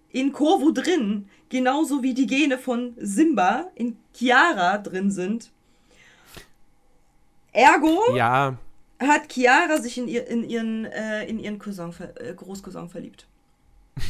[0.10, 5.52] in Kovu drin, genauso wie die Gene von Simba in Chiara drin sind.
[7.53, 8.57] Ergo Ja,
[8.99, 13.27] hat Chiara sich in, ihr, in ihren, äh, in ihren Cousin, äh, Großcousin verliebt.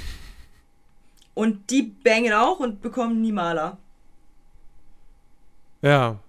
[1.33, 3.77] Und die bangen auch und bekommen Nimala.
[5.81, 6.19] ja.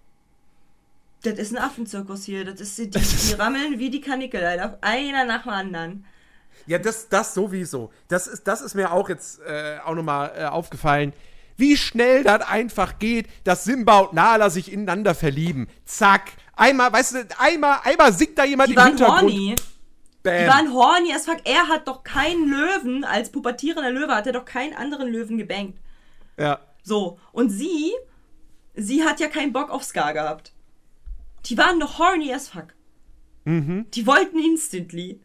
[1.23, 2.45] Das ist ein Affenzirkus hier.
[2.45, 4.79] Das ist, die, die rammeln wie die Kanickel, Alter.
[4.81, 6.07] Einer nach dem anderen.
[6.67, 7.93] Ja, das, das sowieso.
[8.09, 11.13] Das ist, das ist mir auch jetzt äh, auch nochmal äh, aufgefallen.
[11.57, 15.69] Wie schnell das einfach geht, dass Simba und Nala sich ineinander verlieben.
[15.85, 16.33] Zack.
[16.55, 19.23] Einmal, weißt du, einmal, einmal singt da jemand Die im waren Hintergrund.
[19.23, 19.55] horny.
[20.25, 21.39] Die waren horny as fuck.
[21.45, 25.79] Er hat doch keinen Löwen, als pubertierender Löwe hat er doch keinen anderen Löwen gebankt.
[26.37, 26.59] Ja.
[26.83, 27.93] So, und sie,
[28.75, 30.53] sie hat ja keinen Bock auf Scar gehabt.
[31.47, 32.75] Die waren doch horny as fuck.
[33.45, 33.87] Mhm.
[33.93, 35.21] Die wollten instantly.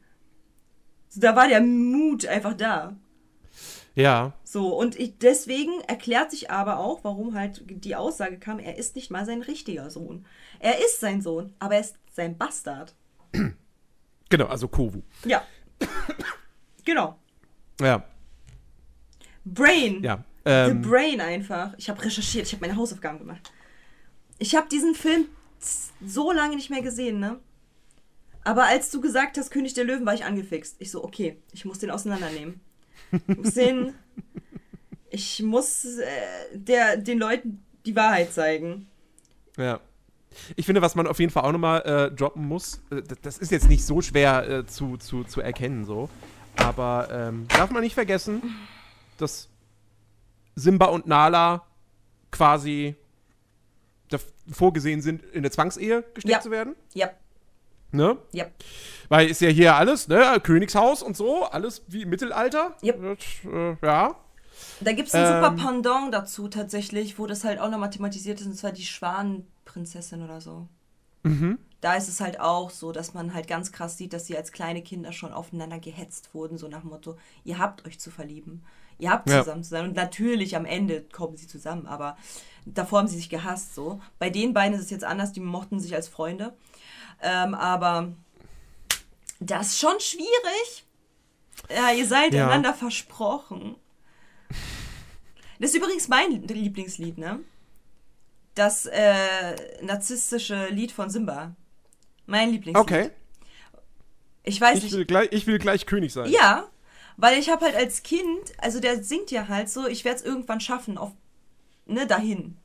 [1.09, 2.95] So, da war der Mut einfach da.
[3.95, 4.33] Ja.
[4.43, 8.95] So, und ich, deswegen erklärt sich aber auch, warum halt die Aussage kam, er ist
[8.95, 10.25] nicht mal sein richtiger Sohn.
[10.59, 12.95] Er ist sein Sohn, aber er ist sein Bastard.
[14.29, 15.01] Genau, also Kovu.
[15.25, 15.43] Ja.
[16.85, 17.17] genau.
[17.81, 18.05] Ja.
[19.43, 20.03] Brain.
[20.03, 20.23] Ja.
[20.45, 21.73] The Ähm, Brain einfach.
[21.77, 23.51] Ich habe recherchiert, ich habe meine Hausaufgaben gemacht.
[24.39, 25.25] Ich habe diesen Film
[26.05, 27.39] so lange nicht mehr gesehen, ne?
[28.43, 30.75] Aber als du gesagt hast, König der Löwen, war ich angefixt.
[30.79, 32.59] Ich so, okay, ich muss den auseinandernehmen.
[33.11, 33.93] Ich muss den.
[35.13, 36.07] Ich muss äh,
[36.53, 38.87] der, den Leuten die Wahrheit zeigen.
[39.57, 39.81] Ja.
[40.55, 43.51] Ich finde, was man auf jeden Fall auch nochmal äh, droppen muss, äh, das, ist
[43.51, 46.09] jetzt nicht so schwer äh, zu, zu, zu erkennen, so.
[46.55, 48.41] Aber ähm, darf man nicht vergessen,
[49.17, 49.49] dass
[50.55, 51.65] Simba und Nala
[52.31, 52.95] quasi
[54.51, 56.41] vorgesehen sind, in eine Zwangsehe gesteckt Ja.
[56.41, 56.75] zu werden.
[56.93, 57.09] Ja,
[57.93, 58.17] Ne?
[58.31, 58.45] ja.
[59.09, 60.39] Weil ist ja hier alles, ne?
[60.41, 62.75] Königshaus und so, alles wie im Mittelalter.
[62.81, 62.91] Das,
[63.51, 64.15] äh, ja.
[64.79, 65.43] Da gibt es ein Ähm.
[65.43, 70.23] super Pendant dazu tatsächlich, wo das halt auch nochmal thematisiert ist, und zwar die Schwanenprinzessin
[70.23, 70.67] oder so.
[71.23, 71.57] Mhm.
[71.81, 74.51] Da ist es halt auch so, dass man halt ganz krass sieht, dass sie als
[74.51, 78.63] kleine Kinder schon aufeinander gehetzt wurden, so nach dem Motto, ihr habt euch zu verlieben.
[79.01, 79.39] Ihr habt Ja.
[79.43, 79.85] zusammen zu sein.
[79.85, 82.17] Und natürlich am Ende kommen sie zusammen, aber
[82.65, 83.99] davor haben sie sich gehasst so.
[84.19, 86.53] Bei den beiden ist es jetzt anders, die mochten sich als Freunde.
[87.21, 88.13] Ähm, aber
[89.39, 90.85] das ist schon schwierig.
[91.69, 92.45] Ja, ihr seid Ja.
[92.47, 93.75] einander versprochen.
[95.59, 97.39] Das ist übrigens mein Lieblingslied, ne?
[98.55, 101.55] Das äh, narzisstische Lied von Simba.
[102.27, 102.77] Mein Lieblingslied.
[102.83, 103.09] Okay.
[104.43, 104.93] Ich weiß Ich nicht.
[104.93, 106.29] will, gleich, ich will gleich König sein.
[106.31, 106.67] Ja,
[107.21, 110.25] weil ich habe halt als Kind, also der singt ja halt so, ich werde es
[110.25, 111.11] irgendwann schaffen, auf,
[111.85, 112.57] ne, dahin.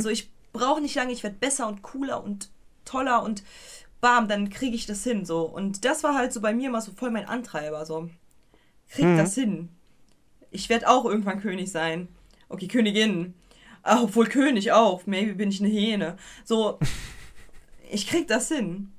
[0.00, 2.48] So, ich brauche nicht lange, ich werde besser und cooler und
[2.86, 3.42] toller und
[4.00, 5.42] bam, dann kriege ich das hin, so.
[5.42, 8.08] Und das war halt so bei mir immer so voll mein Antreiber, so.
[8.88, 9.68] Krieg das hin.
[10.50, 12.08] Ich werde auch irgendwann König sein.
[12.48, 13.34] Okay, Königin.
[13.82, 15.06] Ah, obwohl König auch.
[15.06, 16.16] Maybe bin ich eine Hähne.
[16.44, 16.78] So,
[17.90, 18.90] ich krieg das hin.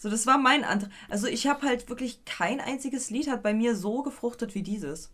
[0.00, 0.90] So, das war mein Antrag.
[1.10, 5.10] Also ich habe halt wirklich kein einziges Lied hat bei mir so gefruchtet wie dieses.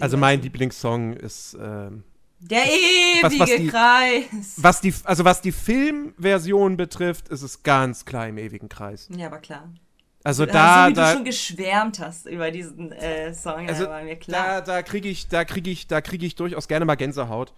[0.00, 0.42] Also mein.
[0.42, 2.02] Lieblingssong ist ähm,
[2.40, 4.54] Der ewige was die- Kreis.
[4.58, 9.08] was die also was die Filmversion betrifft, ist es ganz klar im ewigen Kreis.
[9.16, 9.70] Ja, aber klar.
[10.24, 13.84] Also Da, da so wie da du schon geschwärmt hast über diesen äh, Song, also
[13.84, 14.60] ja, war mir da klar.
[14.62, 17.54] da kriege ich da kriege ich da kriege ich durchaus gerne mal Gänsehaut.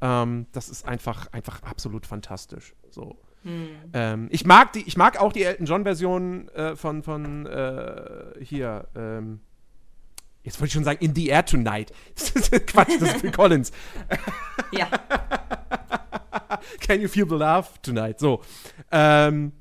[0.00, 2.72] Ähm, das ist einfach einfach absolut fantastisch.
[2.90, 3.16] So.
[3.44, 3.68] Hm.
[3.92, 8.44] Ähm, ich mag die ich mag auch die Elton John Version äh, von von äh,
[8.44, 9.40] hier ähm,
[10.42, 11.90] Jetzt wollte ich schon sagen, In the Air Tonight.
[12.66, 13.72] Quatsch, das ist Phil Collins.
[14.72, 14.90] Ja,
[16.80, 18.18] Can you feel the love tonight?
[18.18, 18.42] So.
[18.90, 19.52] Ähm,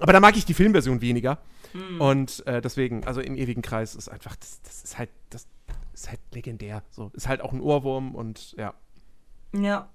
[0.00, 1.38] aber da mag ich die Filmversion weniger.
[1.72, 2.00] Hm.
[2.00, 5.46] Und äh, deswegen, also im ewigen Kreis ist einfach, das, das ist halt, das
[5.94, 6.82] ist halt legendär.
[6.90, 7.10] So.
[7.14, 8.74] Ist halt auch ein Ohrwurm und ja.
[9.52, 9.88] ja.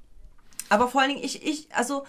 [0.69, 2.05] Aber vor allen Dingen, ich, ich, also,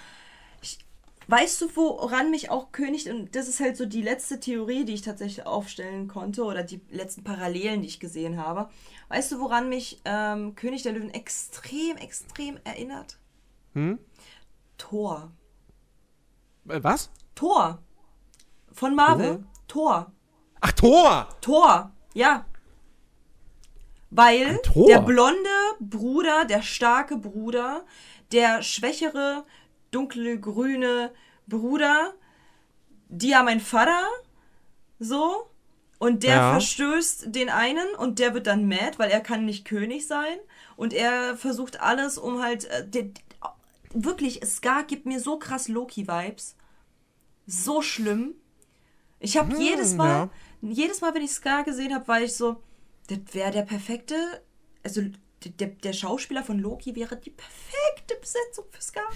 [1.28, 4.94] weißt du, woran mich auch König, und das ist halt so die letzte Theorie, die
[4.94, 8.68] ich tatsächlich aufstellen konnte, oder die letzten Parallelen, die ich gesehen habe.
[9.08, 13.18] Weißt du, woran mich ähm, König der Löwen extrem, extrem erinnert?
[13.74, 13.98] Hm?
[14.78, 15.32] Thor.
[16.68, 17.10] Äh, was?
[17.34, 17.82] Thor.
[18.72, 19.44] Von Marvel.
[19.68, 20.12] Thor?
[20.60, 21.28] Ach, Thor!
[21.40, 22.46] Thor, ja.
[24.10, 25.48] Weil der blonde
[25.80, 27.84] Bruder, der starke Bruder,
[28.32, 29.44] der schwächere,
[29.92, 31.12] dunkle, grüne
[31.46, 32.14] Bruder,
[33.08, 34.08] die haben einen Vater,
[34.98, 35.48] so,
[35.98, 36.50] und der Ja.
[36.52, 40.38] verstößt den einen und der wird dann mad, weil er kann nicht König sein
[40.76, 43.10] und er versucht alles, um halt, äh, der,
[43.94, 46.56] wirklich, Scar gibt mir so krass Loki-Vibes.
[47.46, 48.34] So schlimm.
[49.20, 50.30] Ich habe jedes Mal,
[50.62, 52.62] jedes Mal, wenn ich Scar gesehen habe, war ich so,
[53.08, 54.16] das wäre der perfekte,
[54.82, 55.02] also
[55.44, 59.08] der, der, der Schauspieler von Loki wäre die perfekte Besetzung für Scar.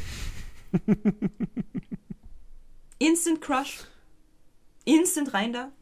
[2.98, 3.84] Instant Crush.
[4.84, 5.72] Instant rein da.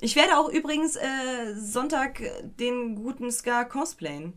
[0.00, 2.22] Ich werde auch übrigens äh, Sonntag
[2.58, 4.32] den guten Scar cosplayen.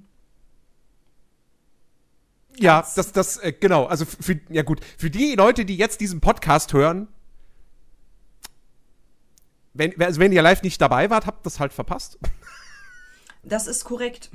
[2.58, 3.86] Ja, das, das, äh, genau.
[3.86, 7.08] Also für, ja gut, für die Leute, die jetzt diesen Podcast hören,
[9.74, 12.20] wenn, also wenn ihr live nicht dabei wart, habt das halt verpasst.
[13.44, 14.30] Das ist korrekt.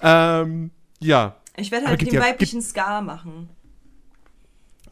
[0.00, 0.70] ähm,
[1.00, 1.39] ja.
[1.56, 3.48] Ich werde halt gibt den ja- weiblichen Scar machen.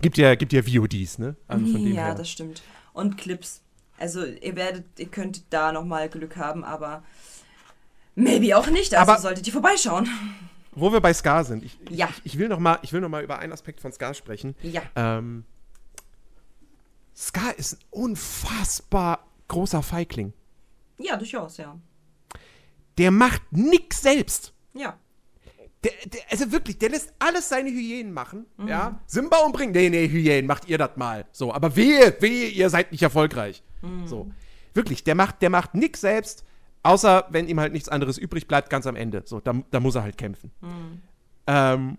[0.01, 1.37] Gibt ja, gibt ja VODs, ne?
[1.49, 2.15] Also ja, her.
[2.15, 2.63] das stimmt.
[2.93, 3.63] Und Clips.
[3.99, 7.03] Also ihr werdet, ihr könnt da nochmal Glück haben, aber
[8.15, 8.95] maybe auch nicht.
[8.95, 10.09] Also Aber- solltet ihr vorbeischauen.
[10.73, 12.09] Wo wir bei Scar sind, ich, Ja.
[12.09, 14.55] ich, ich will noch mal, ich will noch mal über einen Aspekt von Scar sprechen.
[14.63, 14.83] Ja.
[14.95, 15.45] Ähm,
[17.17, 20.33] Scar ist ein unfassbar großer Feigling.
[20.99, 21.77] Ja, durchaus, ja.
[22.99, 24.53] Der macht nix selbst.
[24.75, 24.97] Ja.
[25.85, 28.47] Der, der, also wirklich, der lässt alles seine Hyänen machen.
[28.67, 29.01] Ja.
[29.07, 29.73] Simba umbringen.
[29.73, 31.27] Nee, nee, Hyänen, macht ihr das mal.
[31.31, 33.63] So, aber wehe, wehe, ihr seid nicht erfolgreich.
[34.07, 34.31] So.
[34.75, 36.45] Wirklich, der macht, der macht nix selbst,
[36.83, 39.23] außer wenn ihm halt nichts anderes übrig bleibt, ganz am Ende.
[39.25, 40.51] So, da, da muss er halt kämpfen.
[41.47, 41.99] Ähm,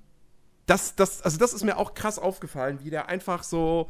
[0.66, 3.90] das, das, also das ist mir auch krass aufgefallen, wie der einfach so.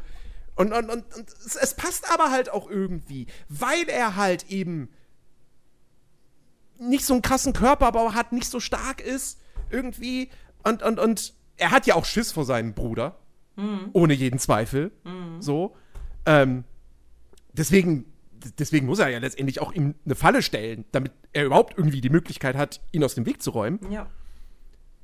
[0.55, 4.89] Und, und, und, und es, es passt aber halt auch irgendwie, weil er halt eben
[6.79, 9.39] nicht so einen krassen Körperbau hat, nicht so stark ist,
[9.71, 10.29] irgendwie.
[10.63, 13.17] Und, und, und er hat ja auch Schiss vor seinem Bruder.
[13.91, 14.91] Ohne jeden Zweifel.
[15.41, 15.75] So.
[16.25, 16.63] Ähm,
[17.51, 18.05] deswegen,
[18.57, 22.09] deswegen muss er ja letztendlich auch ihm eine Falle stellen, damit er überhaupt irgendwie die
[22.09, 23.79] Möglichkeit hat, ihn aus dem Weg zu räumen.
[23.91, 24.07] Ja.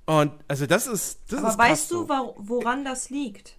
[0.06, 1.20] Und also das ist.
[1.34, 2.34] Das Aber ist weißt du, so.
[2.38, 3.58] woran das liegt?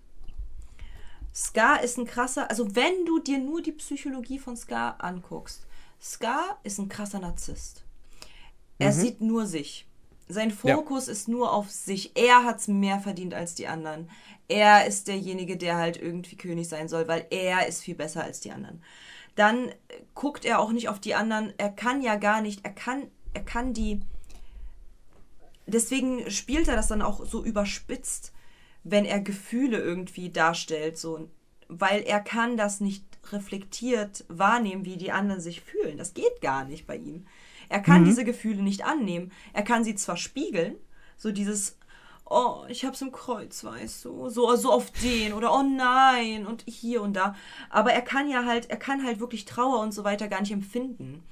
[1.34, 5.66] Scar ist ein krasser, also wenn du dir nur die Psychologie von Scar anguckst,
[6.00, 7.84] Scar ist ein krasser Narzisst.
[8.78, 8.94] Er Mhm.
[8.94, 9.85] sieht nur sich.
[10.28, 12.16] Sein Fokus ist nur auf sich.
[12.16, 14.10] Er hat es mehr verdient als die anderen.
[14.48, 18.40] Er ist derjenige, der halt irgendwie König sein soll, weil er ist viel besser als
[18.40, 18.82] die anderen.
[19.36, 19.74] Dann äh,
[20.14, 21.52] guckt er auch nicht auf die anderen.
[21.58, 24.00] Er kann ja gar nicht, er kann, er kann die,
[25.66, 28.32] deswegen spielt er das dann auch so überspitzt,
[28.82, 31.28] wenn er Gefühle irgendwie darstellt, so,
[31.68, 35.98] weil er kann das nicht reflektiert wahrnehmen, wie die anderen sich fühlen.
[35.98, 37.26] Das geht gar nicht bei ihm.
[37.68, 39.32] Er kann diese Gefühle nicht annehmen.
[39.52, 40.76] Er kann sie zwar spiegeln,
[41.16, 41.78] so dieses
[42.28, 46.64] Oh, ich hab's im Kreuz, weißt du, so, so auf den oder oh nein und
[46.66, 47.36] hier und da.
[47.70, 50.50] Aber er kann ja halt, er kann halt wirklich Trauer und so weiter gar nicht
[50.50, 51.22] empfinden.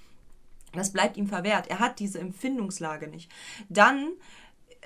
[0.73, 1.69] Das bleibt ihm verwehrt.
[1.69, 3.29] Er hat diese Empfindungslage nicht.
[3.69, 4.13] Dann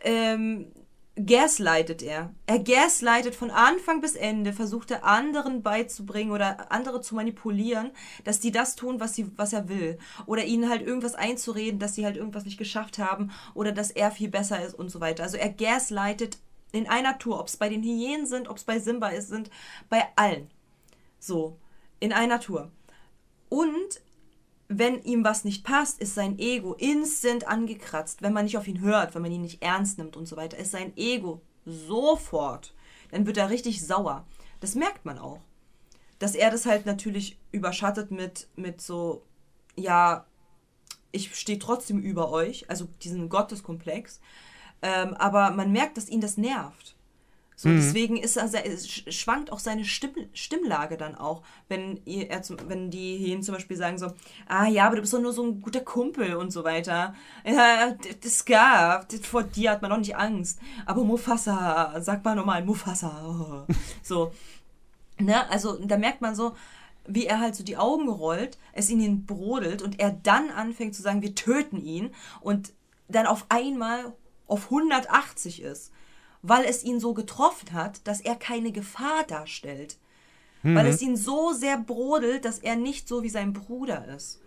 [0.03, 0.73] ähm,
[1.19, 2.35] gaslightet er.
[2.47, 7.91] Er gaslightet von Anfang bis Ende, versucht er anderen beizubringen oder andere zu manipulieren,
[8.25, 9.99] dass die das tun, was, sie, was er will.
[10.27, 14.11] Oder ihnen halt irgendwas einzureden, dass sie halt irgendwas nicht geschafft haben oder dass er
[14.11, 15.23] viel besser ist und so weiter.
[15.23, 16.39] Also er gaslightet
[16.73, 19.51] in einer Tour, ob es bei den Hyänen sind, ob es bei Simba ist, sind,
[19.89, 20.51] bei allen.
[21.19, 21.57] So,
[22.01, 22.71] in einer Tour.
[23.49, 24.01] Und
[24.69, 28.21] wenn ihm was nicht passt, ist sein Ego instant angekratzt.
[28.21, 30.59] Wenn man nicht auf ihn hört, wenn man ihn nicht ernst nimmt und so weiter,
[30.59, 32.75] ist sein Ego sofort.
[33.11, 34.27] Dann wird er richtig sauer.
[34.61, 35.41] Das merkt man auch.
[36.19, 39.23] Dass er das halt natürlich überschattet mit, mit so,
[39.77, 40.27] ja,
[41.13, 44.21] ich stehe trotzdem über euch, also diesen Gotteskomplex.
[44.83, 46.95] Ähm, aber man merkt, dass ihn das nervt.
[47.61, 48.49] So, deswegen ist er,
[49.11, 53.53] schwankt auch seine Stimm, Stimmlage dann auch, wenn, ihr, er zum, wenn die Hähnen zum
[53.53, 54.13] Beispiel sagen so,
[54.47, 57.17] ah ja, aber du bist doch nur so ein guter Kumpel und so weiter.
[57.45, 60.61] Ja, das gab, vor dir hat man doch nicht Angst.
[60.87, 63.67] Aber Mufasa, sag mal nochmal, Mufasa.
[64.05, 64.31] So,
[65.19, 66.55] ne, also da merkt man so,
[67.09, 70.95] wie er halt so die Augen rollt, es in ihn brodelt und er dann anfängt
[70.95, 72.73] zu sagen, wir töten ihn und
[73.09, 74.13] dann auf einmal
[74.47, 75.91] auf 180 ist,
[76.43, 79.99] weil es ihn so getroffen hat, dass er keine Gefahr darstellt.
[80.63, 84.41] Weil es ihn so sehr brodelt, dass er nicht so wie sein Bruder ist,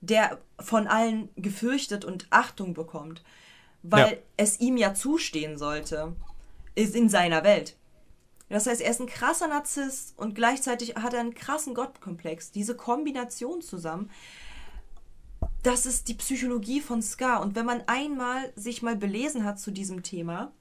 [0.00, 3.24] der von allen gefürchtet und Achtung bekommt,
[3.82, 4.18] weil Ja.
[4.36, 6.14] es ihm ja zustehen sollte,
[6.76, 7.76] ist in seiner Welt.
[8.48, 12.52] Das heißt, er ist ein krasser Narzisst und gleichzeitig hat er einen krassen Gottkomplex.
[12.52, 14.10] Diese Kombination zusammen,
[15.62, 17.42] das ist die Psychologie von Scar.
[17.42, 20.52] Und wenn man einmal sich mal belesen hat zu diesem Thema,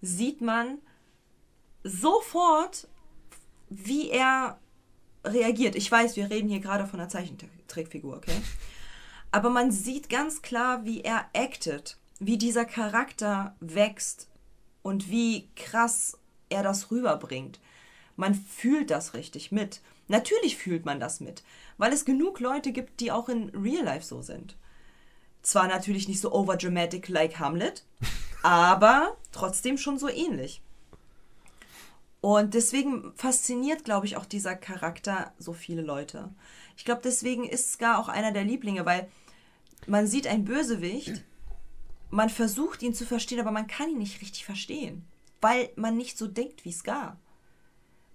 [0.00, 0.78] sieht man
[1.82, 2.88] sofort,
[3.68, 4.58] wie er
[5.24, 5.76] reagiert.
[5.76, 8.40] Ich weiß, wir reden hier gerade von einer Zeichentrickfigur, okay?
[9.30, 14.28] Aber man sieht ganz klar, wie er actet, wie dieser Charakter wächst
[14.82, 16.18] und wie krass
[16.48, 17.60] er das rüberbringt.
[18.16, 19.80] Man fühlt das richtig mit.
[20.08, 21.44] Natürlich fühlt man das mit,
[21.78, 24.56] weil es genug Leute gibt, die auch in Real Life so sind.
[25.42, 27.84] Zwar natürlich nicht so overdramatic like Hamlet,
[28.42, 30.62] aber trotzdem schon so ähnlich.
[32.20, 36.28] Und deswegen fasziniert, glaube ich, auch dieser Charakter so viele Leute.
[36.76, 39.08] Ich glaube, deswegen ist Scar auch einer der Lieblinge, weil
[39.86, 41.24] man sieht einen Bösewicht,
[42.10, 45.04] man versucht ihn zu verstehen, aber man kann ihn nicht richtig verstehen,
[45.40, 47.16] weil man nicht so denkt wie Scar.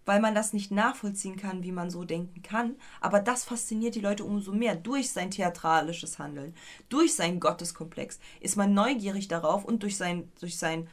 [0.06, 2.76] Weil man das nicht nachvollziehen kann, wie man so denken kann.
[3.02, 4.76] Aber das fasziniert die Leute umso mehr.
[4.76, 6.54] Durch sein theatralisches Handeln,
[6.90, 10.88] durch seinen Gotteskomplex ist man neugierig darauf und durch sein, durch sein,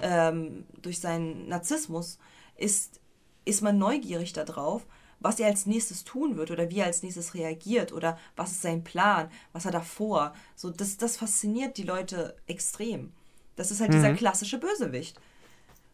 [0.00, 2.18] ähm, durch seinen Narzissmus
[2.56, 3.00] ist
[3.46, 4.84] ist man neugierig darauf,
[5.20, 8.60] was er als nächstes tun wird oder wie er als nächstes reagiert oder was ist
[8.62, 10.34] sein Plan, was hat er vor.
[10.54, 13.12] So, das, das fasziniert die Leute extrem.
[13.54, 15.18] Das ist halt dieser klassische Bösewicht.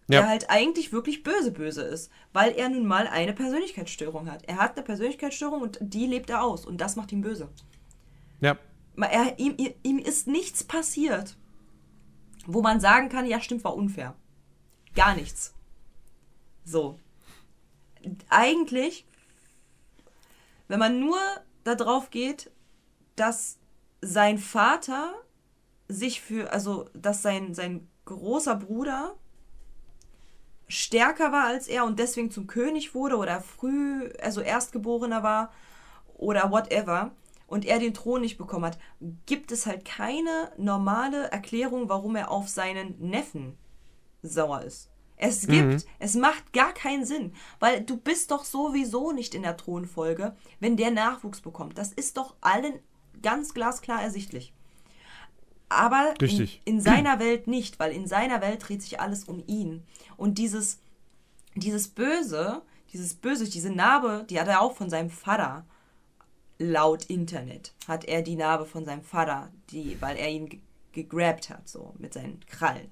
[0.09, 0.21] Ja.
[0.21, 4.43] Der halt eigentlich wirklich böse böse ist, weil er nun mal eine Persönlichkeitsstörung hat.
[4.49, 7.49] Er hat eine Persönlichkeitsstörung und die lebt er aus und das macht ihn böse.
[8.41, 8.59] Ja.
[8.97, 11.37] Er, ihm, ihm ist nichts passiert,
[12.47, 14.15] wo man sagen kann, ja stimmt, war unfair.
[14.95, 15.55] Gar nichts.
[16.65, 16.99] So.
[18.29, 19.07] Eigentlich,
[20.69, 21.19] wenn man nur
[21.65, 22.51] darauf geht,
[23.17, 23.59] dass
[24.01, 25.15] sein Vater
[25.89, 29.15] sich für, also dass sein, sein großer Bruder
[30.73, 35.53] stärker war als er und deswegen zum König wurde oder früh, also Erstgeborener war
[36.15, 37.13] oder whatever
[37.47, 38.79] und er den Thron nicht bekommen hat,
[39.27, 43.59] gibt es halt keine normale Erklärung, warum er auf seinen Neffen
[44.23, 44.89] sauer ist.
[45.17, 49.57] Es gibt, es macht gar keinen Sinn, weil du bist doch sowieso nicht in der
[49.57, 51.79] Thronfolge, wenn der Nachwuchs bekommt.
[51.79, 52.81] Das ist doch allen
[53.23, 54.53] ganz glasklar ersichtlich.
[55.75, 56.15] Aber
[56.65, 59.83] in, in seiner Welt nicht, weil in seiner Welt dreht sich alles um ihn.
[60.17, 60.79] Und dieses,
[61.55, 62.63] dieses Böse,
[62.93, 65.65] dieses Böse, diese Narbe, die hat er auch von seinem Vater.
[66.59, 70.61] Laut Internet hat er die Narbe von seinem Vater, die, weil er ihn ge-
[70.93, 72.91] gegrabt hat, so mit seinen Krallen.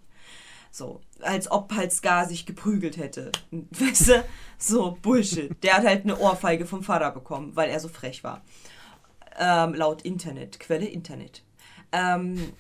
[0.73, 3.31] So, als ob halt Scar sich geprügelt hätte.
[3.51, 4.24] Weißt du?
[4.59, 5.51] So, Bullshit.
[5.62, 8.43] Der hat halt eine Ohrfeige vom Vater bekommen, weil er so frech war.
[9.39, 11.43] Ähm, laut Internet, Quelle Internet.
[11.93, 12.52] Ähm,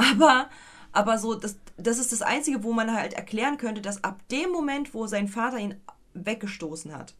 [0.00, 0.48] aber,
[0.92, 4.50] aber so, das, das ist das Einzige, wo man halt erklären könnte, dass ab dem
[4.50, 5.80] Moment, wo sein Vater ihn
[6.14, 7.14] weggestoßen hat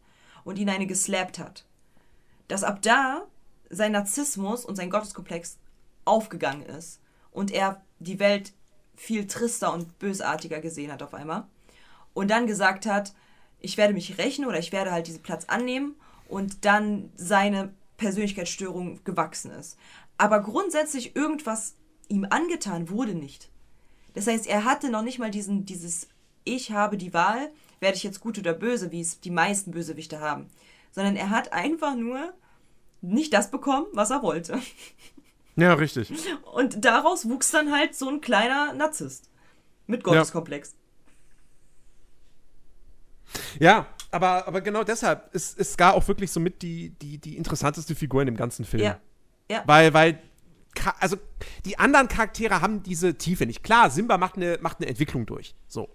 [0.45, 1.65] und ihn eine geslappt hat,
[2.49, 3.27] dass ab da
[3.69, 5.59] sein Narzissmus und sein Gotteskomplex
[6.05, 7.01] aufgegangen ist
[7.31, 8.53] und er die Welt
[8.97, 11.47] viel trister und bösartiger gesehen hat auf einmal
[12.13, 13.15] und dann gesagt hat,
[13.61, 15.95] ich werde mich rächen oder ich werde halt diesen Platz annehmen
[16.29, 19.79] und dann seine Persönlichkeitsstörung gewachsen ist.
[20.17, 21.75] Aber grundsätzlich irgendwas
[22.11, 23.49] ihm angetan wurde nicht.
[24.15, 26.09] Das heißt, er hatte noch nicht mal diesen, dieses
[26.45, 30.21] Ich habe die Wahl, werde ich jetzt gut oder böse, wie es die meisten Bösewichte
[30.21, 30.49] haben.
[30.91, 32.35] Sondern er hat einfach nur
[33.01, 34.59] nicht das bekommen, was er wollte.
[35.57, 36.13] Ja, richtig.
[36.53, 39.29] Und daraus wuchs dann halt so ein kleiner Narzisst.
[39.87, 40.75] Mit Gotteskomplex.
[43.59, 47.95] Ja, aber, aber genau deshalb ist, ist Scar auch wirklich somit die, die, die interessanteste
[47.95, 48.83] Figur in dem ganzen Film.
[48.83, 49.01] Ja.
[49.51, 49.63] Ja.
[49.67, 50.23] Weil, weil,
[50.99, 51.17] also
[51.65, 53.63] die anderen Charaktere haben diese Tiefe nicht.
[53.63, 55.55] Klar, Simba macht eine, macht eine Entwicklung durch.
[55.69, 55.89] So.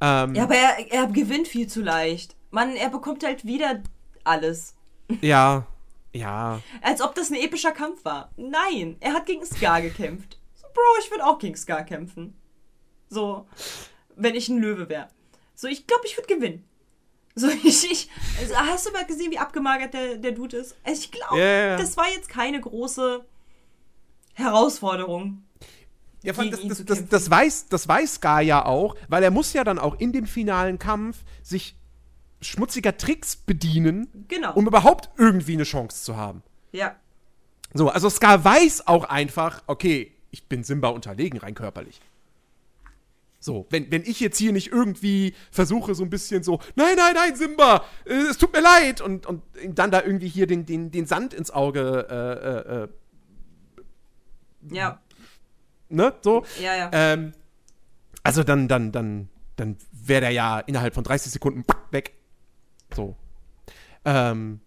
[0.00, 2.36] Ähm, Ja, aber er, er gewinnt viel zu leicht.
[2.50, 3.82] Mann, er bekommt halt wieder
[4.24, 4.74] alles.
[5.20, 5.66] ja,
[6.12, 6.60] ja.
[6.82, 8.30] Als ob das ein epischer Kampf war.
[8.36, 10.38] Nein, er hat gegen Scar gekämpft.
[10.54, 12.34] So, Bro, ich würde auch gegen Scar kämpfen.
[13.10, 13.46] So,
[14.16, 15.08] wenn ich ein Löwe wäre.
[15.54, 16.64] So, ich glaube, ich würde gewinnen.
[17.34, 18.10] So, ich, ich
[18.40, 20.76] also, hast du mal gesehen, wie abgemagert der, der Dude ist?
[20.84, 21.76] Also, ich glaube, ja.
[21.76, 23.24] das war jetzt keine große
[24.38, 25.42] Herausforderung.
[26.22, 29.62] Ja, das, das, das, das, weiß, das weiß Scar ja auch, weil er muss ja
[29.62, 31.76] dann auch in dem finalen Kampf sich
[32.40, 34.54] schmutziger Tricks bedienen, Genau.
[34.54, 36.42] um überhaupt irgendwie eine Chance zu haben.
[36.72, 36.96] ja.
[37.74, 42.00] So, also Scar weiß auch einfach, okay, ich bin Simba unterlegen, rein körperlich.
[43.40, 47.12] So, wenn, wenn ich jetzt hier nicht irgendwie versuche, so ein bisschen so, nein, nein,
[47.14, 50.64] nein, Simba, äh, es tut mir leid, und, und ihm dann da irgendwie hier den,
[50.64, 52.88] den, den Sand ins Auge, äh, äh, äh,
[54.70, 55.00] Ja.
[55.88, 56.44] ne, so.
[56.60, 56.90] Ja, ja.
[56.92, 57.32] Ähm,
[58.22, 62.14] also dann, dann, dann, dann wäre der ja innerhalb von 30 Sekunden weg.
[62.94, 63.16] So.
[64.04, 64.60] Ähm,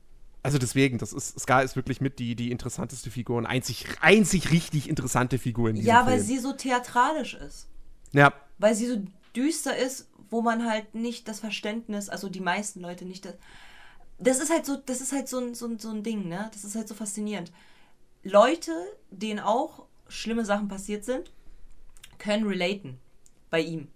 [0.43, 4.51] also deswegen, das ist, Scar ist wirklich mit die, die interessanteste Figur und einzig, einzig
[4.51, 6.07] richtig interessante Figur in diesem Ja, Film.
[6.07, 7.67] weil sie so theatralisch ist.
[8.13, 9.01] Ja, weil sie so
[9.35, 13.35] düster ist, wo man halt nicht das Verständnis, also die meisten Leute nicht das.
[14.17, 16.49] Das ist halt so, das ist halt so ein, so ein, so ein Ding, ne?
[16.53, 17.51] Das ist halt so faszinierend.
[18.23, 18.71] Leute,
[19.09, 21.31] denen auch schlimme Sachen passiert sind,
[22.19, 22.99] können relaten
[23.49, 23.87] bei ihm.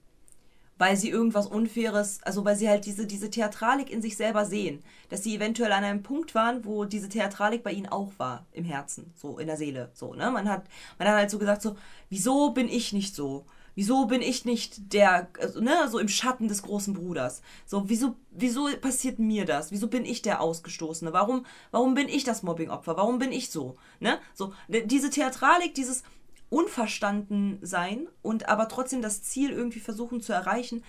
[0.78, 4.84] Weil sie irgendwas Unfaires, also weil sie halt diese, diese Theatralik in sich selber sehen.
[5.10, 8.66] Dass sie eventuell an einem Punkt waren, wo diese Theatralik bei ihnen auch war, im
[8.66, 9.92] Herzen, so in der Seele.
[9.94, 10.32] So, ne?
[10.32, 10.66] Man hat,
[10.98, 11.78] man hat halt so gesagt, so,
[12.10, 13.46] wieso bin ich nicht so?
[13.76, 17.42] Wieso bin ich nicht der, also, ne, so im Schatten des großen Bruders?
[17.66, 19.72] So, wieso, wieso passiert mir das?
[19.72, 21.12] Wieso bin ich der Ausgestoßene?
[21.12, 22.96] Warum, warum bin ich das Mobbingopfer?
[22.96, 23.76] Warum bin ich so?
[24.00, 24.20] Ne?
[24.34, 26.04] So, diese Theatralik, dieses
[26.50, 30.84] unverstanden sein und aber trotzdem das Ziel irgendwie versuchen zu erreichen,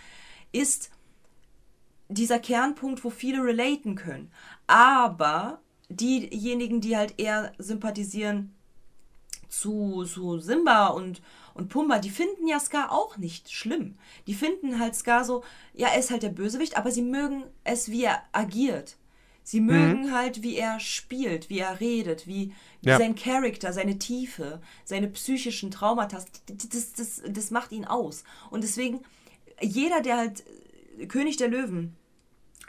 [0.53, 0.91] ist
[2.09, 4.31] dieser Kernpunkt, wo viele relaten können.
[4.69, 8.53] Aber diejenigen, die halt eher sympathisieren,
[9.49, 11.23] zu, zu Simba und,
[11.57, 13.97] und Pumba, die finden ja Scar auch nicht schlimm.
[14.27, 15.43] Die finden halt Scar so,
[15.75, 18.97] ja, er ist halt der Bösewicht, aber sie mögen es, wie er agiert.
[19.43, 22.53] Sie mögen halt, wie er spielt, wie er redet, wie,
[22.83, 22.99] wie Ja.
[22.99, 28.25] sein Charakter, seine Tiefe, seine psychischen Traumata, das, das, das, das macht ihn aus.
[28.51, 29.03] Und deswegen,
[29.61, 30.45] jeder, der halt
[30.99, 31.95] äh, König der Löwen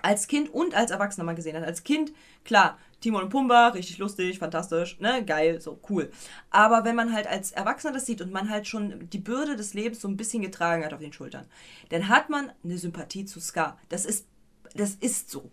[0.03, 1.63] als Kind und als Erwachsener mal gesehen hat.
[1.63, 2.13] Als Kind,
[2.45, 6.11] klar, Timon und Pumba, richtig lustig, fantastisch, ne, geil, so cool.
[6.49, 9.73] Aber wenn man halt als Erwachsener das sieht und man halt schon die Bürde des
[9.73, 11.45] Lebens so ein bisschen getragen hat auf den Schultern,
[11.89, 13.77] dann hat man eine Sympathie zu Scar.
[13.89, 14.27] Das ist,
[14.73, 15.51] das ist so.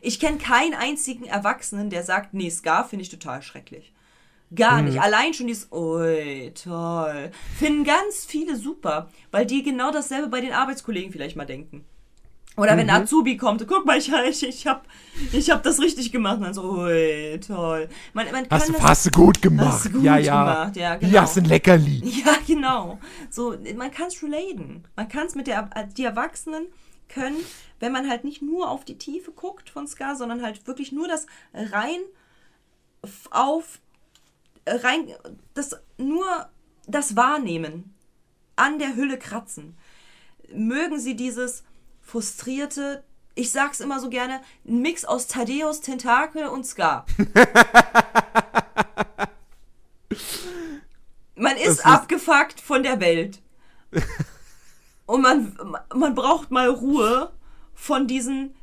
[0.00, 3.92] Ich kenne keinen einzigen Erwachsenen, der sagt, nee, Scar finde ich total schrecklich.
[4.54, 5.00] Gar nicht.
[5.00, 7.32] Allein schon dieses, ui, toll.
[7.58, 11.84] Finden ganz viele super, weil die genau dasselbe bei den Arbeitskollegen vielleicht mal denken.
[12.56, 14.86] Oder wenn ein Azubi kommt, guck mal, ich, ich, ich hab,
[15.32, 16.38] ich hab das richtig gemacht.
[16.38, 17.88] Und dann so, ui, toll.
[18.14, 19.66] Man, man Hast kann du, das, hast du gut gemacht.
[19.66, 20.40] Hast du gut ja, ja.
[20.40, 21.20] gemacht, ja, Hier genau.
[21.20, 22.02] hast du ein Leckerli.
[22.24, 22.98] Ja, genau.
[23.30, 24.84] So, man kann es relaten.
[24.96, 26.66] Man kann es mit der, die Erwachsenen
[27.08, 27.36] können,
[27.78, 31.08] wenn man halt nicht nur auf die Tiefe guckt von Scar, sondern halt wirklich nur
[31.08, 32.00] das rein
[33.30, 33.80] auf,
[34.64, 35.08] äh, rein,
[35.54, 36.24] das, nur
[36.86, 37.94] das Wahrnehmen
[38.56, 39.76] an der Hülle kratzen.
[40.52, 41.64] Mögen sie dieses
[42.06, 43.04] frustrierte,
[43.34, 47.04] ich sag's immer so gerne, ein Mix aus Thaddeus, Tentakel und Scar.
[51.34, 53.40] Man ist, ist- abgefuckt von der Welt.
[55.06, 55.56] Und man,
[55.94, 57.32] man braucht mal Ruhe
[57.74, 58.56] von diesen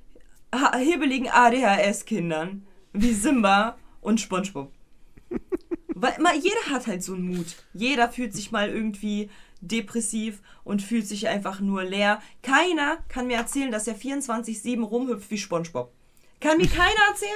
[0.78, 4.70] hebeligen ADHS-Kindern wie Simba und SpongeBob.
[5.96, 7.56] Weil mal, jeder hat halt so einen Mut.
[7.74, 9.30] Jeder fühlt sich mal irgendwie
[9.68, 12.22] depressiv und fühlt sich einfach nur leer.
[12.42, 15.92] Keiner kann mir erzählen, dass er 24-7 rumhüpft wie SpongeBob.
[16.40, 17.32] Kann mir keiner erzählen?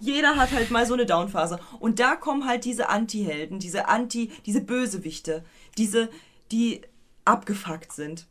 [0.00, 1.58] Jeder hat halt mal so eine Downphase.
[1.80, 5.44] Und da kommen halt diese Anti-Helden, diese Anti, diese Bösewichte,
[5.76, 6.08] diese,
[6.52, 6.82] die
[7.24, 8.26] abgefuckt sind.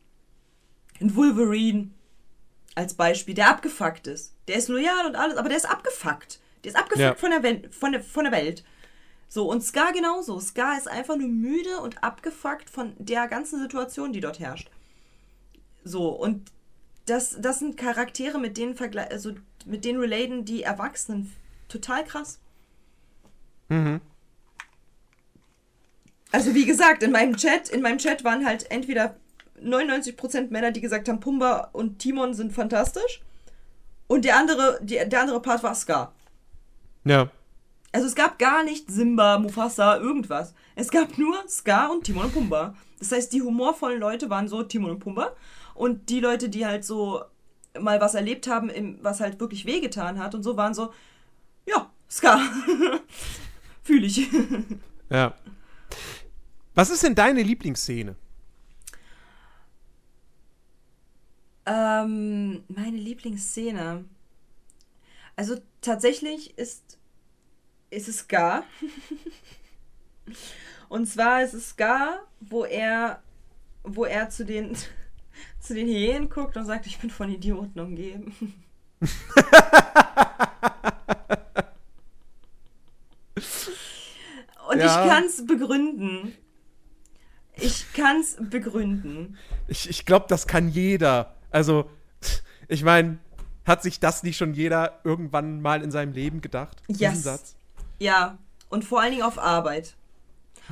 [1.00, 1.90] Ein Wolverine
[2.74, 4.34] als Beispiel, der abgefuckt ist.
[4.48, 6.40] Der ist loyal und alles, aber der ist abgefuckt.
[6.64, 7.14] Der ist abgefuckt Ja.
[7.14, 8.64] von, der von, der, von der Welt.
[9.28, 10.40] So, und Scar genauso.
[10.40, 14.70] Scar ist einfach nur müde und abgefuckt von der ganzen Situation, die dort herrscht.
[15.84, 16.50] So, und
[17.06, 19.32] das, das sind Charaktere, mit denen vergle also
[19.66, 21.32] mit denen relaten die Erwachsenen
[21.68, 22.38] total krass.
[26.32, 29.16] Also wie gesagt, in meinem Chat, in meinem Chat waren halt entweder
[29.62, 33.22] 99% Männer, die gesagt haben, Pumba und Timon sind fantastisch.
[34.06, 36.12] Und der andere, die, der andere Part war Scar.
[37.04, 37.30] Ja.
[37.92, 40.54] Also es gab gar nicht Simba, Mufasa, irgendwas.
[40.74, 42.74] Es gab nur Scar und Timon und Pumba.
[42.98, 45.34] Das heißt, die humorvollen Leute waren so Timon und Pumba.
[45.74, 47.22] Und die Leute, die halt so
[47.78, 50.92] mal was erlebt haben, was halt wirklich wehgetan hat und so, waren so,
[51.66, 52.40] ja, Scar.
[53.82, 54.28] Fühle ich.
[55.10, 55.32] Ja.
[56.74, 58.14] Was ist denn deine Lieblingsszene?
[61.64, 64.04] Ähm, meine Lieblingsszene.
[65.34, 66.97] Also tatsächlich ist,
[67.90, 68.64] ist es Scar.
[70.88, 73.22] Und zwar ist es Scar, wo er,
[73.82, 74.76] wo er zu den,
[75.60, 78.34] zu den Hyänen guckt und sagt, ich bin von Idioten umgeben.
[84.68, 84.86] Und Ja.
[85.04, 86.34] ich kann es begründen.
[87.54, 89.36] Ich kann es begründen.
[89.66, 91.34] Ich, ich glaube, das kann jeder.
[91.50, 91.90] Also,
[92.68, 93.18] ich meine,
[93.64, 96.82] hat sich das nicht schon jeder irgendwann mal in seinem Leben gedacht?
[96.88, 96.98] Yes.
[96.98, 97.56] Diesen Satz?
[97.98, 98.38] Ja,
[98.68, 99.96] und vor allen Dingen auf Arbeit.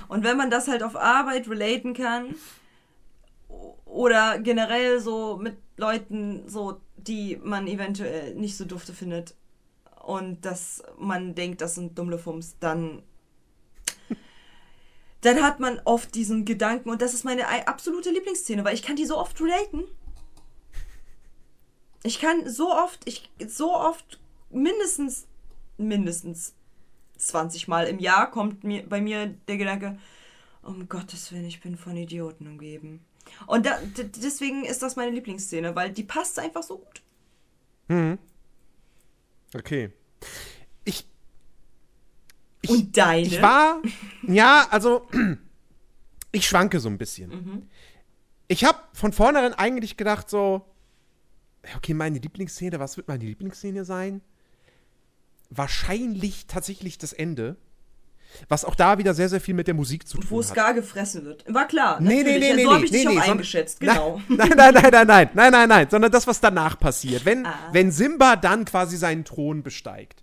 [0.09, 2.35] Und wenn man das halt auf Arbeit relaten kann
[3.85, 9.35] oder generell so mit Leuten, so die man eventuell nicht so dufte findet
[10.05, 13.03] und dass man denkt, das sind Dummlefums, dann
[15.23, 18.83] dann hat man oft diesen Gedanken und das ist meine ei- absolute Lieblingsszene, weil ich
[18.83, 19.85] kann die so oft relaten.
[22.05, 24.21] Ich kann so oft, ich so oft
[24.51, 25.27] mindestens
[25.79, 26.55] mindestens
[27.17, 29.99] 20 Mal im Jahr kommt mir bei mir der Gedanke,
[30.63, 33.05] um Gottes Willen, ich bin von Idioten umgeben.
[33.47, 33.79] Und da,
[34.17, 37.03] deswegen ist das meine Lieblingsszene, weil die passt einfach so gut.
[39.55, 39.93] Okay.
[40.85, 41.07] Ich,
[42.63, 43.27] ich, Und deine?
[43.27, 43.83] ich war,
[44.23, 45.09] ja, also,
[46.33, 47.31] ich schwanke so ein bisschen.
[47.31, 47.69] Mhm.
[48.49, 50.65] Ich habe von vornherein eigentlich gedacht, so,
[51.77, 54.21] okay, meine Lieblingsszene, was wird meine Lieblingsszene sein?
[55.51, 57.57] Wahrscheinlich tatsächlich das Ende.
[58.49, 60.47] Was auch da wieder sehr, sehr viel mit der Musik zu tun wo hat.
[60.49, 61.45] Scar gefressen wird.
[61.49, 62.01] War klar.
[62.01, 64.21] Nee, nee, nee, Ja, nee, so habe nee, ich dich nee, auch eingeschätzt, genau.
[64.29, 67.25] Nein, nein, nein, nein, nein, nein, nein, nein, sondern das, was danach passiert.
[67.25, 67.55] Wenn, Ah.
[67.73, 70.23] wenn Simba dann quasi seinen Thron besteigt.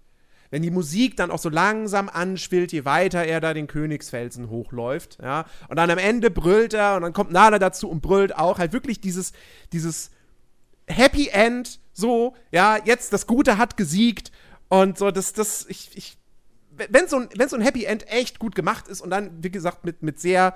[0.52, 5.18] wenn die Musik dann auch so langsam anschwillt, je weiter er da den Königsfelsen hochläuft,
[5.20, 8.60] ja, und dann am Ende brüllt er und dann kommt Nala dazu und brüllt auch
[8.60, 9.32] halt wirklich dieses,
[9.72, 10.12] dieses
[10.86, 14.32] Happy End, so, ja, jetzt das Gute hat gesiegt
[14.82, 16.18] und so, das, das, ich, ich,
[16.76, 19.52] wenn so ein, wenn so ein Happy End echt gut gemacht ist und dann, wie
[19.52, 20.56] gesagt, mit, mit sehr,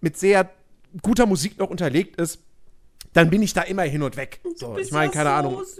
[0.00, 0.50] mit sehr
[1.02, 2.40] guter Musik noch unterlegt ist,
[3.12, 4.40] dann bin ich da immer hin und weg.
[4.56, 5.56] So, ich meine, keine ja Ahnung.
[5.58, 5.76] So süß,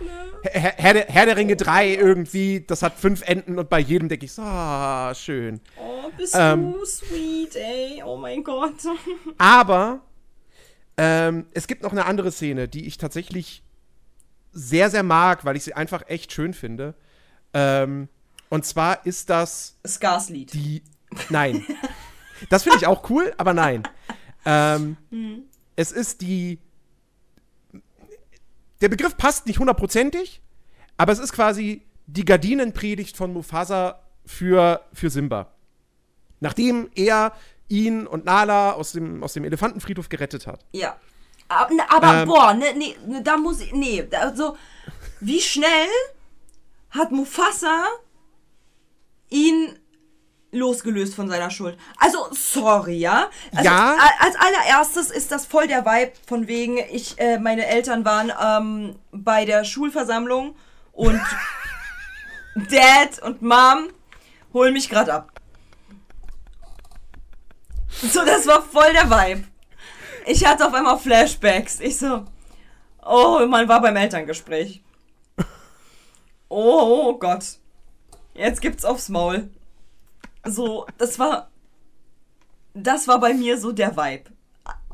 [0.00, 0.10] ne?
[0.42, 4.08] Herr, Herr, der- Herr der Ringe 3 irgendwie, das hat fünf Enden und bei jedem
[4.08, 5.60] denke ich so, ah, schön.
[5.80, 6.72] Oh, bist Ähm.
[6.74, 8.02] du sweet, ey.
[8.04, 8.74] Oh mein Gott.
[9.38, 10.02] Aber
[10.98, 13.62] ähm, es gibt noch eine andere Szene, die ich tatsächlich
[14.52, 16.94] sehr, sehr mag, weil ich sie einfach echt schön finde.
[17.54, 18.08] Ähm,
[18.50, 20.52] und zwar ist das Skarslied.
[20.52, 20.82] die.
[21.30, 21.64] Nein.
[22.50, 23.84] das finde ich auch cool, aber nein.
[24.44, 24.96] Ähm,
[25.76, 26.58] Es ist die.
[28.80, 30.42] Der Begriff passt nicht hundertprozentig,
[30.96, 35.52] aber es ist quasi die Gardinenpredigt von Mufasa für, für Simba.
[36.40, 37.32] Nachdem er
[37.68, 40.64] ihn und Nala aus dem, aus dem Elefantenfriedhof gerettet hat.
[40.72, 40.98] Ja.
[41.48, 42.28] Aber, ne, aber Ähm.
[42.28, 44.56] boah, ne, nee, ne, da muss ich, nee, also,
[45.20, 45.88] wie schnell
[46.94, 47.86] hat Mufasa
[49.28, 49.78] ihn
[50.52, 51.76] losgelöst von seiner Schuld?
[51.98, 53.28] Also, sorry, ja?
[53.52, 53.96] Also, Ja.
[54.20, 58.96] Als allererstes ist das voll der Vibe von wegen, ich, äh, meine Eltern waren ähm,
[59.10, 60.54] bei der Schulversammlung
[60.92, 61.20] und
[62.70, 63.88] Dad und Mom
[64.52, 65.32] holen mich gerade ab.
[67.88, 69.44] So, das war voll der Vibe.
[70.26, 71.80] Ich hatte auf einmal Flashbacks.
[71.80, 72.24] Ich so,
[73.04, 74.83] oh, man war beim Elterngespräch.
[76.56, 77.58] Oh, Gott.
[78.32, 79.50] Jetzt gibt's aufs Maul.
[80.44, 81.50] So, das war,
[82.74, 84.30] das war bei mir so der Vibe.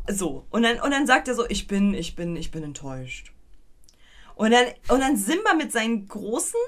[0.08, 3.34] So, und dann, und dann sagt er so, ich bin, ich bin, ich bin enttäuscht.
[4.36, 6.58] Und dann, und dann Simba mit seinen großen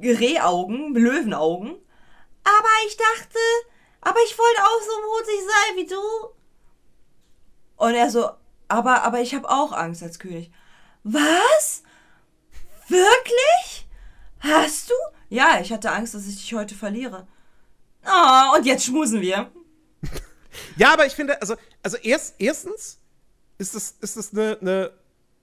[0.00, 1.76] Rehaugen, Löwenaugen.
[2.42, 3.38] Aber ich dachte,
[4.00, 6.34] aber ich wollte auch so mutig sein wie du.
[7.76, 8.28] Und er so,
[8.66, 10.50] aber, aber ich habe auch Angst als König.
[11.04, 11.84] Was?
[12.92, 13.86] Wirklich?
[14.40, 14.94] Hast du?
[15.28, 17.26] Ja, ich hatte Angst, dass ich dich heute verliere.
[18.04, 19.50] Oh, und jetzt schmusen wir.
[20.76, 22.98] Ja, aber ich finde, also, also erst, erstens
[23.56, 24.90] ist das, ist das eine, eine,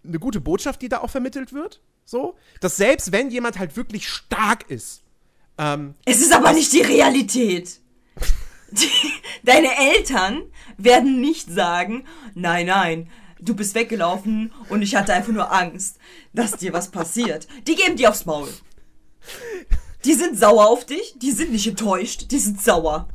[0.06, 1.82] eine gute Botschaft, die da auch vermittelt wird.
[2.06, 5.02] So, dass selbst wenn jemand halt wirklich stark ist,
[5.60, 7.80] ähm, Es ist aber nicht die Realität.
[8.72, 8.88] Die,
[9.44, 10.44] deine Eltern
[10.78, 12.06] werden nicht sagen,
[12.36, 13.10] nein, nein,
[13.42, 15.98] du bist weggelaufen und ich hatte einfach nur Angst,
[16.34, 17.48] dass dir was passiert.
[17.68, 18.50] Die geben dir aufs Maul.
[20.06, 23.10] Die sind sauer auf dich, die sind nicht enttäuscht, die sind sauer.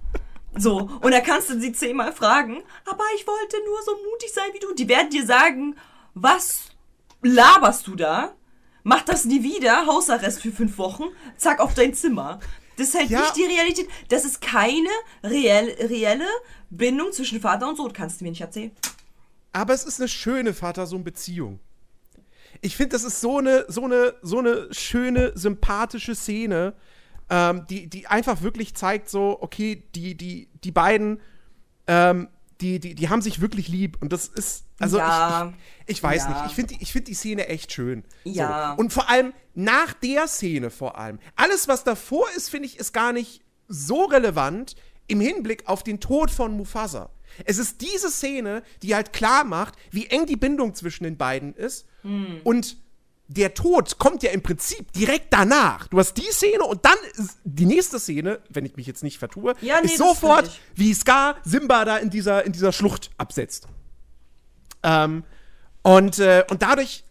[0.56, 4.50] So, und da kannst du sie zehnmal fragen, aber ich wollte nur so mutig sein
[4.52, 4.72] wie du.
[4.74, 5.76] Die werden dir sagen,
[6.14, 6.66] was
[7.22, 8.34] laberst du da?
[8.84, 11.04] Mach das nie wieder, Hausarrest für fünf Wochen,
[11.38, 12.38] zack auf dein Zimmer.
[12.76, 13.20] Das ist halt Ja.
[13.20, 13.88] nicht die Realität.
[14.08, 14.88] Das ist keine
[15.22, 16.26] reell, reelle
[16.70, 18.72] Bindung zwischen Vater und Sohn, kannst du mir nicht erzählen.
[19.54, 21.60] Aber es ist eine schöne Vater-Sohn-Beziehung.
[22.60, 26.74] Ich finde, das ist so eine, so eine, so eine schöne, sympathische Szene,
[27.30, 31.20] ähm, die, die einfach wirklich zeigt, so, okay, die, die, die beiden,
[31.86, 32.28] ähm,
[32.60, 33.96] die, die, die haben sich wirklich lieb.
[34.00, 35.48] Und das ist, also Ja.
[35.48, 35.54] ich,
[35.86, 36.30] ich, ich weiß Ja.
[36.30, 38.04] nicht, ich finde die, ich find die Szene echt schön.
[38.24, 38.74] Ja.
[38.76, 38.80] So.
[38.80, 41.18] Und vor allem nach der Szene vor allem.
[41.36, 44.74] Alles, was davor ist, finde ich, ist gar nicht so relevant
[45.06, 47.10] im Hinblick auf den Tod von Mufasa.
[47.44, 51.54] Es ist diese Szene, die halt klar macht, wie eng die Bindung zwischen den beiden
[51.54, 51.86] ist.
[52.02, 52.40] Hm.
[52.44, 52.76] Und
[53.28, 55.88] der Tod kommt ja im Prinzip direkt danach.
[55.88, 59.18] Du hast die Szene und dann ist die nächste Szene, wenn ich mich jetzt nicht
[59.18, 63.66] vertue, Ja, nee, ist sofort, wie Scar Simba da in dieser, in dieser Schlucht absetzt.
[64.82, 65.24] Ähm,
[65.82, 67.04] und, äh, und dadurch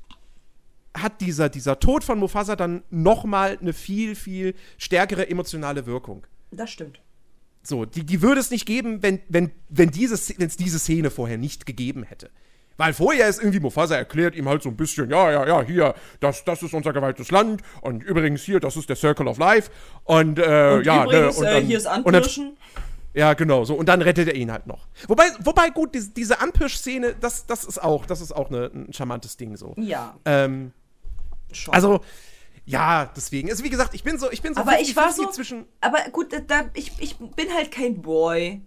[0.96, 6.28] hat dieser, dieser Tod von Mufasa dann noch mal eine viel, viel stärkere emotionale Wirkung.
[6.52, 7.02] Das stimmt.
[7.64, 11.10] So, die, die würde es nicht geben, wenn wenn wenn diese wenn es diese Szene
[11.10, 12.30] vorher nicht gegeben hätte.
[12.76, 15.94] Weil vorher ist irgendwie Mufasa erklärt ihm halt so ein bisschen, ja, ja, ja, hier,
[16.20, 19.70] das, das ist unser geweihtes Land und übrigens hier, das ist der Circle of Life
[20.06, 22.58] und, äh, Und ja, übrigens, ne, und äh, dann, hier ist Anpirschen.
[23.14, 24.88] ja, genau, so und dann rettet er ihn halt noch.
[25.08, 28.92] Wobei, wobei gut, diese, diese Anpirsch-Szene, das, das ist auch, das ist auch ne, ein
[28.92, 29.76] charmantes Ding so.
[29.78, 30.72] Ja, Ähm,
[31.52, 31.76] schon.
[31.76, 32.02] also,
[32.66, 33.50] ja, deswegen.
[33.50, 35.32] Also, wie gesagt, ich bin so, ich bin so aber ich war 50-50 so.
[35.32, 35.66] zwischen.
[35.82, 38.62] Aber gut, da, ich, ich bin halt kein Boy.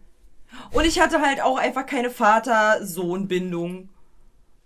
[0.73, 3.89] Und ich hatte halt auch einfach keine Vater-Sohn-Bindung.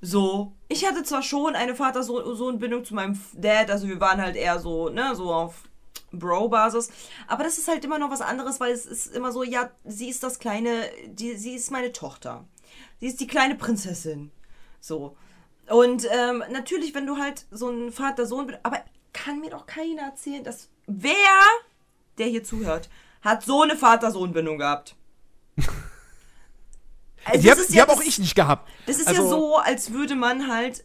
[0.01, 0.52] So.
[0.69, 4.89] Ich hatte zwar schon eine Vater-Sohn-Bindung zu meinem Dad, also wir waren halt eher so,
[4.89, 5.65] ne, so auf
[6.12, 6.90] Bro-Basis.
[7.27, 10.09] Aber das ist halt immer noch was anderes, weil es ist immer so, ja, sie
[10.09, 12.44] ist das kleine, die, sie ist meine Tochter.
[12.98, 14.31] Sie ist die kleine Prinzessin.
[14.81, 15.16] So.
[15.69, 18.82] Und ähm, natürlich, wenn du halt so ein Vater-Sohn, aber
[19.12, 21.15] kann mir doch keiner erzählen, dass wer,
[22.19, 22.89] der hier zuhört,
[23.23, 24.97] hat so eine Vater-Sohn-Bindung gehabt.
[27.24, 28.66] Also Die habe ja hab auch ich nicht gehabt.
[28.87, 30.85] Das ist Also- ja so, als würde man halt,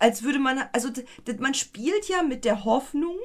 [0.00, 0.90] als würde man, also
[1.38, 3.16] man spielt ja mit der Hoffnung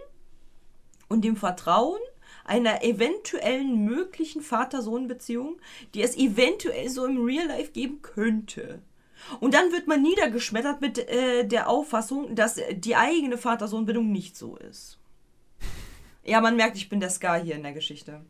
[1.07, 1.99] und dem Vertrauen
[2.45, 5.59] einer eventuellen möglichen Vater-Sohn-Beziehung,
[5.95, 8.81] die es eventuell so im Real Life geben könnte.
[9.39, 14.57] Und dann wird man niedergeschmettert mit äh, der Auffassung, dass die eigene Vater-Sohn-Bindung nicht so
[14.57, 14.97] ist.
[16.23, 18.21] Ja, man merkt, ich bin der Scar hier in der Geschichte.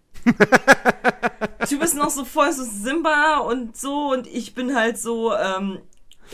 [1.70, 5.80] Du bist noch so voll so Simba und so und ich bin halt so, ähm,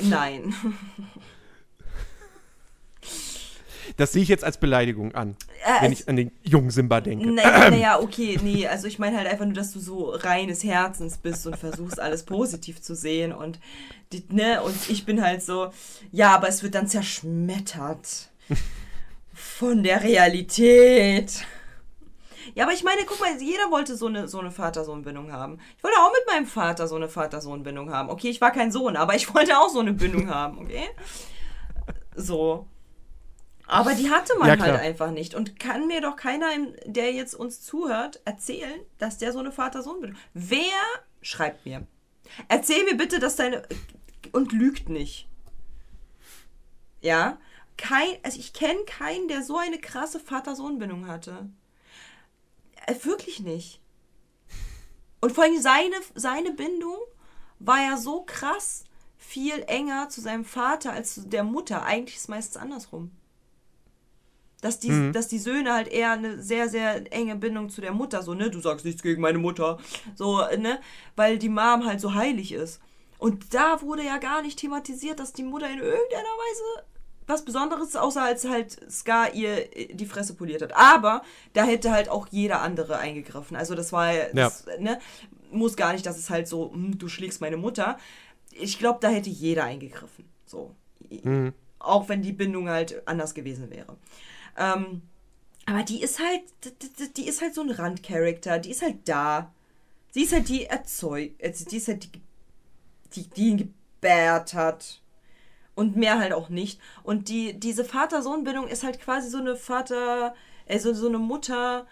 [0.02, 0.54] nein.
[3.98, 7.28] Das sehe ich jetzt als Beleidigung an, Äh, wenn ich an den jungen Simba denke.
[7.32, 11.18] Naja, naja, okay, nee, also ich meine halt einfach nur, dass du so reines Herzens
[11.18, 13.60] bist und versuchst alles positiv zu sehen und,
[14.30, 15.70] ne, und ich bin halt so,
[16.12, 18.30] ja, aber es wird dann zerschmettert
[19.34, 21.46] von der Realität.
[22.56, 25.60] Ja, aber ich meine, guck mal, jeder wollte so eine, so eine Vater-Sohn-Bindung haben.
[25.78, 28.10] Ich wollte auch mit meinem Vater so eine Vater-Sohn-Bindung haben.
[28.10, 30.84] Okay, ich war kein Sohn, aber ich wollte auch so eine Bindung haben, okay?
[32.16, 32.68] So.
[33.68, 35.36] Aber die hatte man Ja, halt einfach nicht.
[35.36, 36.48] Und kann mir doch keiner,
[36.86, 40.60] der jetzt uns zuhört, erzählen, dass der so eine Vater-Sohn-Bindung Wer
[41.22, 41.88] schreibt mir?
[42.48, 43.64] Erzähl mir bitte, dass deine.
[44.32, 45.28] Und lügt nicht.
[47.02, 47.38] Ja?
[47.78, 51.50] Kein, also ich kenne keinen, der so eine krasse Vater-Sohn-Bindung hatte.
[52.86, 53.80] Äh, wirklich nicht.
[55.22, 56.98] Und vor allem seine, seine Bindung
[57.60, 58.84] war ja so krass
[59.18, 61.84] viel enger zu seinem Vater als zu der Mutter.
[61.84, 63.12] Eigentlich ist es meistens andersrum.
[64.64, 68.24] Dass die, dass die Söhne halt eher eine sehr, sehr enge Bindung zu der Mutter,
[68.24, 69.78] so, ne, du sagst nichts gegen meine Mutter,
[70.16, 70.80] so, ne,
[71.18, 72.80] weil die Mom halt so heilig ist.
[73.18, 76.86] Und da wurde ja gar nicht thematisiert, dass die Mutter in irgendeiner Weise
[77.28, 80.76] was Besonderes, außer als halt Scar ihr äh, die Fresse poliert hat.
[80.76, 81.24] Aber
[81.54, 83.56] da hätte halt auch jeder andere eingegriffen.
[83.58, 85.00] Also das war ja, das, ne,
[85.52, 87.98] muss gar nicht, dass es halt so, hm, du schlägst meine Mutter.
[88.52, 90.26] Ich glaube, da hätte jeder eingegriffen.
[90.46, 90.76] So.
[91.80, 93.98] Auch wenn die Bindung halt anders gewesen wäre.
[94.58, 95.02] Ähm,
[95.66, 96.42] aber die ist halt,
[97.18, 98.60] die ist halt so ein Randcharakter.
[98.60, 99.54] Die ist halt da.
[100.12, 102.22] Sie ist halt die erzeugt, also die ist halt die,
[103.14, 105.02] die, die ihn gebärt hat.
[105.76, 106.80] Und mehr halt auch nicht.
[107.02, 110.36] Und die, diese Vater-Sohn-Bindung ist halt quasi so eine Vater,
[110.70, 111.88] also so eine Mutter,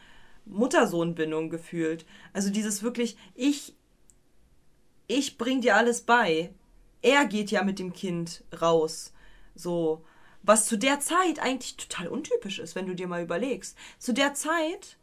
[0.46, 2.06] Mutter-Sohn-Bindung gefühlt.
[2.32, 3.74] Also dieses wirklich, ich,
[5.08, 6.54] ich bring dir alles bei.
[7.02, 9.14] Er geht ja mit dem Kind raus.
[9.56, 10.04] So.
[10.44, 13.78] Was zu der Zeit eigentlich total untypisch ist, wenn du dir mal überlegst.
[14.00, 14.98] Zu der Zeit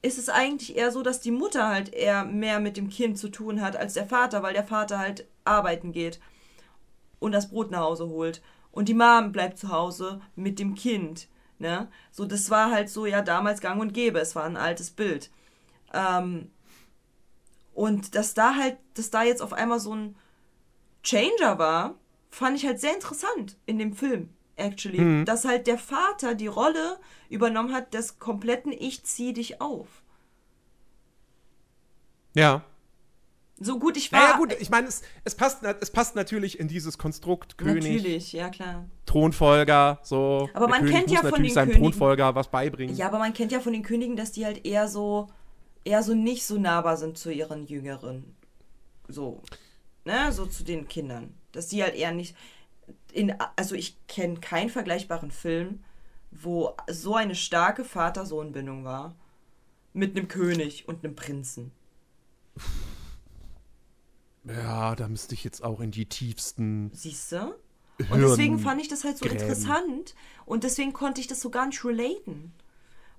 [0.00, 3.28] ist es eigentlich eher so, dass die Mutter halt eher mehr mit dem Kind zu
[3.28, 6.20] tun hat als der Vater, weil der Vater halt arbeiten geht
[7.20, 8.42] und das Brot nach Hause holt.
[8.72, 11.28] Und die Mom bleibt zu Hause mit dem Kind.
[11.58, 11.88] Ne?
[12.10, 14.18] So, das war halt so ja damals gang und gäbe.
[14.18, 15.30] Es war ein altes Bild.
[15.92, 16.50] Ähm,
[17.74, 20.16] und dass da halt, dass da jetzt auf einmal so ein
[21.04, 21.94] Changer war,
[22.30, 25.24] fand ich halt sehr interessant in dem Film, actually.
[25.24, 26.98] Dass halt der Vater die Rolle
[27.28, 29.88] übernommen hat des kompletten Ich zieh dich auf.
[32.34, 32.64] Ja.
[33.60, 34.20] So gut ich war.
[34.20, 38.32] Naja, gut, ich meine, es, es, passt, es passt natürlich in dieses Konstrukt König, Natürlich,
[38.32, 38.86] ja klar.
[39.06, 40.48] Thronfolger, so.
[40.54, 42.96] Aber man König kennt ja von den Königen- Thronfolger was beibringen.
[42.96, 45.28] Ja, aber man kennt ja von den Königen, dass die halt eher so,
[45.84, 48.34] eher so nicht so nahbar sind zu ihren Jüngeren.
[49.06, 49.42] So,
[50.04, 51.34] ne, so zu den Kindern.
[51.52, 52.34] Dass die halt eher nicht,
[53.12, 55.82] in, also ich kenne keinen vergleichbaren Film,
[56.30, 59.14] wo so eine starke Vater-Sohn-Bindung war.
[59.94, 61.70] Mit einem König und einem Prinzen.
[64.44, 66.90] Ja, da müsste ich jetzt auch in die tiefsten.
[66.94, 67.54] Siehst du?
[68.10, 69.40] Und deswegen fand ich das halt so Gräben.
[69.40, 70.14] interessant
[70.46, 72.52] und deswegen konnte ich das so gar nicht relaten.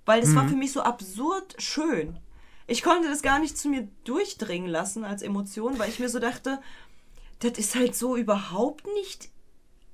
[0.06, 2.20] Weil das war für mich so absurd schön.
[2.68, 6.20] Ich konnte das gar nicht zu mir durchdringen lassen als Emotion, weil ich mir so
[6.20, 6.60] dachte,
[7.40, 9.30] das ist halt so überhaupt nicht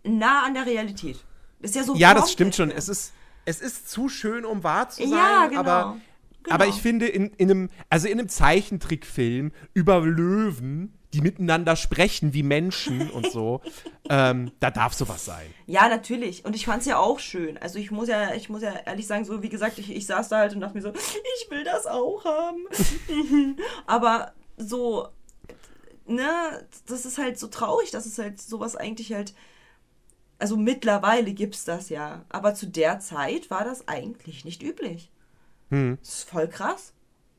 [0.04, 1.18] nah an der Realität.
[1.62, 2.70] Das ist ja so Ja, das stimmt schon.
[2.70, 2.78] fern.
[2.78, 3.14] Es ist,
[3.46, 5.12] es ist zu schön, um wahr zu sein.
[5.18, 5.60] Ja, genau.
[5.60, 5.98] Aber,
[6.44, 6.56] Genau.
[6.56, 12.34] aber ich finde, in, in einem, also in einem Zeichentrickfilm über Löwen, die miteinander sprechen
[12.34, 13.62] wie Menschen und so,
[14.10, 15.46] ähm, da darf sowas sein.
[15.66, 16.46] Ja, natürlich.
[16.46, 17.58] Und ich fand es ja auch schön.
[17.58, 20.30] Also ich muss ja, ich muss ja ehrlich sagen, so wie gesagt, ich, ich saß
[20.30, 22.66] da halt und dachte mir so, ich will das auch haben.
[23.86, 25.10] Aber so,
[26.08, 26.26] ne,
[26.88, 29.34] das ist halt so traurig, dass es halt sowas eigentlich halt.
[30.40, 32.24] Also mittlerweile gibt's das ja.
[32.30, 35.12] Aber zu der Zeit war das eigentlich nicht üblich.
[35.70, 36.94] Das ist voll krass.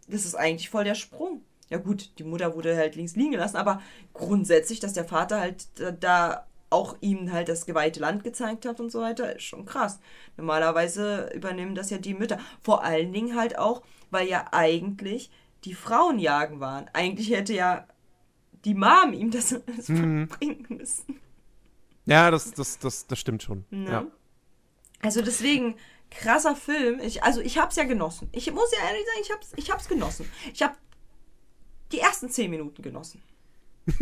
[0.07, 1.43] Das ist eigentlich voll der Sprung.
[1.69, 3.81] Ja gut, die Mutter wurde halt links liegen gelassen, aber
[4.13, 5.67] grundsätzlich, dass der Vater halt
[6.01, 9.99] da- auch ihm halt das geweihte Land gezeigt hat und so weiter, ist schon krass.
[10.37, 12.39] Normalerweise übernehmen das ja die Mütter.
[12.63, 15.31] Vor allen Dingen halt auch, weil ja eigentlich
[15.65, 16.89] die Frauen jagen waren.
[16.93, 17.87] Eigentlich hätte ja
[18.65, 20.29] die Mom ihm das alles Mhm.
[20.29, 21.21] bringen müssen.
[22.11, 23.65] Ja, das, das, das, das stimmt schon.
[23.71, 23.91] Ne?
[23.91, 24.07] Ja.
[25.01, 25.77] Also deswegen,
[26.11, 27.01] krasser Film.
[27.01, 28.29] Ich, also ich hab's ja genossen.
[28.33, 30.31] Ich muss ja ehrlich sagen, ich hab's, ich hab's genossen.
[30.53, 30.77] Ich hab
[31.93, 33.23] die ersten zehn Minuten genossen.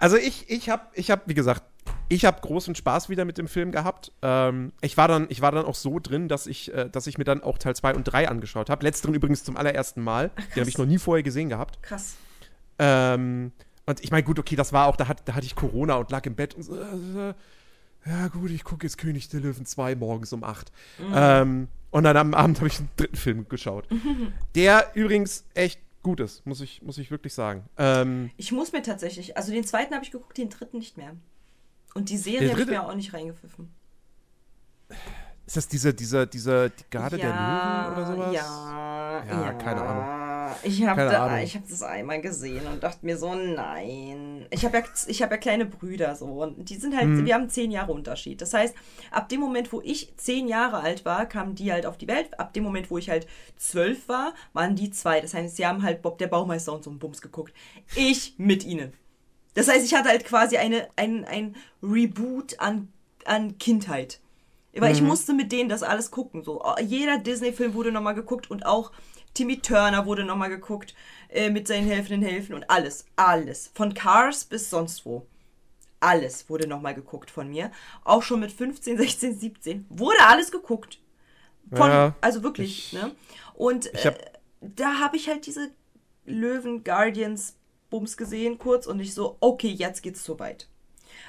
[0.00, 1.62] Also ich, ich habe, ich hab, wie gesagt,
[2.08, 4.12] ich habe großen Spaß wieder mit dem Film gehabt.
[4.22, 7.18] Ähm, ich, war dann, ich war dann auch so drin, dass ich, äh, dass ich
[7.18, 8.82] mir dann auch Teil 2 und 3 angeschaut habe.
[8.82, 10.30] Letzteren übrigens zum allerersten Mal.
[10.54, 11.82] Den habe ich noch nie vorher gesehen gehabt.
[11.82, 12.16] Krass.
[12.78, 13.52] Ähm,
[13.90, 16.10] und ich meine, gut, okay, das war auch, da, hat, da hatte ich Corona und
[16.10, 17.34] lag im Bett und so, äh,
[18.06, 20.72] ja gut, ich gucke jetzt König der Löwen 2 morgens um 8.
[21.12, 23.86] Ähm, und dann am Abend habe ich einen dritten Film geschaut.
[24.54, 27.64] Der übrigens echt gut ist, muss ich, muss ich wirklich sagen.
[27.76, 31.14] Ähm, Ich muss mir tatsächlich, also den zweiten habe ich geguckt, den dritten nicht mehr.
[31.94, 33.68] Und die Serie habe ich mir auch nicht reingepfiffen.
[35.46, 38.34] ist das diese, diese, diese die Garde der Löwen oder sowas?
[38.34, 40.19] Ja, Ja, keine Ahnung.
[40.62, 44.46] Ich habe da, ich hab das einmal gesehen und dachte mir so, nein.
[44.50, 47.26] Ich habe ja, ich hab ja kleine Brüder so und die sind halt, Mhm.
[47.26, 48.40] wir haben zehn Jahre Unterschied.
[48.40, 48.74] Das heißt,
[49.10, 52.38] ab dem Moment, wo ich zehn Jahre alt war, kamen die halt auf die Welt.
[52.38, 55.20] Ab dem Moment, wo ich halt zwölf war, waren die zwei.
[55.20, 57.52] Das heißt, sie haben halt Bob der Baumeister und so einen Bums geguckt.
[57.96, 58.92] Ich mit ihnen.
[59.54, 62.88] Das heißt, ich hatte halt quasi eine, ein, ein Reboot an,
[63.24, 64.20] an Kindheit.
[64.72, 66.44] Weil ich musste mit denen das alles gucken.
[66.44, 66.62] So.
[66.80, 68.92] Jeder Disney-Film wurde nochmal geguckt und auch
[69.34, 70.94] Timmy Turner wurde nochmal geguckt
[71.28, 73.70] äh, mit seinen helfenden Helfen und alles, alles.
[73.74, 75.26] Von Cars bis sonst wo.
[76.00, 77.70] Alles wurde nochmal geguckt von mir.
[78.04, 79.86] Auch schon mit 15, 16, 17.
[79.90, 80.98] Wurde alles geguckt.
[81.72, 83.14] Von, Ja, also wirklich, ne?
[83.54, 84.30] Und ich hab- äh,
[84.62, 85.70] da habe ich halt diese
[86.24, 87.54] Löwen Guardians
[87.90, 90.68] Bums gesehen kurz und ich so, okay, jetzt geht's so weit.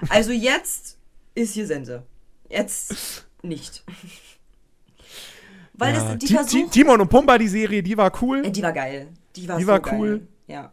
[0.09, 0.97] Also jetzt
[1.35, 2.03] ist hier Sense.
[2.49, 3.83] Jetzt nicht.
[5.81, 5.99] Weil ja.
[6.03, 8.45] das, die Ti- Versuch, Timon und Pumba, die Serie, die war cool.
[8.45, 9.07] äh, die war geil.
[9.35, 9.99] Die war, Die so war geil.
[9.99, 10.27] cool.
[10.47, 10.71] Ja.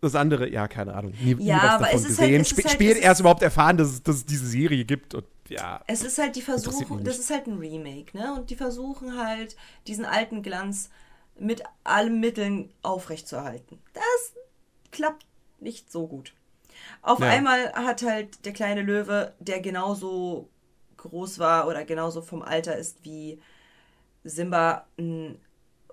[0.00, 1.12] Das andere, ja, keine Ahnung.
[1.22, 3.04] Nie, nie Ja, was aber es ist halt- es ist Spä- halt- spät es ist-
[3.04, 5.14] erst überhaupt erfahren, dass es, dass es diese Serie gibt.
[5.14, 5.80] Und ja.
[5.86, 8.34] Es ist halt die Versuchung, das ist halt ein Remake, ne?
[8.34, 9.56] Und die versuchen halt,
[9.86, 10.90] diesen alten Glanz
[11.38, 13.78] mit allen Mitteln aufrechtzuerhalten.
[13.94, 14.32] Das
[14.90, 15.24] klappt
[15.60, 16.34] nicht so gut.
[17.02, 17.26] Auf Ja.
[17.28, 20.48] einmal hat halt der kleine Löwe, der genauso
[21.02, 23.40] groß war oder genauso vom Alter ist wie
[24.24, 25.38] Simba, einen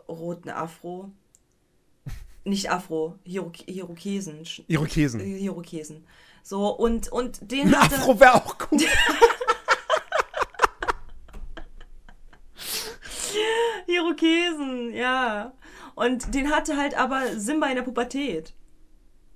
[0.08, 1.12] roten Afro.
[2.44, 4.46] Nicht Afro, Hirok Hirokesen.
[4.68, 5.20] Irokesen.
[5.20, 6.06] Hirokesen.
[6.44, 7.96] So, und, und den Ein hatte...
[7.96, 8.80] Afro wäre auch cool.
[13.88, 15.54] Irokesen, ja.
[15.96, 18.54] Und den hatte halt aber Simba in der Pubertät.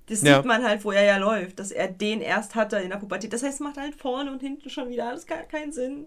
[0.06, 0.36] Das Ja.
[0.36, 3.32] sieht man halt, wo er ja läuft, dass er den erst hatte in der Pubertät.
[3.32, 6.06] Das heißt, es macht halt vorne und hinten schon wieder alles gar keinen Sinn.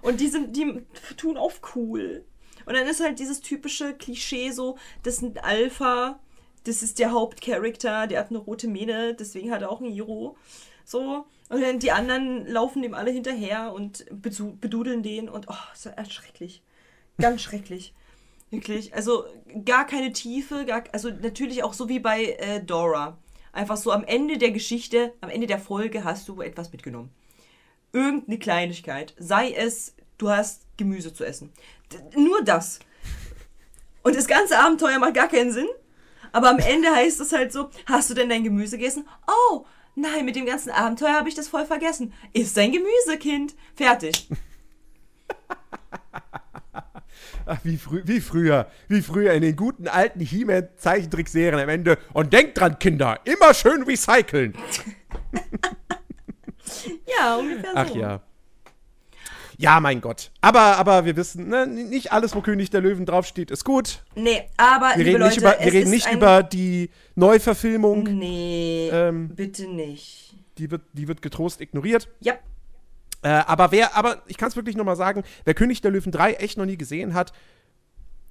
[0.00, 0.82] Und die sind, die
[1.16, 2.24] tun auf cool.
[2.64, 6.18] Und dann ist halt dieses typische Klischee so, das ist ein Alpha,
[6.64, 10.36] das ist der Hauptcharakter, der hat eine rote Mähne, deswegen hat er auch einen Iro.
[10.84, 11.26] So.
[11.48, 15.84] Und dann die anderen laufen dem alle hinterher und bedu- bedudeln den und oh, ist
[15.84, 16.62] ja schrecklich.
[17.18, 17.94] Ganz schrecklich.
[18.50, 18.94] Wirklich.
[18.94, 19.24] Also
[19.64, 23.18] gar keine Tiefe, gar, also natürlich auch so wie bei äh, Dora.
[23.56, 27.08] Einfach so am Ende der Geschichte, am Ende der Folge hast du etwas mitgenommen.
[27.90, 29.14] Irgendeine Kleinigkeit.
[29.18, 31.54] Sei es, du hast Gemüse zu essen.
[31.90, 32.80] D nur das.
[34.02, 35.68] Und das ganze Abenteuer macht gar keinen Sinn.
[36.32, 39.08] Aber am Ende heißt es halt so, hast du denn dein Gemüse gegessen?
[39.26, 39.64] Oh,
[39.94, 42.12] nein, mit dem ganzen Abenteuer habe ich das voll vergessen.
[42.34, 43.54] Ist dein Gemüse, Kind.
[43.74, 44.28] Fertig.
[47.46, 48.66] Ach, wie, frü wie früher.
[48.88, 51.96] Wie früher in den guten alten He-Man-Zeichentrickserien am Ende.
[52.12, 54.54] Und denkt dran, Kinder, immer schön recyceln.
[57.06, 57.76] Ja, ungefähr so.
[57.76, 58.20] Ach ja.
[59.58, 60.30] Ja, mein Gott.
[60.42, 64.02] Aber, aber wir wissen, ne, nicht alles, wo König der Löwen draufsteht, ist gut.
[64.14, 68.02] Nee, aber Wir reden Leute, nicht, über, wir reden nicht über die Neuverfilmung.
[68.02, 70.34] Nee, Ähm, bitte nicht.
[70.58, 72.08] Die wird, die wird getrost ignoriert.
[72.20, 72.34] Ja,
[73.22, 76.34] Äh, aber wer, aber ich kann es wirklich nochmal sagen, wer König der Löwen 3
[76.34, 77.32] echt noch nie gesehen hat,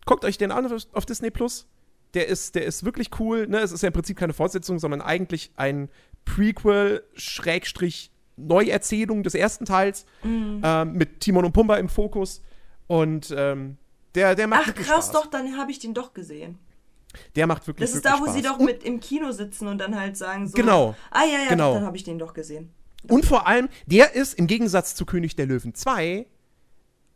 [0.06, 1.68] guckt euch den an auf, auf Disney Plus.
[2.14, 3.48] Der ist, der ist wirklich cool.
[3.48, 3.57] Ne?
[3.60, 5.90] Es ist ja im Prinzip keine Fortsetzung, sondern eigentlich ein
[6.24, 12.41] Prequel, Schrägstrich, Neuerzählung des ersten Teils ähm, mit Timon und Pumba im Fokus.
[12.88, 13.78] Und ähm,
[14.14, 15.12] der, der macht ach krass, Spaß.
[15.12, 16.57] doch, dann habe ich den doch gesehen.
[17.36, 18.57] Der macht wirklich Das ist wirklich da, wo sie Spaß.
[18.57, 20.53] doch mit im Kino sitzen und dann halt sagen so.
[20.56, 20.95] Genau.
[21.12, 21.74] Ah ja, ja, Genau.
[21.74, 22.72] dann habe ich den doch gesehen.
[23.10, 26.26] Und vor allem, der ist im Gegensatz zu König der Löwen 2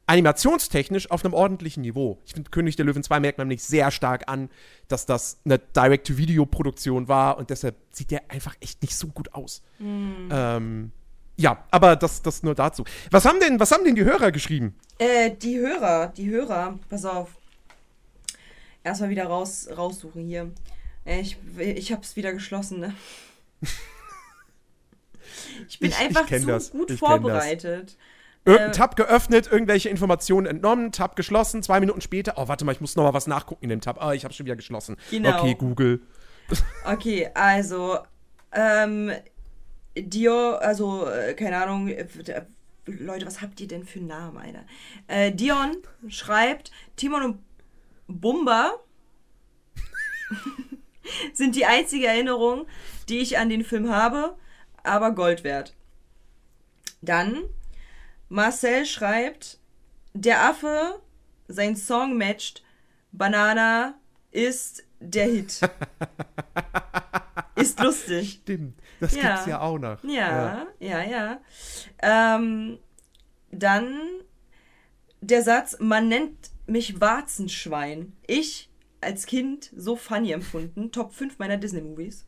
[0.09, 2.17] animationstechnisch auf einem ordentlichen Niveau.
[2.25, 4.49] Ich finde, König der Löwen 2 merkt man nicht sehr stark an,
[4.87, 9.61] dass das eine Direct-to-Video-Produktion war und deshalb sieht der einfach echt nicht so gut aus.
[9.79, 10.91] Ähm,
[11.37, 12.85] ja, aber das, das nur dazu.
[13.11, 14.75] Was haben denn, was haben denn die Hörer geschrieben?
[14.97, 17.37] Äh, die Hörer, die Hörer, pass auf.
[18.83, 20.51] Erstmal wieder raus, raussuchen hier.
[21.05, 22.95] Äh, ich, ich hab's wieder geschlossen, ne?
[25.67, 26.71] Ich bin Ich- ich einfach kenn zu das.
[26.71, 27.97] gut Ich vorbereitet.
[28.45, 32.71] Irgendein Äh, Tab geöffnet, irgendwelche Informationen entnommen, Tab geschlossen, zwei Minuten später, oh, warte mal,
[32.71, 34.01] ich muss noch mal was nachgucken in dem Tab.
[34.01, 34.95] Ah, ich habe schon wieder geschlossen.
[35.11, 35.39] Genau.
[35.41, 36.01] Okay, Google.
[36.85, 37.99] Okay, also,
[38.53, 39.11] ähm,
[39.95, 42.07] Dior, also, äh, keine Ahnung, äh,
[42.85, 44.63] Leute, was habt ihr denn für Namen, Alter?
[45.07, 45.77] Äh, Dion
[46.07, 47.39] schreibt, Timon und
[48.07, 48.71] Bumba
[51.33, 52.65] sind die einzige Erinnerung,
[53.09, 54.35] die ich an den Film habe,
[54.83, 55.75] aber Gold wert.
[57.01, 57.43] Dann,
[58.27, 59.59] Marcel schreibt,
[60.13, 61.01] der Affe,
[61.47, 62.63] sein Song matcht,
[63.11, 63.95] Banana
[64.31, 65.61] ist der Hit.
[67.55, 68.39] ist lustig.
[68.43, 69.21] Stimmt, das Ja.
[69.33, 70.03] gibt's ja auch noch.
[70.03, 71.41] Ja, ja, ja.
[72.01, 72.77] Ähm,
[73.51, 73.97] dann
[75.21, 78.13] der Satz, man nennt mich Warzenschwein.
[78.27, 78.69] Ich
[79.01, 80.91] als Kind so funny empfunden.
[80.91, 82.25] Top 5 meiner Disney-Movies.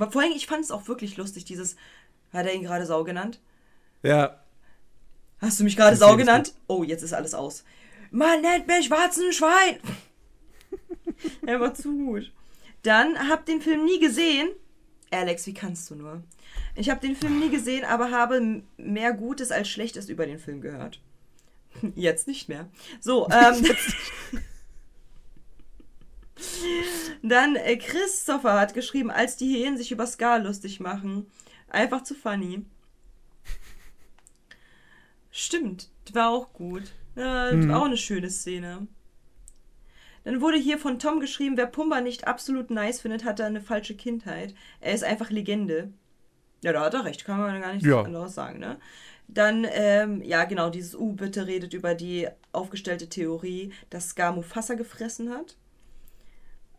[0.00, 1.76] Aber vor allem, ich fand es auch wirklich lustig, dieses,
[2.32, 3.40] hat er ihn gerade Sau genannt?
[4.02, 4.38] Ja,
[5.40, 6.54] Hast du mich gerade Sau genannt?
[6.66, 7.64] Oh, jetzt ist alles aus.
[8.10, 9.78] Man nennt mich Warzenschwein.
[11.46, 12.32] er war zu gut.
[12.82, 14.48] Dann hab den Film nie gesehen.
[15.10, 16.22] Alex, wie kannst du nur?
[16.74, 20.60] Ich habe den Film nie gesehen, aber habe mehr Gutes als Schlechtes über den Film
[20.60, 21.00] gehört.
[21.94, 22.68] Jetzt nicht mehr.
[23.00, 23.64] So, ähm.
[27.22, 31.26] Dann äh, Christopher hat geschrieben, als die Hyänen sich über Scar lustig machen.
[31.68, 32.64] Einfach zu funny.
[35.30, 36.82] Stimmt, war auch gut.
[37.16, 37.70] Ja, Mhm.
[37.70, 38.86] Auch eine schöne Szene.
[40.24, 43.60] Dann wurde hier von Tom geschrieben, wer Pumba nicht absolut nice findet, hat da eine
[43.60, 44.54] falsche Kindheit.
[44.80, 45.92] Er ist einfach Legende.
[46.62, 48.02] Ja, da hat er recht, kann man gar nichts Ja.
[48.02, 48.78] anderes sagen, ne?
[49.28, 54.74] Dann, ähm, ja, genau, dieses U bitte redet über die aufgestellte Theorie, dass Scar Mufasa
[54.74, 55.56] gefressen hat.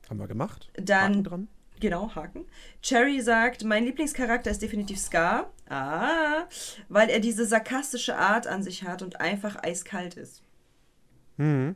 [0.09, 0.69] Haben wir gemacht.
[0.75, 1.47] Dann- Haken dran.
[1.79, 2.45] Genau, Haken.
[2.81, 5.49] Cherry sagt, mein Lieblingscharakter ist definitiv Scar.
[5.69, 6.43] Ah,
[6.89, 10.43] weil er diese sarkastische Art an sich hat und einfach eiskalt ist.
[11.37, 11.75] Mhm.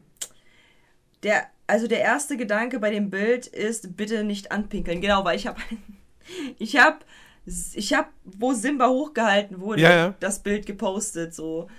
[1.24, 5.00] Der, also der erste Gedanke bei dem Bild ist, bitte nicht anpinkeln.
[5.00, 5.62] Genau, weil ich habe,
[6.60, 7.00] ich habe,
[7.46, 10.16] ich habe, wo Simba hochgehalten wurde, Ja, ja.
[10.20, 11.70] das Bild gepostet so.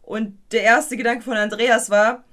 [0.00, 2.24] Und der erste Gedanke von Andreas war,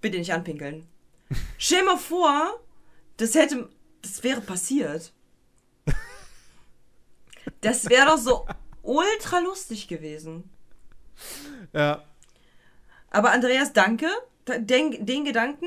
[0.00, 0.86] bitte nicht anpinkeln.
[1.58, 2.60] Stell mal vor,
[3.20, 3.68] das hätte,
[4.02, 5.12] das wäre passiert.
[7.60, 8.46] Das wäre doch so
[8.82, 10.48] ultra lustig gewesen.
[11.72, 12.02] Ja.
[13.10, 14.06] Aber Andreas, danke.
[14.46, 15.66] Den, den Gedanken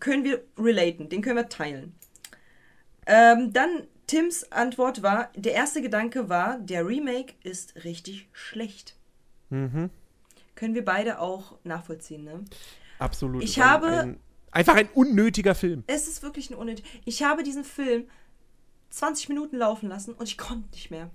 [0.00, 1.94] können wir relaten, den können wir teilen.
[3.06, 8.96] Ähm, dann Tims Antwort war, der erste Gedanke war, der Remake ist richtig schlecht.
[9.50, 9.90] Mhm.
[10.54, 12.44] Können wir beide auch nachvollziehen, ne?
[12.98, 13.42] Absolut.
[13.42, 14.20] Ich Ein- habe- Ein,
[14.54, 15.84] einfach ein unnötiger Film.
[15.86, 16.84] Es ist wirklich ein unnötig.
[17.04, 18.06] Ich habe diesen Film
[18.90, 21.10] 20 Minuten laufen lassen und ich konnte nicht mehr.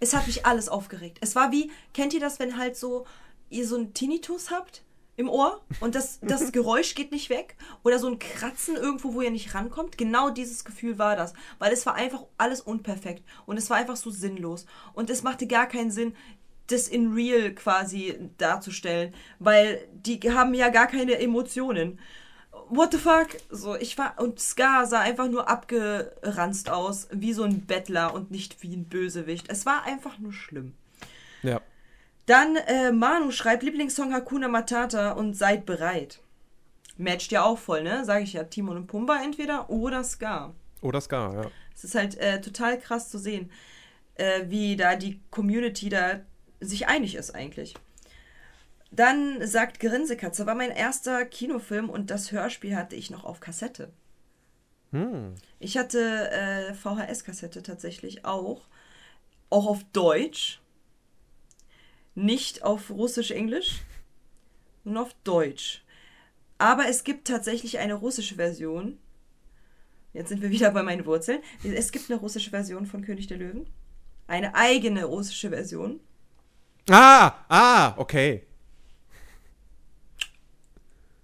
[0.00, 1.18] Es hat mich alles aufgeregt.
[1.20, 3.06] Es war wie, kennt ihr das, wenn halt so,
[3.48, 4.82] ihr so einen Tinnitus habt
[5.16, 7.56] im Ohr und das, das Geräusch geht nicht weg?
[7.84, 9.96] Oder so ein Kratzen irgendwo, wo ihr nicht rankommt?
[9.96, 11.32] Genau dieses Gefühl war das.
[11.58, 14.66] Weil es war einfach alles unperfekt und es war einfach so sinnlos.
[14.92, 16.14] Und es machte gar keinen Sinn,
[16.66, 21.98] das in real quasi darzustellen, weil die haben ja gar keine Emotionen
[22.72, 23.28] what the fuck?
[23.50, 28.30] So, ich war, und Scar sah einfach nur abgeranzt aus, wie so ein Bettler und
[28.30, 29.46] nicht wie ein Bösewicht.
[29.50, 30.74] Es war einfach nur schlimm.
[31.42, 31.60] Ja.
[32.26, 36.20] Dann, äh, Manu schreibt Lieblingssong Hakuna Matata und seid bereit.
[36.96, 38.04] Matcht ja auch voll, ne?
[38.04, 40.54] Sag ich ja, Timon und Pumba entweder oder Scar.
[40.80, 41.50] Oder Scar, ja.
[41.74, 43.50] Es ist halt äh, total krass zu sehen,
[44.14, 46.20] äh, wie da die Community da
[46.60, 47.74] sich einig ist eigentlich.
[48.92, 53.90] Dann sagt Grinsekatze, war mein erster Kinofilm und das Hörspiel hatte ich noch auf Kassette.
[54.90, 55.34] Hm.
[55.58, 58.68] Ich hatte äh, VHS-Kassette tatsächlich auch.
[59.48, 60.60] Auch auf Deutsch.
[62.14, 63.80] Nicht auf Russisch-Englisch,
[64.84, 65.82] nur auf Deutsch.
[66.58, 68.98] Aber es gibt tatsächlich eine russische Version.
[70.12, 71.40] Jetzt sind wir wieder bei meinen Wurzeln.
[71.64, 73.66] Es gibt eine russische Version von König der Löwen.
[74.26, 76.00] Eine eigene russische Version.
[76.90, 78.46] Ah, ah, okay.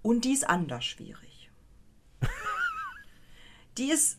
[0.09, 1.51] Und die ist anders schwierig.
[3.77, 4.17] die ist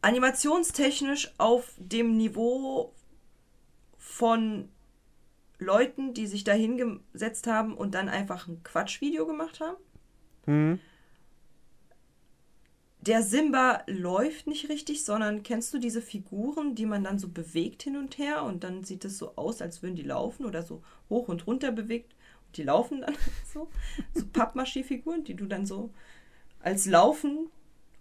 [0.00, 2.94] animationstechnisch auf dem Niveau
[3.98, 4.70] von
[5.58, 9.76] Leuten, die sich da hingesetzt haben und dann einfach ein Quatschvideo gemacht haben.
[10.46, 10.80] Hm.
[13.02, 17.82] Der Simba läuft nicht richtig, sondern kennst du diese Figuren, die man dann so bewegt
[17.82, 20.82] hin und her und dann sieht es so aus, als würden die laufen oder so
[21.10, 22.14] hoch und runter bewegt
[22.56, 23.14] die laufen dann
[23.52, 23.68] so.
[24.14, 25.90] So Pappmaché-Figuren, die du dann so
[26.60, 27.50] als Laufen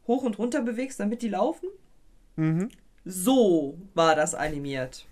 [0.07, 1.67] hoch und runter bewegst, damit die laufen.
[3.03, 5.05] So war das animiert.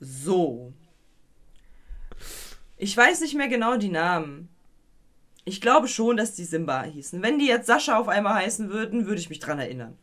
[0.00, 0.72] So.
[2.76, 4.48] Ich weiß nicht mehr genau die Namen.
[5.44, 7.22] Ich glaube schon, dass die Simba hießen.
[7.22, 9.98] Wenn die jetzt Sascha auf einmal heißen würden, würde ich mich dran erinnern.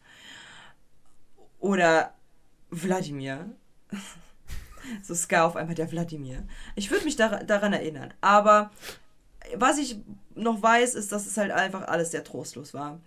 [1.59, 2.13] Oder
[2.69, 3.49] Wladimir.
[5.03, 6.43] So Ska auf einmal der Wladimir.
[6.75, 8.13] Ich würde mich dar daran erinnern.
[8.21, 8.71] Aber
[9.55, 9.97] was ich
[10.35, 12.99] noch weiß, ist, dass es halt einfach alles sehr trostlos war.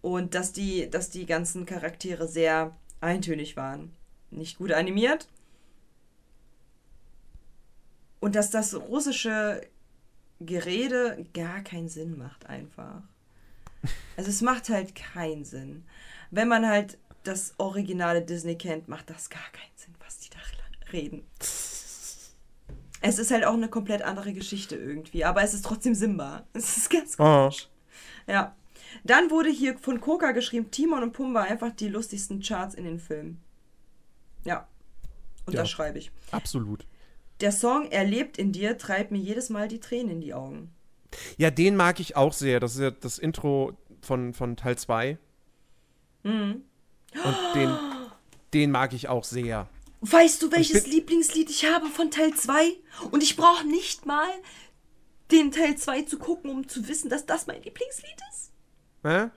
[0.00, 3.92] Und dass die, dass die ganzen Charaktere sehr eintönig waren.
[4.30, 5.28] Nicht gut animiert.
[8.20, 9.60] Und dass das russische
[10.40, 13.02] Gerede gar keinen Sinn macht einfach.
[14.16, 15.84] Also es macht halt keinen Sinn.
[16.30, 20.01] Wenn man halt das originale Disney kennt, macht das gar keinen Sinn, da
[20.92, 21.24] reden.
[23.04, 26.46] Es ist halt auch eine komplett andere Geschichte irgendwie, aber es ist trotzdem Simba.
[26.52, 27.24] Es ist ganz Oh.
[27.24, 27.68] komisch.
[28.26, 28.54] Ja.
[29.04, 33.00] Dann wurde hier von Coca geschrieben, Timon und Pumba einfach die lustigsten Charts in den
[33.00, 33.40] Filmen.
[34.44, 34.68] Ja.
[35.46, 35.62] Und Ja.
[35.62, 36.12] das schreibe ich.
[36.30, 36.86] Absolut.
[37.40, 40.72] Der Song Er lebt in dir treibt mir jedes Mal die Tränen in die Augen.
[41.36, 42.60] Ja, den mag ich auch sehr.
[42.60, 45.18] Das ist ja das Intro von, von Teil 2.
[46.22, 46.62] Mhm.
[47.24, 47.76] Und den,
[48.54, 49.68] den mag ich auch sehr.
[50.02, 52.76] Weißt du, welches bin- Lieblingslied ich habe von Teil 2?
[53.12, 54.28] Und ich brauche nicht mal
[55.30, 58.50] den Teil 2 zu gucken, um zu wissen, dass das mein Lieblingslied ist.
[59.04, 59.30] Hä?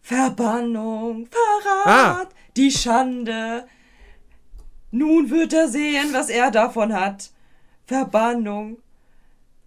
[0.00, 2.28] Verbannung, Verrat, Ah.
[2.56, 3.68] die Schande.
[4.92, 7.30] Nun wird er sehen, was er davon hat.
[7.86, 8.78] Verbannung,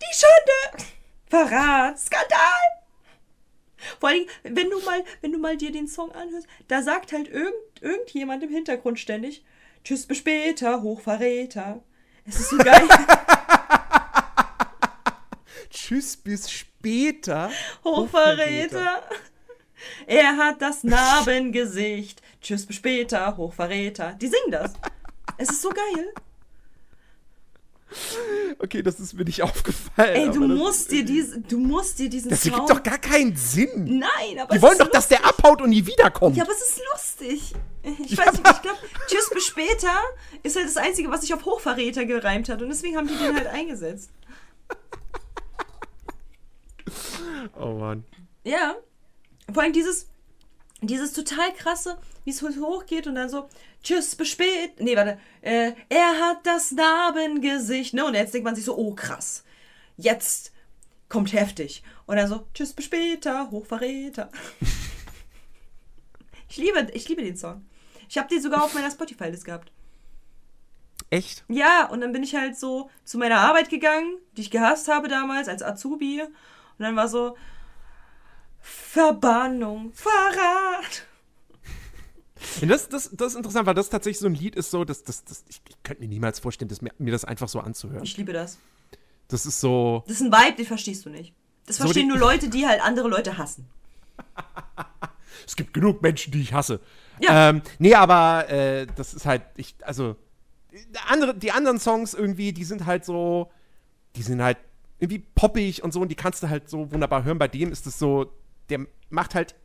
[0.01, 0.85] die Schande,
[1.27, 2.72] Verrat, Skandal.
[3.99, 7.27] Vor allem, wenn du mal, wenn du mal dir den Song anhörst, da sagt halt
[7.27, 9.43] irgend, irgendjemand im Hintergrund ständig,
[9.83, 11.83] Tschüss, bis später, Hochverräter.
[12.25, 12.87] Es ist so geil.
[15.69, 17.51] Tschüss, bis später.
[17.83, 19.03] Hochverräter.
[20.07, 22.21] Er hat das Narbengesicht.
[22.41, 24.13] Tschüss, bis später, Hochverräter.
[24.13, 24.71] Die singen das.
[25.37, 26.13] Es ist so geil.
[28.59, 30.15] Okay, das ist mir nicht aufgefallen.
[30.15, 32.53] Ey, du musst dir diese, du musst dir diesen Das Sound.
[32.55, 33.99] ergibt doch gar keinen Sinn.
[33.99, 36.35] Nein, aber Die es wollen ist doch, dass der abhaut und nie wiederkommt.
[36.37, 37.53] Ja, aber es ist lustig.
[38.05, 39.91] Ich weiß nicht, ich glaube, Tschüss, bis später
[40.43, 42.61] ist halt das Einzige, was sich auf Hochverräter gereimt hat.
[42.61, 44.09] Und deswegen haben die den halt eingesetzt.
[47.59, 48.03] Oh Mann.
[48.43, 48.75] Ja.
[49.51, 50.07] Vor allem dieses,
[50.87, 53.47] dieses total krasse, wie es hochgeht und dann so,
[53.83, 54.79] tschüss, bis spät.
[54.79, 55.19] Nee, warte.
[55.41, 57.93] Äh, er hat das Narbengesicht.
[57.93, 58.05] Ne?
[58.05, 59.43] Und jetzt denkt man sich so, oh krass.
[59.97, 60.51] Jetzt
[61.09, 61.83] kommt heftig.
[62.05, 64.31] Und dann so, tschüss, bis später, Hochverräter.
[66.49, 67.65] ich liebe, ich liebe den Song.
[68.09, 69.71] Ich habe den sogar auf meiner Spotify-List gehabt.
[71.09, 71.43] Echt?
[71.47, 75.07] Ja, und dann bin ich halt so zu meiner Arbeit gegangen, die ich gehasst habe
[75.07, 76.21] damals als Azubi.
[76.21, 76.31] Und
[76.79, 77.37] dann war so
[78.63, 81.05] Verbannung, Verrat.
[82.61, 85.03] Ja, das, das, das ist interessant, weil das tatsächlich so ein Lied ist, so, dass
[85.03, 88.03] das, das, ich, ich könnte mir niemals vorstellen, das, mir, mir das einfach so anzuhören.
[88.03, 88.57] Ich liebe das.
[89.27, 90.03] Das ist so.
[90.07, 91.33] Das ist ein Vibe, den verstehst du nicht.
[91.65, 93.67] Das So verstehen nur Leute, die halt andere Leute hassen.
[95.45, 96.79] Es gibt genug Menschen, die ich hasse.
[97.19, 97.49] Ja.
[97.49, 100.15] Ähm, nee, aber äh, das ist halt, ich, also,
[101.07, 103.51] andere, die anderen Songs irgendwie, die sind halt so,
[104.15, 104.57] die sind halt
[104.99, 107.39] irgendwie poppig und so und die kannst du halt so wunderbar hören.
[107.39, 108.31] Bei dem ist es so,
[108.69, 109.55] der macht halt,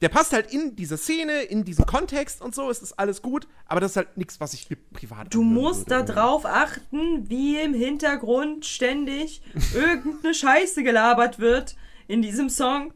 [0.00, 3.46] der passt halt in diese Szene, in diesen Kontext und so, es ist alles gut,
[3.66, 7.72] aber das ist halt nichts, was ich privat Du musst da drauf achten, wie im
[7.72, 9.42] Hintergrund ständig
[9.74, 11.76] irgendeine Scheiße gelabert wird
[12.08, 12.92] in diesem Song.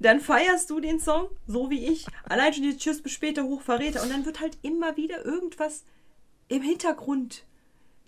[0.00, 2.06] Dann feierst du den Song, so wie ich.
[2.24, 4.02] Allein schon die Tschüss bis später Hochverräter.
[4.02, 5.84] Und dann wird halt immer wieder irgendwas
[6.48, 7.44] im Hintergrund.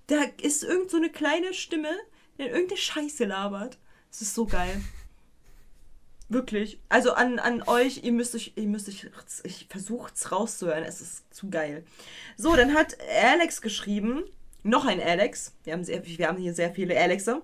[0.07, 1.91] Da ist irgend so eine kleine Stimme,
[2.39, 3.79] die irgendeine Scheiße labert.
[4.11, 4.81] Das ist so geil.
[6.33, 6.81] Wirklich.
[6.89, 9.07] Also an, an euch, ihr müsst euch, ihr müsst euch,
[9.45, 11.85] ich versucht's rauszuhören, es ist zu geil.
[12.39, 14.25] So, dann hat Alex geschrieben,
[14.63, 17.43] noch ein Alex, wir haben, sehr, wir haben hier sehr viele Alexe.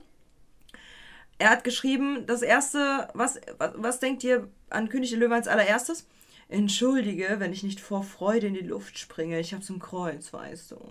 [1.36, 5.48] Er hat geschrieben, das erste, was, was, was denkt ihr an König der Löwen als
[5.48, 6.06] allererstes?
[6.48, 10.70] Entschuldige, wenn ich nicht vor Freude in die Luft springe, ich hab's im Kreuz, weißt
[10.70, 10.77] du.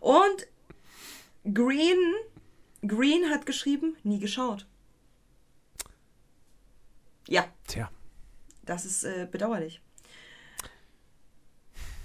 [0.00, 0.46] Und
[1.52, 2.14] Green,
[2.86, 4.66] Green hat geschrieben, nie geschaut.
[7.28, 7.90] Ja, Tja.
[8.64, 9.80] das ist äh, bedauerlich.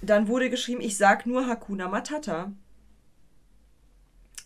[0.00, 2.52] Dann wurde geschrieben, ich sag nur Hakuna Matata.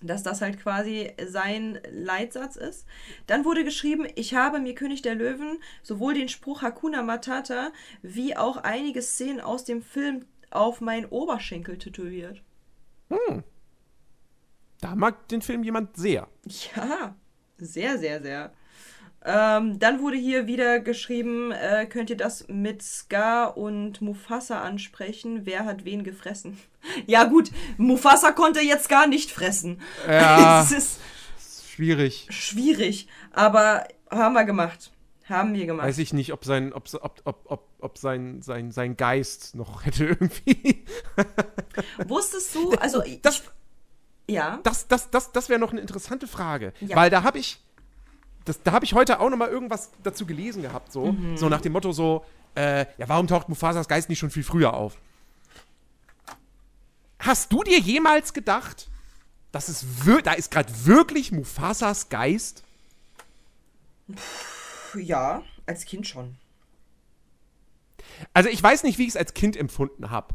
[0.03, 2.87] Dass das halt quasi sein Leitsatz ist.
[3.27, 7.73] Dann wurde geschrieben, ich habe mir König der Löwen sowohl den Spruch Hakuna Matata
[8.03, 12.43] wie auch einige Szenen aus dem Film auf meinen Oberschenkel tätowiert.
[14.81, 16.29] Da mag den Film jemand sehr.
[16.77, 17.17] Ja,
[17.57, 18.53] sehr, sehr, sehr.
[19.29, 25.41] Ähm, dann wurde hier wieder geschrieben, äh, könnt ihr das mit Scar und Mufasa ansprechen?
[25.45, 26.59] Wer hat wen gefressen?
[27.07, 29.81] Ja gut, Mufasa konnte jetzt gar nicht fressen.
[30.07, 30.63] Ja.
[30.71, 31.01] es ist
[31.69, 32.29] Schwierig.
[32.31, 34.93] schwierig, aber haben wir gemacht.
[35.29, 35.89] Haben wir gemacht.
[35.89, 40.05] Weiß ich nicht, ob sein, ob, ob, ob, ob, sein, sein, sein Geist noch hätte
[40.05, 40.85] irgendwie.
[42.07, 43.43] Wusstest du, also Das,
[44.29, 46.73] ja, das, das, das, das wäre noch eine interessante Frage.
[46.81, 46.95] Ja.
[46.95, 47.61] Weil da habe ich,
[48.47, 51.37] das, da habe ich heute auch noch mal irgendwas dazu gelesen gehabt, so, Mhm.
[51.37, 52.25] so nach dem Motto so,
[52.55, 54.97] äh, ja, warum taucht Mufasas Geist nicht schon viel früher auf?
[57.19, 58.89] Hast du dir jemals gedacht,
[59.53, 62.63] dass es wir da ist gerade wirklich Mufasas Geist?
[64.95, 66.37] ja, als Kind schon.
[68.33, 70.35] Also ich weiß nicht, wie ich es als Kind empfunden habe.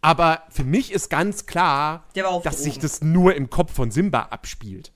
[0.00, 2.04] Aber für mich ist ganz klar,
[2.42, 4.90] dass sich das nur im Kopf von Simba abspielt.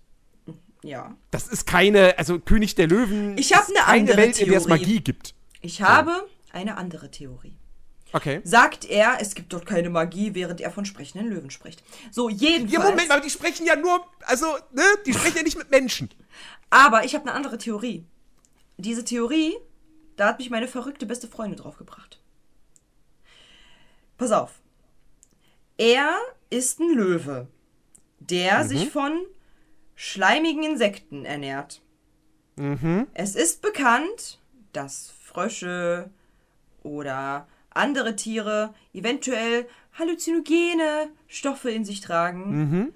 [0.86, 1.16] Ja.
[1.30, 4.58] Das ist keine, also König der Löwen Ich hab ist eine andere Welt, in der
[4.58, 4.80] es Theorie.
[4.80, 5.34] Magie gibt.
[5.60, 7.56] Ich habe eine andere Theorie.
[8.12, 8.40] Okay.
[8.44, 11.82] Sagt er, es gibt dort keine Magie, während er von sprechenden Löwen spricht.
[12.10, 12.72] So, jedenfalls.
[12.72, 16.08] Ja, Moment, aber die sprechen ja nur, also, ne, die sprechen ja nicht mit Menschen.
[16.70, 18.06] Aber ich habe eine andere Theorie.
[18.78, 19.54] Diese Theorie,
[20.16, 22.20] da hat mich meine verrückte beste Freundin drauf gebracht.
[24.16, 24.60] Pass auf.
[25.76, 26.16] Er
[26.48, 27.48] ist ein Löwe,
[28.18, 29.26] der sich von
[29.97, 31.82] schleimigen Insekten ernährt.
[33.14, 34.40] Es ist bekannt,
[34.73, 36.10] dass Frösche
[36.82, 42.94] oder andere Tiere eventuell halluzinogene Stoffe in sich tragen,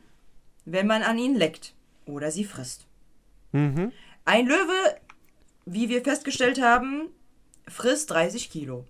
[0.64, 1.74] wenn man an ihnen leckt
[2.06, 2.86] oder sie frisst.
[3.52, 4.96] Ein Löwe,
[5.66, 7.08] wie wir festgestellt haben,
[7.66, 8.86] frisst 30 Kilo.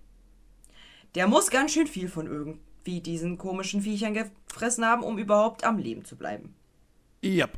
[1.15, 5.77] Der muss ganz schön viel von irgendwie diesen komischen Viechern gefressen haben, um überhaupt am
[5.77, 6.55] Leben zu bleiben.
[7.21, 7.49] Ja.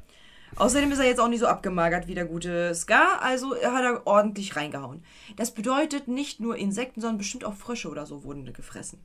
[0.55, 4.05] Außerdem ist er jetzt auch nicht so abgemagert wie der gute Scar, also hat er
[4.05, 5.03] ordentlich reingehauen.
[5.35, 8.99] Das bedeutet nicht nur Insekten, sondern bestimmt auch Frösche oder so wurden gefressen.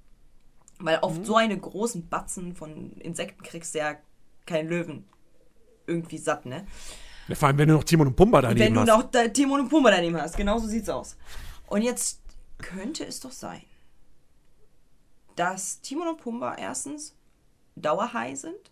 [0.79, 3.97] Weil auf so eine großen Batzen von Insekten kriegst du ja
[4.47, 5.05] keinen Löwen
[5.87, 6.67] irgendwie satt, ne?
[7.27, 8.87] Ja, Vor allem, wenn du noch Timon und Pumba daneben Wenn du hast.
[8.89, 10.37] noch da Timon und Pumba daneben hast.
[10.37, 11.17] Genau so sieht's aus.
[11.67, 12.21] Und jetzt
[12.59, 13.63] könnte es doch sein,
[15.37, 17.15] dass Timon und Pumba erstens
[17.77, 18.71] dauerhigh sind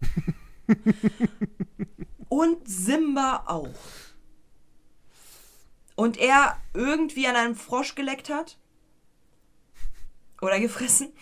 [2.28, 3.68] und Simba auch.
[5.96, 8.58] Und er irgendwie an einem Frosch geleckt hat
[10.40, 11.12] oder gefressen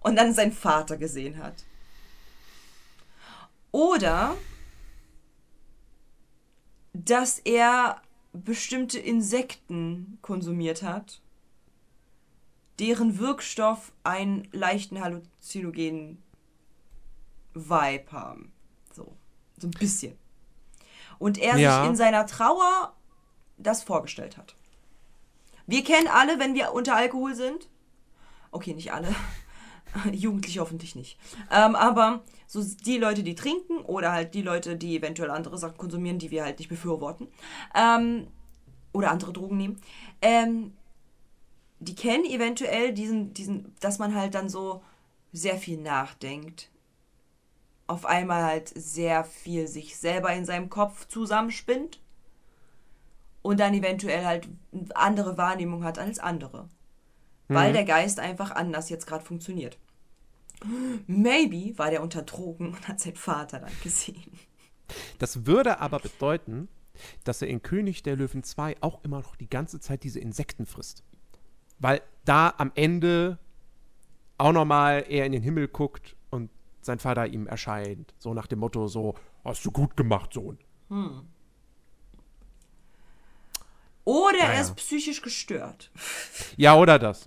[0.00, 1.64] und dann seinen Vater gesehen hat.
[3.72, 4.36] Oder
[6.92, 8.00] dass er
[8.32, 11.20] bestimmte Insekten konsumiert hat,
[12.78, 16.23] deren Wirkstoff einen leichten halluzinogenen
[17.54, 18.52] Vibe haben.
[18.92, 19.16] So,
[19.58, 20.16] so ein bisschen.
[21.18, 21.80] Und er Ja.
[21.80, 22.94] sich in seiner Trauer
[23.56, 24.56] das vorgestellt hat.
[25.66, 27.68] Wir kennen alle, wenn wir unter Alkohol sind.
[28.50, 29.14] Okay, nicht alle.
[30.12, 31.18] Jugendliche hoffentlich nicht.
[31.50, 35.78] Ähm, aber so die Leute, die trinken oder halt die Leute, die eventuell andere Sachen
[35.78, 37.28] konsumieren, die wir halt nicht befürworten.
[37.74, 38.26] Ähm,
[38.92, 39.80] oder andere Drogen nehmen.
[40.20, 40.76] Ähm,
[41.80, 44.82] die kennen eventuell diesen, diesen, dass man halt dann so
[45.32, 46.70] sehr viel nachdenkt.
[47.86, 52.00] Auf einmal halt sehr viel sich selber in seinem Kopf zusammenspinnt.
[53.42, 56.68] Und dann eventuell halt eine andere Wahrnehmung hat als andere.
[57.48, 59.78] Weil der Geist einfach anders jetzt gerade funktioniert.
[61.06, 64.32] Maybe war der unter Drogen und hat seinen Vater dann gesehen.
[65.18, 66.68] Das würde aber bedeuten,
[67.24, 70.64] dass er in König der Löwen 2 auch immer noch die ganze Zeit diese Insekten
[70.64, 71.02] frisst.
[71.78, 73.38] Weil da am Ende
[74.38, 76.16] auch nochmal er in den Himmel guckt
[76.84, 78.14] sein Vater ihm erscheint.
[78.18, 79.14] So nach dem Motto, so,
[79.44, 80.58] hast du gut gemacht, Sohn.
[84.04, 84.60] Oder er Naja.
[84.60, 85.90] ist psychisch gestört.
[86.56, 87.26] Ja, oder das.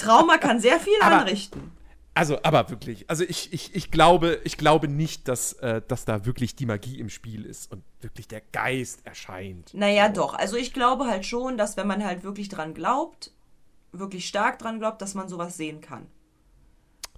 [0.00, 1.70] Trauma kann sehr viel Aber- anrichten.
[2.14, 6.26] Also, aber wirklich, also ich, ich, ich glaube, ich glaube nicht, dass, äh, dass da
[6.26, 9.72] wirklich die Magie im Spiel ist und wirklich der Geist erscheint.
[9.72, 10.34] Naja, doch.
[10.34, 13.32] Also ich glaube halt schon, dass wenn man halt wirklich dran glaubt,
[13.92, 16.06] wirklich stark dran glaubt, dass man sowas sehen kann.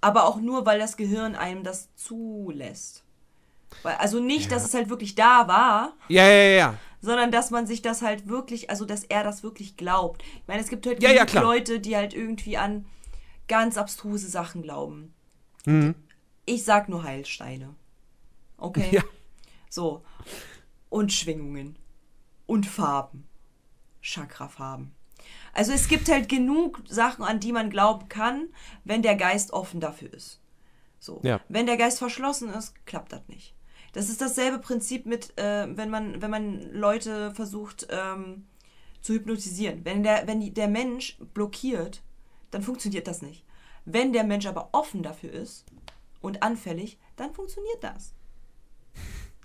[0.01, 3.03] Aber auch nur, weil das Gehirn einem das zulässt.
[3.83, 6.77] Weil, also nicht, dass es halt wirklich da war, Ja, ja, ja, ja.
[7.01, 10.23] sondern dass man sich das halt wirklich, also dass er das wirklich glaubt.
[10.23, 11.25] Ich meine, es gibt halt Ja, ja.
[11.41, 12.85] Leute, die halt irgendwie an
[13.47, 15.13] ganz abstruse Sachen glauben.
[15.65, 15.95] Mhm.
[16.45, 17.75] Ich sag nur Heilsteine.
[18.57, 18.89] Okay?
[18.91, 19.03] Ja.
[19.69, 20.03] So.
[20.89, 21.77] Und Schwingungen.
[22.45, 23.27] Und Farben.
[24.01, 24.94] Chakrafarben.
[25.55, 28.49] Also es gibt halt genug Sachen, an die man glauben kann,
[28.83, 30.41] wenn der Geist offen dafür ist.
[30.99, 31.21] So.
[31.23, 31.39] Ja.
[31.47, 33.55] Wenn der Geist verschlossen ist, klappt das nicht.
[33.93, 38.45] Das ist dasselbe Prinzip mit, äh, wenn man, wenn man Leute versucht ähm,
[38.99, 39.85] zu hypnotisieren.
[39.85, 42.03] Wenn der, wenn die, der Mensch blockiert,
[42.51, 43.45] dann funktioniert das nicht.
[43.85, 45.65] Wenn der Mensch aber offen dafür ist
[46.19, 48.13] und anfällig, dann funktioniert das.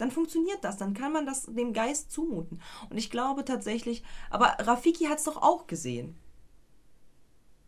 [0.00, 2.62] Dann funktioniert das, dann kann man das dem Geist zumuten.
[2.88, 6.18] Und ich glaube tatsächlich, aber Rafiki hat es doch auch gesehen.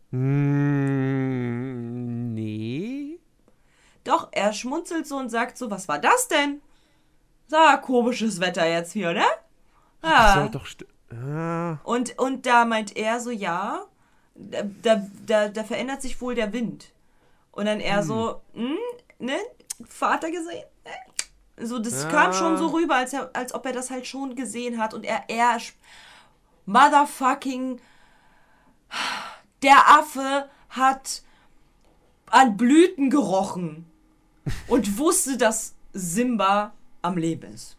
[0.09, 0.73] Mm,
[2.33, 3.19] nee.
[4.03, 6.59] Doch, er schmunzelt so und sagt so, was war das denn?
[7.47, 9.25] Sag, komisches Wetter jetzt hier, ne?
[10.03, 10.49] Ja.
[10.51, 10.65] So, doch.
[11.11, 11.77] Ah.
[11.83, 13.85] Und, und da meint er so, ja,
[14.33, 16.91] da, da, da, verändert sich wohl der Wind.
[17.51, 18.79] Und dann er so, hm,
[19.19, 19.37] ne,
[19.87, 20.63] Vater gesehen?
[21.57, 22.09] So, das Ja.
[22.09, 24.93] kam schon so rüber, als, er, als ob er das halt schon gesehen hat.
[24.93, 25.57] Und er, er,
[26.65, 27.79] motherfucking,
[29.61, 31.21] der Affe hat
[32.27, 33.85] an Blüten gerochen
[34.67, 37.77] und wusste, dass Simba am Leben ist.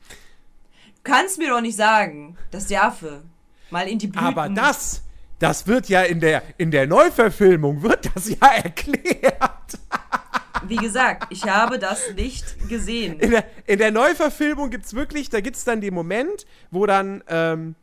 [0.97, 3.23] Du kannst mir doch nicht sagen, dass der Affe
[3.71, 4.27] mal in die Blüten...
[4.27, 5.03] Aber das,
[5.39, 9.54] das wird ja in der, in der Neuverfilmung, wird das ja erklärt.
[10.69, 13.19] Wie gesagt, ich habe das nicht gesehen.
[13.21, 16.87] In der, in der Neuverfilmung gibt es wirklich, da gibt es dann den Moment, wo
[16.87, 17.75] dann, ähm,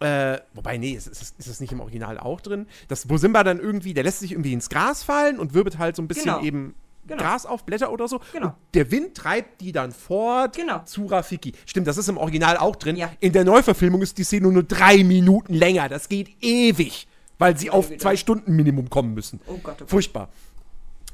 [0.00, 3.42] äh, wobei, nee, ist, ist, ist es nicht im Original auch drin, dass, wo Simba
[3.44, 6.24] dann irgendwie, der lässt sich irgendwie ins Gras fallen und wirbelt halt so ein bisschen
[6.24, 6.42] Genau.
[6.42, 6.74] eben
[7.08, 7.22] Genau.
[7.22, 8.20] Gras auf, Blätter oder so.
[8.32, 8.46] Genau.
[8.48, 10.80] Und der Wind treibt die dann fort Genau.
[10.84, 11.52] zu Rafiki.
[11.64, 12.96] Stimmt, das ist im Original auch drin.
[12.96, 13.10] Ja.
[13.20, 15.88] In der Neuverfilmung ist die Szene nur drei Minuten länger.
[15.88, 17.06] Das geht ewig,
[17.38, 19.40] weil sie auf zwei Stunden Minimum kommen müssen.
[19.46, 19.88] Oh Gott, oh Gott.
[19.90, 20.28] Furchtbar.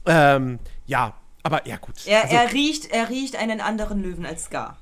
[0.06, 1.94] Ähm, ja, aber ja, gut.
[2.06, 4.78] Er, Also, er, riecht, er riecht einen anderen Löwen als Scar.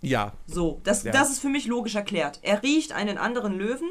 [0.00, 1.12] ja, So, das, Ja.
[1.12, 2.38] das ist für mich logisch erklärt.
[2.42, 3.90] Er riecht einen anderen Löwen,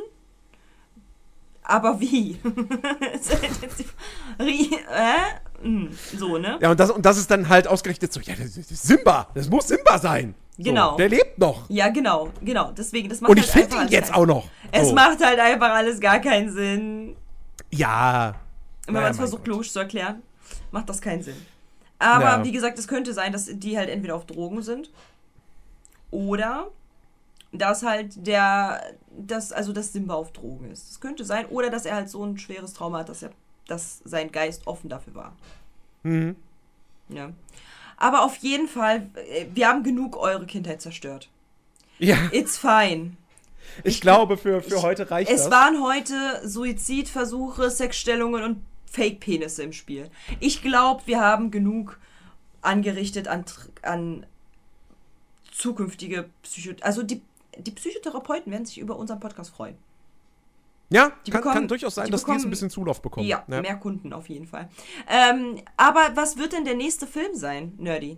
[1.63, 2.39] aber wie?
[4.39, 5.61] Äh?
[5.61, 6.57] Hm, So, ne?
[6.61, 9.27] Ja, und das, und das ist dann halt ausgerechnet so, ja, das, das ist Simba,
[9.33, 10.35] das muss Simba sein.
[10.57, 10.95] So, Genau.
[10.97, 11.69] Der lebt noch.
[11.69, 12.71] Ja, genau, genau.
[12.71, 14.47] Deswegen, das macht Und ich halt finde ihn jetzt keinen- auch noch.
[14.71, 14.95] Es so.
[14.95, 17.15] macht halt einfach alles gar keinen Sinn.
[17.69, 18.35] Ja.
[18.87, 19.47] Wenn Naja, man es versucht Gott.
[19.47, 20.23] logisch zu erklären,
[20.71, 21.35] macht das keinen Sinn.
[21.99, 22.43] Aber Ja.
[22.43, 24.89] wie gesagt, es könnte sein, dass die halt entweder auf Drogen sind
[26.11, 26.67] oder
[27.51, 28.81] dass halt der,
[29.17, 30.89] dass, also dass Simba auf Drogen ist.
[30.89, 31.45] Das könnte sein.
[31.47, 33.31] Oder dass er halt so ein schweres Trauma hat, dass er,
[33.67, 35.35] dass sein Geist offen dafür war.
[36.03, 36.35] Mhm.
[37.09, 37.31] Ja.
[37.95, 41.29] Aber auf jeden Fall, äh, wir haben genug eure Kindheit zerstört.
[41.99, 43.13] Ja, It's fine.
[43.83, 45.51] ich glaube, für, für heute reicht Es das.
[45.51, 50.09] waren heute Suizidversuche, Sexstellungen und Fake-Penisse im Spiel.
[50.39, 51.99] Ich glaube, wir haben genug
[52.61, 53.45] angerichtet an,
[53.83, 54.25] an
[55.51, 56.71] zukünftige Psycho...
[56.81, 57.21] Also die,
[57.57, 59.77] die Psychotherapeuten werden sich über unseren Podcast freuen.
[60.89, 63.01] ja, die kann, bekommen- kann durchaus sein, die dass die jetzt ein bekommen- bisschen Zulauf
[63.01, 63.27] bekommen.
[63.27, 63.61] Ja, ne?
[63.61, 64.69] mehr Kunden auf jeden Fall.
[65.07, 68.17] Ähm, aber was wird denn der nächste Film sein, Nerdy?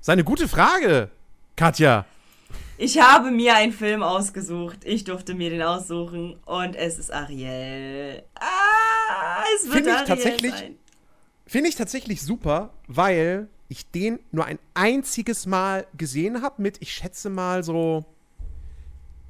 [0.00, 1.10] Seine gute Frage,
[1.56, 2.04] Katja.
[2.78, 4.78] Ich habe mir einen Film ausgesucht.
[4.84, 6.36] Ich durfte mir den aussuchen.
[6.44, 8.24] Und es ist Ariel.
[8.34, 8.42] Ah,
[9.56, 10.72] es wird Finde ich tatsächlich-.
[11.46, 16.92] Finde ich tatsächlich super, weil ich den nur ein einziges Mal gesehen habe mit, ich
[16.92, 18.04] schätze mal so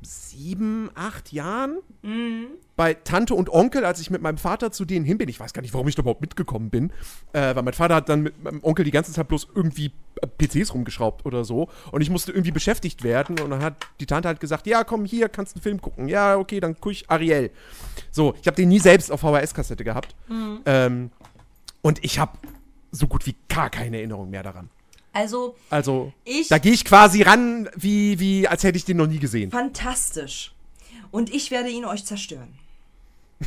[0.02, 1.78] sieben, acht Jahren.
[2.02, 2.46] Mhm.
[2.76, 5.28] Bei Tante und Onkel, als ich mit meinem Vater zu denen hin bin.
[5.28, 6.90] Ich weiß gar nicht, warum ich da überhaupt mitgekommen bin.
[7.32, 10.26] Äh, weil mein Vater hat dann mit meinem Onkel die ganze Zeit bloß irgendwie äh,
[10.26, 11.68] PCs rumgeschraubt oder so.
[11.90, 13.38] Und ich musste irgendwie beschäftigt werden.
[13.40, 16.08] Und dann hat die Tante halt gesagt, ja, komm hier, kannst einen Film gucken.
[16.08, 17.50] Ja, okay, dann guck ich Ariel.
[18.10, 20.14] So, ich habe den nie selbst auf VHS-Kassette gehabt.
[20.66, 21.10] Ähm,
[21.82, 22.38] und ich habe
[22.90, 24.70] so gut wie gar keine Erinnerung mehr daran.
[25.12, 29.06] Also, Also, Ich- da gehe ich quasi ran, wie, wie, als hätte ich den noch
[29.06, 29.50] nie gesehen.
[29.50, 30.54] fantastisch.
[31.10, 32.58] Und ich werde ihn euch zerstören.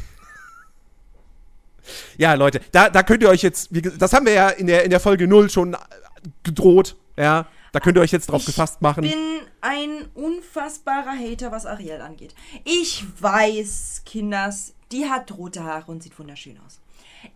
[2.18, 3.69] Ja, Leute, da, da könnt ihr euch jetzt,
[4.00, 5.77] das haben wir ja in der, in der Folge 0 schon äh,
[6.44, 7.48] gedroht, ja.
[7.72, 9.02] Da könnt ihr euch jetzt drauf Ich gefasst machen.
[9.02, 9.14] bin
[9.60, 12.34] ein unfassbarer Hater, was Ariel angeht.
[12.64, 16.80] Ich weiß, Kinders, die hat rote Haare und sieht wunderschön aus.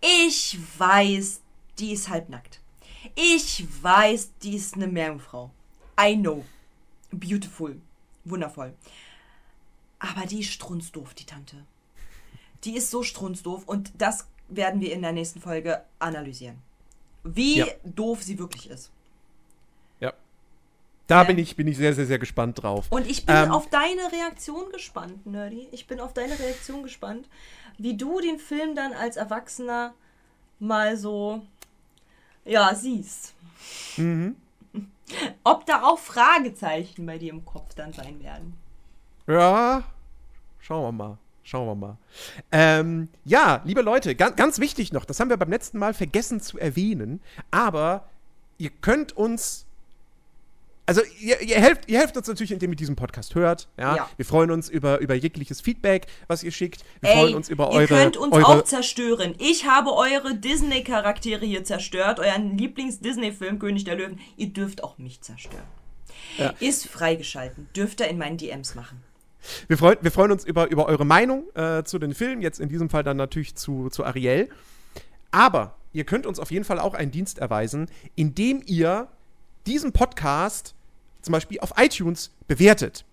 [0.00, 1.40] Ich weiß,
[1.78, 2.59] die ist halbnackt.
[3.14, 5.50] Ich weiß, die ist eine Meerjungfrau.
[6.00, 6.44] I know.
[7.10, 7.80] Beautiful.
[8.24, 8.74] Wundervoll.
[9.98, 11.56] Aber die ist strunzdoof, die Tante.
[12.64, 16.58] Die ist so strunzdoof und das werden wir in der nächsten Folge analysieren.
[17.24, 17.66] Wie Ja.
[17.84, 18.90] doof sie wirklich ist.
[20.00, 20.12] Ja.
[21.06, 21.26] Da Äh.
[21.26, 22.86] bin ich, bin ich sehr, sehr, sehr gespannt drauf.
[22.90, 25.68] Und ich bin Ähm, auf deine Reaktion gespannt, Nerdy.
[25.72, 27.28] Ich bin auf deine Reaktion gespannt,
[27.78, 29.94] wie du den Film dann als Erwachsener
[30.58, 31.42] mal so,
[32.44, 33.34] ja, siehst.
[33.96, 34.36] Mhm.
[35.44, 38.56] Ob da auch Fragezeichen bei dir im Kopf dann sein werden.
[39.26, 39.84] Ja,
[40.60, 41.18] schauen wir mal.
[41.42, 41.96] Schauen wir mal.
[42.52, 46.40] Ähm, ja, liebe Leute, ganz, ganz wichtig noch, das haben wir beim letzten Mal vergessen
[46.40, 47.20] zu erwähnen,
[47.50, 48.08] aber
[48.58, 49.66] ihr könnt uns.
[50.90, 53.68] Also ihr, ihr, helft, ihr helft uns natürlich, indem ihr diesen Podcast hört.
[53.78, 53.94] Ja?
[53.94, 54.10] Ja.
[54.16, 56.82] Wir freuen uns über, über jegliches Feedback, was ihr schickt.
[57.00, 57.86] Wir freuen uns über ihr eure.
[57.86, 59.36] könnt uns eure auch zerstören.
[59.38, 64.18] Ich habe eure Disney-Charaktere hier zerstört, euren Lieblings-Disney-Film König der Löwen.
[64.36, 65.62] Ihr dürft auch mich zerstören.
[66.38, 66.54] Ja.
[66.58, 67.68] Ist freigeschalten.
[67.76, 69.00] Dürft ihr in meinen DMs machen.
[69.68, 72.68] Wir freuen, wir freuen uns über, über eure Meinung äh, zu den Filmen, jetzt in
[72.68, 74.48] diesem Fall dann natürlich zu, zu Ariel.
[75.30, 79.06] Aber ihr könnt uns auf jeden Fall auch einen Dienst erweisen, indem ihr
[79.66, 80.74] diesen Podcast
[81.22, 83.04] zum Beispiel auf iTunes bewertet.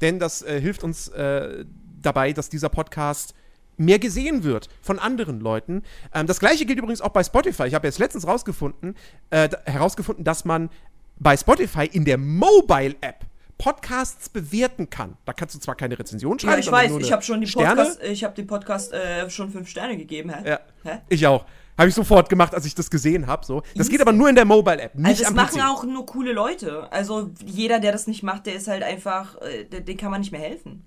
[0.00, 1.64] Denn das äh, hilft uns äh,
[2.00, 3.34] dabei, dass dieser Podcast
[3.76, 5.82] mehr gesehen wird von anderen Leuten.
[6.14, 7.64] Ähm, das gleiche gilt übrigens auch bei Spotify.
[7.64, 8.96] Ich habe jetzt letztens rausgefunden,
[9.30, 10.70] äh, herausgefunden, dass man
[11.18, 13.26] bei Spotify in der Mobile-App
[13.58, 15.16] Podcasts bewerten kann.
[15.24, 16.54] Da kannst du zwar keine Rezension schreiben.
[16.54, 17.76] Ja, ich weiß, ich habe schon die Sterne.
[17.76, 20.50] Podcast, ich habe dem Podcast äh, schon fünf Sterne gegeben, hä?
[20.50, 20.98] Ja, Hä?
[21.08, 21.44] ich auch.
[21.78, 23.44] Habe ich sofort gemacht, als ich das gesehen habe.
[23.46, 23.62] So.
[23.74, 25.66] Das geht aber nur in der Mobile-App, Also am machen PC.
[25.66, 26.90] auch nur coole Leute.
[26.92, 30.32] Also jeder, der das nicht macht, der ist halt einfach, äh, dem kann man nicht
[30.32, 30.84] mehr helfen.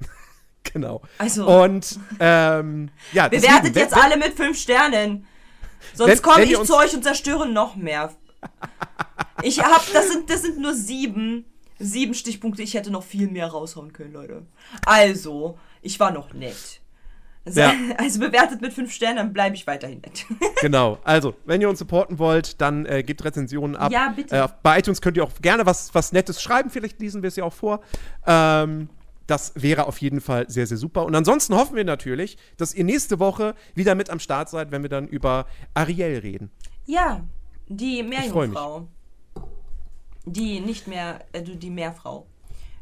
[0.72, 1.02] Genau.
[1.18, 5.26] Also- Und ähm, ja, Bewertet deswegen, jetzt wenn, alle mit fünf Sternen.
[5.92, 8.14] Sonst komme ich zu euch und zerstöre noch mehr.
[9.42, 11.44] Ich hab, das sind, das sind nur sieben,
[11.78, 12.62] sieben Stichpunkte.
[12.62, 14.46] Ich hätte noch viel mehr raushauen können, Leute.
[14.86, 16.80] Also, ich war noch nett.
[17.44, 17.72] Also, Ja.
[17.98, 20.24] also bewertet mit fünf Sternen, dann bleibe ich weiterhin nett.
[20.60, 20.98] Genau.
[21.02, 23.90] Also, wenn ihr uns supporten wollt, dann äh, gebt Rezensionen ab.
[23.90, 24.36] Ja, bitte.
[24.36, 26.70] Äh, bei iTunes könnt ihr auch gerne was, was Nettes schreiben.
[26.70, 27.80] Vielleicht lesen wir es ja auch vor.
[28.26, 28.88] Ähm,
[29.26, 31.04] das wäre auf jeden Fall sehr, sehr super.
[31.04, 34.82] Und ansonsten hoffen wir natürlich, dass ihr nächste Woche wieder mit am Start seid, wenn
[34.82, 36.50] wir dann über Ariel reden.
[36.86, 37.22] Ja,
[37.68, 38.02] die.
[38.02, 38.86] Meerjungfrau.
[40.24, 42.26] Die nicht mehr, äh, du- die Meerfrau.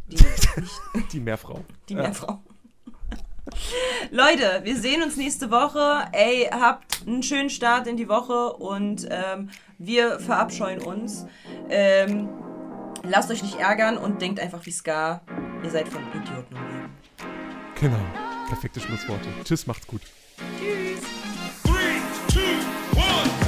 [0.09, 0.17] Die,
[1.13, 1.65] Die Meerfrau.
[1.89, 1.95] die.
[1.95, 2.43] Meerfrau.
[4.11, 6.09] Leute, wir sehen uns nächste Woche.
[6.13, 11.27] Ey, habt einen schönen Start in die Woche und ähm, wir verabscheuen uns.
[11.69, 12.29] Ähm,
[13.03, 15.21] lasst euch nicht ärgern und denkt einfach wie Ska.
[15.63, 16.91] Ihr seid von Idioten umgeben.
[17.81, 17.99] Genau.
[18.49, 19.29] Perfekte Schlussworte.
[19.45, 20.03] Tschüss, macht's gut.
[20.59, 21.01] Tschüss.
[21.63, 22.41] Three, two,
[22.97, 23.40] one.